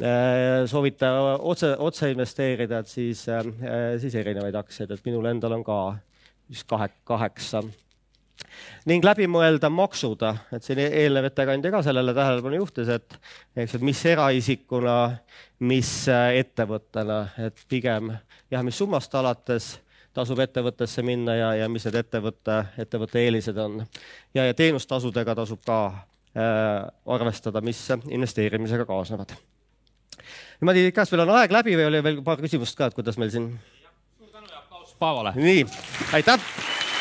Äh, 0.00 0.66
soovite 0.66 1.06
otse, 1.38 1.74
otse 1.78 2.08
investeerida, 2.10 2.78
et 2.80 2.88
siis, 2.88 3.26
äh, 3.28 3.44
siis 4.00 4.14
erinevaid 4.16 4.56
aktsiaid, 4.56 4.90
et 4.94 5.04
minul 5.04 5.28
endal 5.28 5.52
on 5.58 5.64
ka 5.66 5.78
vist 6.48 6.64
kahe, 6.70 6.88
kaheksa. 7.04 7.60
ning 8.88 9.04
läbi 9.04 9.26
mõelda 9.28 9.68
maksud, 9.68 10.24
et 10.56 10.64
siin 10.64 10.80
eelnev 10.80 11.28
ettekandja 11.28 11.70
ka 11.70 11.82
sellele 11.84 12.14
tähelepanu 12.16 12.56
juhtis, 12.56 12.88
et 12.88 13.18
eks, 13.56 13.76
et 13.76 13.84
mis 13.84 14.00
eraisikuna, 14.14 14.96
mis 15.60 15.92
ettevõttena, 16.08 17.20
et 17.36 17.64
pigem 17.68 18.14
jah, 18.50 18.64
mis 18.64 18.80
summast 18.80 19.14
alates 19.14 19.74
tasub 20.16 20.40
ettevõttesse 20.40 21.04
minna 21.04 21.36
ja, 21.36 21.54
ja 21.60 21.68
mis 21.68 21.84
need 21.84 22.00
ettevõtte, 22.00 22.62
ettevõtte 22.80 23.20
eelised 23.20 23.60
on. 23.60 23.82
ja, 24.32 24.48
ja 24.48 24.56
teenustasudega 24.56 25.36
tasub 25.36 25.60
ka 25.68 25.84
äh, 25.92 26.88
arvestada, 27.04 27.60
mis 27.60 27.90
investeerimisega 28.08 28.88
kaasnevad. 28.88 29.36
Niimoodi, 30.62 30.92
kas 30.94 31.10
meil 31.10 31.24
on 31.24 31.32
aeg 31.40 31.50
läbi 31.52 31.74
või 31.74 31.88
oli 31.88 32.02
veel 32.06 32.18
paar 32.22 32.38
küsimust 32.38 32.78
ka, 32.78 32.86
et 32.86 32.94
kuidas 32.94 33.18
meil 33.18 33.32
siin? 33.34 33.48
suur 34.18 34.30
tänu 34.30 34.46
ja 34.46 34.60
aplaus 34.62 34.94
Paavale. 34.98 35.32
nii, 35.34 35.66
aitäh 36.14 36.40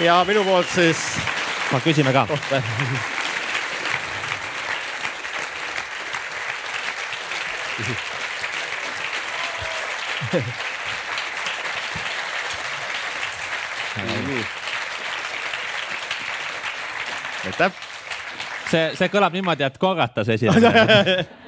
ja 0.01 0.23
minu 0.25 0.43
poolt 0.47 0.69
siis. 0.73 0.97
ma 1.71 1.79
küsime 1.85 2.13
ka. 2.13 2.25
aitäh. 17.45 17.71
see, 18.71 18.89
see 18.95 19.13
kõlab 19.13 19.37
niimoodi, 19.37 19.69
et 19.69 19.77
korratas 19.77 20.33
esineja 20.33 21.29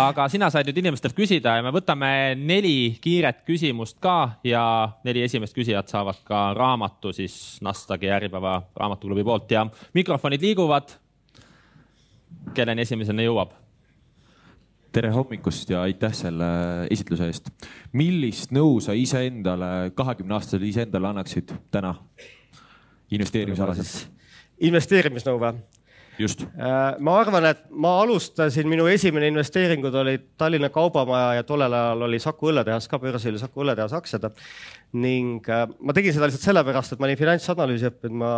aga 0.00 0.28
sina 0.32 0.50
said 0.50 0.68
nüüd 0.68 0.78
inimestelt 0.82 1.14
küsida 1.16 1.56
ja 1.58 1.64
me 1.64 1.72
võtame 1.74 2.08
neli 2.38 2.96
kiiret 3.02 3.42
küsimust 3.46 3.98
ka 4.02 4.40
ja 4.46 4.64
neli 5.06 5.24
esimest 5.26 5.56
küsijat 5.56 5.92
saavad 5.92 6.22
ka 6.26 6.46
raamatu 6.56 7.12
siis 7.14 7.58
Nastagi 7.64 8.10
Äripäeva 8.10 8.60
raamatuklubi 8.76 9.24
poolt 9.24 9.50
ja 9.54 9.66
mikrofonid 9.94 10.42
liiguvad. 10.42 10.96
kelleni 12.54 12.82
esimesena 12.82 13.22
jõuab? 13.22 13.54
tere 14.94 15.10
hommikust 15.10 15.70
ja 15.70 15.82
aitäh 15.82 16.12
selle 16.14 16.46
esitluse 16.90 17.26
eest. 17.26 17.50
millist 17.92 18.52
nõu 18.54 18.80
sa 18.80 18.94
iseendale, 18.94 19.90
kahekümne 19.94 20.34
aastasele 20.34 20.68
iseendale 20.70 21.08
annaksid 21.10 21.54
täna 21.70 21.94
investeerimisalaselt? 23.10 24.10
investeerimisnõu 24.60 25.40
või? 25.42 25.54
Just. 26.18 26.42
Äh, 26.42 26.98
ma 26.98 27.16
arvan, 27.20 27.46
et 27.50 27.64
ma 27.70 27.96
alustasin, 28.02 28.68
minu 28.70 28.86
esimene 28.90 29.28
investeeringud 29.32 29.94
olid 30.02 30.28
Tallinna 30.38 30.70
Kaubamaja 30.74 31.40
ja 31.40 31.46
tollel 31.46 31.72
ajal 31.72 32.06
oli 32.08 32.20
Saku 32.22 32.52
õlletehas 32.52 32.88
ka 32.90 33.00
börsil, 33.02 33.38
Saku 33.40 33.64
õlletehase 33.64 33.98
aktsiad. 33.98 34.28
Ning 34.94 35.44
äh, 35.50 35.66
ma 35.82 35.94
tegin 35.96 36.14
seda 36.14 36.28
lihtsalt 36.28 36.48
sellepärast, 36.48 36.94
et 36.94 37.00
ma 37.02 37.08
olin 37.08 37.18
finantsanalüüsi 37.18 37.88
õppinud, 37.90 38.18
ma 38.20 38.32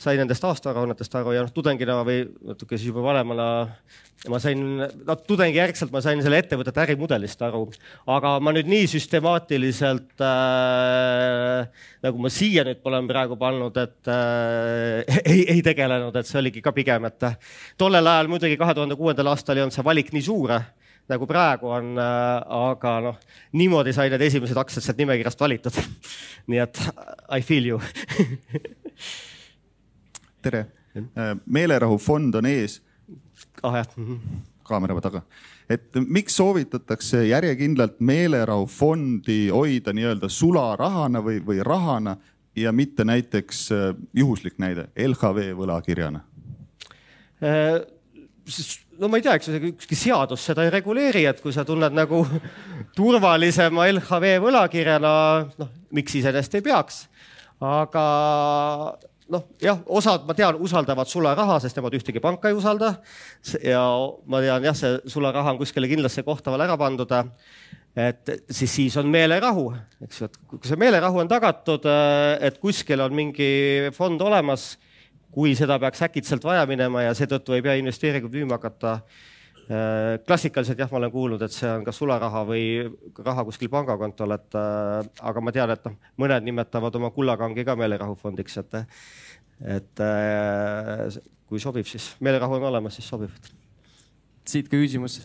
sain 0.00 0.20
nendest 0.20 0.44
aastaaruannetest 0.48 1.16
aru 1.20 1.34
ja 1.36 1.44
noh, 1.44 1.52
tudengina 1.54 2.00
või 2.06 2.22
natuke 2.48 2.78
siis 2.78 2.88
juba 2.88 3.04
vanemana 3.04 3.48
ma 4.28 4.40
sain, 4.40 4.64
no 4.80 5.16
tudengijärgselt 5.24 5.92
ma 5.92 6.02
sain 6.04 6.20
selle 6.24 6.40
ettevõtete 6.42 6.82
ärimudelist 6.82 7.40
aru, 7.44 7.62
aga 8.16 8.34
ma 8.44 8.52
nüüd 8.56 8.68
nii 8.68 8.88
süstemaatiliselt 8.92 10.24
äh, 10.24 11.84
nagu 12.04 12.20
ma 12.20 12.32
siia 12.32 12.64
nüüd 12.68 12.84
olen 12.88 13.08
praegu 13.08 13.38
pannud, 13.40 13.80
et 13.80 14.12
äh, 14.12 15.22
ei, 15.24 15.46
ei 15.56 15.64
tegelenud, 15.64 16.16
et 16.16 16.28
see 16.28 16.40
oligi 16.40 16.64
ka 16.64 16.74
pigem, 16.76 17.08
et 17.08 17.30
tollel 17.80 18.12
ajal 18.12 18.28
muidugi 18.32 18.60
kahe 18.60 18.76
tuhande 18.76 18.98
kuuendal 19.00 19.32
aastal 19.32 19.56
ei 19.56 19.64
olnud 19.64 19.76
see 19.76 19.88
valik 19.88 20.12
nii 20.16 20.28
suur 20.28 20.58
nagu 21.08 21.26
praegu 21.26 21.70
on 21.72 21.98
äh,, 21.98 22.42
aga 22.70 22.94
noh, 23.04 23.18
niimoodi 23.52 23.92
sai 23.96 24.10
need 24.12 24.22
esimesed 24.26 24.58
aktsiad 24.60 24.84
sealt 24.84 25.00
nimekirjast 25.00 25.40
valitud. 25.40 25.80
Nii 26.50 26.62
et 26.62 26.82
I 27.36 27.42
feel 27.46 27.72
you. 27.72 27.80
Tere, 30.44 30.66
äh, 30.96 31.34
meelerahufond 31.46 32.34
on 32.40 32.46
ees. 32.46 32.80
Ah 33.62 33.76
jah 33.76 33.86
-hmm. 33.96 34.18
kaamera 34.62 35.00
taga, 35.00 35.22
et 35.68 35.94
miks 36.06 36.36
soovitatakse 36.36 37.26
järjekindlalt 37.26 38.00
meelerahufondi 38.00 39.48
hoida 39.48 39.92
nii-öelda 39.92 40.28
sularahana 40.28 41.20
või, 41.20 41.40
või 41.46 41.64
rahana 41.64 42.16
ja 42.56 42.72
mitte 42.72 43.04
näiteks 43.04 43.72
äh, 43.72 43.94
juhuslik 44.14 44.58
näide 44.58 44.88
LHV 44.96 45.56
võlakirjana? 45.56 46.20
Äh,? 47.42 47.99
No 49.00 49.08
ma 49.08 49.18
ei 49.18 49.24
tea, 49.24 49.36
eks 49.38 49.50
ükski 49.72 49.98
seadus 49.98 50.44
seda 50.44 50.64
ei 50.66 50.72
reguleeri, 50.74 51.24
et 51.30 51.40
kui 51.42 51.54
sa 51.54 51.64
tunned 51.68 51.94
nagu 51.96 52.22
turvalisema 52.98 53.88
LHV 53.90 54.34
võlakirjana, 54.44 55.12
noh, 55.60 55.70
miks 55.96 56.18
iseenesest 56.20 56.58
ei 56.58 56.66
peaks. 56.66 57.04
aga 57.60 58.04
noh, 59.30 59.46
jah, 59.62 59.80
osad 59.90 60.26
ma 60.28 60.36
tean, 60.36 60.58
usaldavad 60.62 61.08
sularaha, 61.10 61.58
sest 61.62 61.78
nemad 61.78 61.96
ühtegi 61.98 62.22
panka 62.22 62.50
ei 62.50 62.56
usalda. 62.58 62.94
ja 63.64 63.82
ma 64.26 64.42
tean 64.44 64.68
jah, 64.68 64.76
see 64.76 64.98
sularaha 65.10 65.54
on 65.54 65.60
kuskile 65.60 65.90
kindlasse 65.90 66.24
kohta 66.26 66.52
veel 66.52 66.66
ära 66.66 66.76
pandud. 66.80 67.14
et 67.96 68.34
siis, 68.50 68.70
siis 68.70 68.96
on 69.00 69.08
meelerahu, 69.10 69.70
eks 70.04 70.20
ju, 70.20 70.30
et 70.30 70.38
kui 70.50 70.68
see 70.68 70.78
meelerahu 70.78 71.22
on 71.22 71.30
tagatud, 71.30 71.88
et 72.40 72.60
kuskil 72.62 73.00
on 73.06 73.14
mingi 73.16 73.50
fond 73.96 74.20
olemas, 74.22 74.74
kui 75.30 75.54
seda 75.58 75.78
peaks 75.78 76.02
äkitselt 76.06 76.44
vaja 76.44 76.64
minema 76.66 77.04
ja 77.06 77.14
seetõttu 77.14 77.54
ei 77.54 77.62
pea 77.62 77.76
investeeringuid 77.80 78.34
müüma 78.34 78.58
hakata 78.58 79.00
klassikaliselt 80.26 80.80
jah, 80.82 80.88
ma 80.90 80.98
olen 80.98 81.12
kuulnud, 81.14 81.42
et 81.46 81.54
see 81.54 81.68
on 81.70 81.84
kas 81.86 82.00
sularaha 82.00 82.42
või 82.48 82.64
raha 83.22 83.44
kuskil 83.46 83.70
pangakontol, 83.70 84.34
et 84.34 84.56
äh, 84.58 85.10
aga 85.30 85.42
ma 85.44 85.52
tean, 85.54 85.70
et 85.70 85.84
noh, 85.86 85.94
mõned 86.18 86.46
nimetavad 86.48 86.96
oma 86.98 87.12
kullakangi 87.14 87.64
ka 87.68 87.76
meelerahufondiks, 87.78 88.58
et 88.64 88.80
et 89.78 90.02
äh, 90.02 91.20
kui 91.46 91.62
sobib, 91.62 91.86
siis 91.86 92.16
meelerahu 92.18 92.58
on 92.58 92.66
olemas, 92.72 92.98
siis 92.98 93.06
sobib 93.14 93.30
siit 94.52 94.70
ka 94.70 94.78
küsimus, 94.78 95.18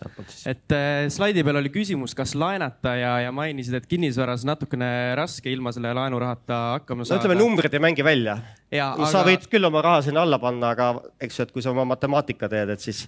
et 0.48 0.74
äh, 0.74 1.06
slaidi 1.12 1.44
peal 1.46 1.60
oli 1.60 1.72
küsimus, 1.74 2.14
kas 2.16 2.34
laenata 2.38 2.94
ja, 2.98 3.12
ja 3.26 3.32
mainisid, 3.34 3.76
et 3.78 3.88
kinnisvaras 3.90 4.46
natukene 4.48 4.88
raske 5.18 5.50
ilma 5.52 5.72
selle 5.74 5.92
laenurahata 5.96 6.60
hakkama 6.76 7.06
saada. 7.06 7.18
no 7.18 7.24
ütleme, 7.24 7.38
numbrid 7.40 7.74
ei 7.76 7.82
mängi 7.82 8.06
välja. 8.06 8.38
sa 8.72 8.92
aga... 8.94 9.26
võid 9.30 9.48
küll 9.52 9.68
oma 9.68 9.82
raha 9.84 10.04
sinna 10.08 10.24
alla 10.26 10.40
panna, 10.42 10.72
aga 10.76 10.92
eks 11.22 11.40
ju, 11.40 11.48
et 11.48 11.54
kui 11.54 11.64
sa 11.64 11.74
oma 11.74 11.86
matemaatika 11.92 12.50
teed, 12.52 12.74
et 12.76 12.82
siis 12.82 13.06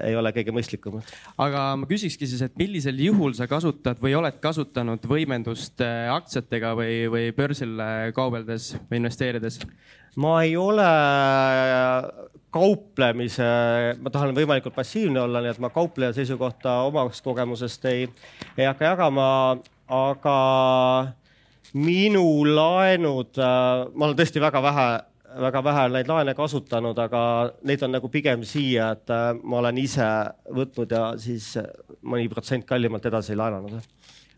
ei 0.00 0.16
ole 0.16 0.32
kõige 0.36 0.54
mõistlikum. 0.54 1.00
aga 1.38 1.64
ma 1.80 1.88
küsikski 1.90 2.28
siis, 2.28 2.42
et 2.46 2.56
millisel 2.60 3.00
juhul 3.00 3.34
sa 3.36 3.48
kasutad 3.50 4.00
või 4.02 4.14
oled 4.18 4.38
kasutanud 4.40 5.04
võimendust 5.08 5.82
äh, 5.84 6.08
aktsiatega 6.14 6.74
või, 6.78 7.04
või 7.12 7.26
börsil 7.36 7.80
kaubeldes 8.16 8.74
või 8.90 9.02
investeerides? 9.02 9.60
ma 10.16 10.36
ei 10.46 10.56
ole 10.56 10.86
kauplemise, 12.54 13.46
ma 13.98 14.12
tahan 14.14 14.34
võimalikult 14.36 14.76
passiivne 14.76 15.24
olla, 15.24 15.42
nii 15.42 15.54
et 15.56 15.62
ma 15.62 15.72
kaupleja 15.74 16.14
seisukohta 16.14 16.80
omast 16.86 17.24
kogemusest 17.24 17.84
ei, 17.90 18.06
ei 18.54 18.68
hakka 18.68 18.92
jagama, 18.92 19.26
aga 19.90 20.38
minu 21.74 22.44
laenud, 22.46 23.34
ma 23.42 24.06
olen 24.06 24.16
tõesti 24.18 24.42
väga 24.42 24.62
vähe, 24.62 24.86
väga 25.40 25.64
vähe 25.64 25.88
neid 25.92 26.08
laene 26.10 26.34
kasutanud, 26.38 26.98
aga 26.98 27.22
neid 27.66 27.82
on 27.82 27.94
nagu 27.96 28.10
pigem 28.12 28.44
siia, 28.46 28.92
et 28.94 29.14
ma 29.42 29.60
olen 29.62 29.78
ise 29.82 30.06
võtnud 30.54 30.92
ja 30.94 31.06
siis 31.18 31.54
mõni 32.02 32.28
protsent 32.32 32.66
kallimalt 32.68 33.06
edasi 33.10 33.36
laenanud 33.38 33.80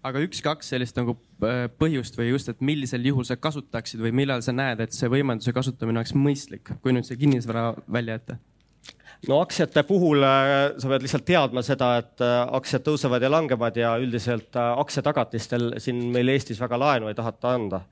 aga 0.06 0.22
üks-kaks 0.24 0.72
sellist 0.72 0.98
nagu 0.98 1.16
äh, 1.44 1.66
põhjust 1.80 2.18
või 2.18 2.30
just, 2.30 2.50
et 2.50 2.60
millisel 2.64 3.06
juhul 3.06 3.26
sa 3.26 3.38
kasutaksid 3.40 4.02
või 4.02 4.12
millal 4.14 4.44
sa 4.44 4.54
näed, 4.54 4.82
et 4.82 4.94
see 4.94 5.10
võimenduse 5.10 5.54
kasutamine 5.56 6.02
oleks 6.02 6.14
mõistlik, 6.16 6.74
kui 6.82 6.94
nüüd 6.94 7.08
see 7.08 7.18
kinnisvara 7.20 7.72
välja 7.90 8.18
jätta? 8.18 8.38
no 9.26 9.40
aktsiate 9.42 9.82
puhul 9.88 10.22
äh, 10.26 10.76
sa 10.78 10.90
pead 10.92 11.06
lihtsalt 11.06 11.26
teadma 11.28 11.64
seda, 11.66 11.92
et 12.02 12.24
äh, 12.24 12.38
aktsiad 12.58 12.84
tõusevad 12.86 13.24
ja 13.24 13.32
langevad 13.32 13.78
ja 13.80 13.94
üldiselt 14.02 14.56
aktsiatagatistel 14.56 15.72
siin 15.82 16.04
meil 16.14 16.34
Eestis 16.34 16.60
väga 16.62 16.78
laenu 16.80 17.10
ei 17.10 17.18
taheta 17.18 17.56
anda. 17.56 17.82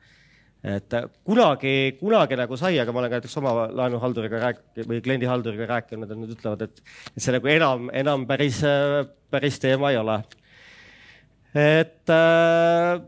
Et 0.65 0.95
kunagi, 1.29 1.75
kunagi 2.01 2.39
nagu 2.41 2.57
sai, 2.57 2.79
aga 2.81 2.93
ma 2.93 3.03
olen 3.03 3.13
ka 3.13 3.19
näiteks 3.21 3.37
oma 3.41 3.67
laenuhalduriga 3.69 4.41
rääkinud 4.47 4.89
või 4.89 5.03
kliendihalduriga 5.05 5.67
rääkinud, 5.75 6.09
et 6.09 6.23
nad 6.23 6.33
ütlevad, 6.37 6.65
et 6.65 7.21
see 7.21 7.35
nagu 7.37 7.53
enam, 7.53 7.91
enam 7.93 8.25
päris, 8.29 8.63
päris 9.35 9.61
teema 9.61 9.93
ei 9.93 10.01
ole 10.01 10.23
et 11.55 12.11
äh, 12.11 12.99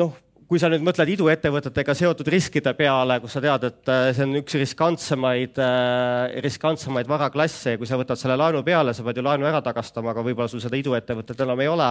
noh, 0.00 0.14
kui 0.48 0.60
sa 0.60 0.70
nüüd 0.72 0.84
mõtled 0.86 1.12
iduettevõtetega 1.14 1.94
seotud 1.96 2.28
riskide 2.32 2.72
peale, 2.76 3.18
kus 3.20 3.36
sa 3.36 3.42
tead, 3.44 3.66
et 3.68 3.92
äh, 3.92 4.06
see 4.16 4.24
on 4.24 4.38
üks 4.40 4.56
riskantsemaid, 4.62 5.60
äh, 5.60 6.38
riskantsemaid 6.44 7.10
varaklasse 7.10 7.74
ja 7.74 7.80
kui 7.80 7.88
sa 7.90 8.00
võtad 8.00 8.20
selle 8.20 8.38
laenu 8.40 8.64
peale, 8.64 8.96
sa 8.96 9.04
pead 9.04 9.20
ju 9.20 9.26
laenu 9.26 9.48
ära 9.48 9.60
tagastama, 9.64 10.14
aga 10.14 10.24
võib-olla 10.24 10.48
sul 10.52 10.64
seda 10.64 10.80
iduettevõtet 10.80 11.44
enam 11.44 11.60
ei 11.60 11.68
ole. 11.68 11.90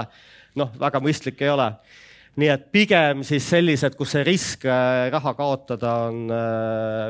noh, 0.58 0.74
väga 0.82 1.02
mõistlik 1.02 1.46
ei 1.46 1.54
ole. 1.54 1.70
Nii 2.42 2.50
et 2.50 2.70
pigem 2.74 3.24
siis 3.28 3.46
sellised, 3.50 3.96
kus 3.98 4.16
see 4.16 4.24
risk 4.26 4.64
raha 4.66 5.34
kaotada 5.38 5.92
on 6.10 6.32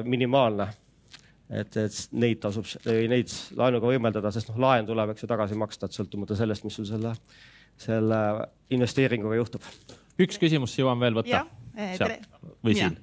minimaalne 0.03 0.67
et, 1.53 1.77
et 1.77 1.97
neid 2.17 2.39
tasub, 2.43 2.67
neid 3.09 3.33
laenuga 3.57 3.89
võimeldada, 3.91 4.31
sest 4.33 4.51
noh, 4.51 4.59
laen 4.63 4.87
tuleb, 4.87 5.13
eks 5.13 5.25
ju, 5.25 5.29
tagasi 5.29 5.57
maksta, 5.59 5.89
et 5.89 5.97
sõltumata 5.97 6.37
sellest, 6.37 6.65
mis 6.65 6.77
sul 6.79 6.87
selle, 6.89 7.13
selle 7.79 8.21
investeeringuga 8.73 9.37
juhtub. 9.39 9.67
üks 10.21 10.39
küsimus 10.41 10.75
jõuan 10.77 11.01
veel 11.01 11.17
võtta. 11.19 11.43
Eh, 11.73 11.97
või 12.61 12.77
siin? 12.77 12.97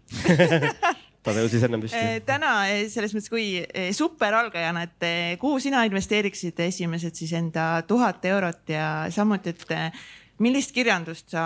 ta 1.24 1.34
tõusis 1.34 1.66
ennem 1.66 1.82
püsti. 1.82 1.98
Eh, 1.98 2.20
täna 2.26 2.54
eh, 2.70 2.84
selles 2.92 3.14
mõttes, 3.16 3.30
kui 3.32 3.62
superalgajana, 3.96 4.86
et 4.86 5.38
kuhu 5.42 5.60
sina 5.62 5.82
investeeriksid 5.88 6.62
esimesed 6.68 7.18
siis 7.18 7.34
enda 7.38 7.72
tuhat 7.88 8.24
eurot 8.30 8.72
ja 8.72 8.88
samuti, 9.14 9.54
et 9.54 10.40
millist 10.40 10.74
kirjandust 10.74 11.34
sa 11.34 11.44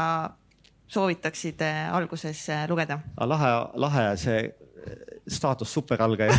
soovitaksid 0.89 1.61
eh, 1.65 1.89
alguses 1.95 2.49
eh, 2.49 2.65
lugeda? 2.71 2.99
lahe, 3.21 3.51
lahe 3.81 4.07
see 4.21 4.41
eh, 4.45 4.97
staatus 5.29 5.73
superalgaja. 5.75 6.39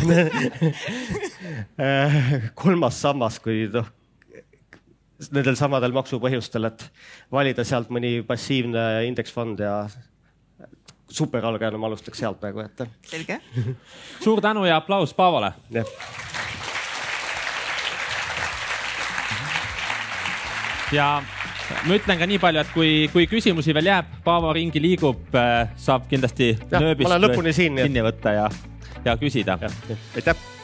kolmas 2.62 3.00
sammas, 3.02 3.38
kui 3.42 3.66
noh, 3.72 3.88
nendel 5.32 5.56
samadel 5.58 5.94
maksupõhjustel, 5.96 6.68
et 6.70 6.88
valida 7.32 7.64
sealt 7.64 7.90
mõni 7.92 8.20
passiivne 8.26 9.06
indeksfond 9.08 9.62
ja 9.64 9.78
superalgajana 11.08 11.78
ma 11.78 11.90
alustaks 11.90 12.18
sealt 12.18 12.40
praegu, 12.42 12.64
et. 12.64 12.84
selge. 13.06 13.40
suur 14.24 14.42
tänu 14.44 14.64
ja 14.68 14.80
aplaus 14.82 15.14
Paavole. 15.14 15.52
ja 20.92 21.08
ma 21.86 21.98
ütlen 21.98 22.20
ka 22.20 22.28
nii 22.30 22.40
palju, 22.42 22.64
et 22.64 22.74
kui, 22.74 22.90
kui 23.12 23.28
küsimusi 23.30 23.74
veel 23.76 23.90
jääb, 23.92 24.18
Paavo 24.26 24.52
ringi 24.56 24.82
liigub, 24.82 25.38
saab 25.86 26.08
kindlasti 26.10 26.54
nööbist 26.72 27.16
lõpuni 27.22 27.54
siin, 27.56 27.78
kinni 27.82 28.04
võtta 28.06 28.36
ja, 28.40 28.50
ja 29.06 29.16
küsida. 29.20 29.58
aitäh. 30.16 30.55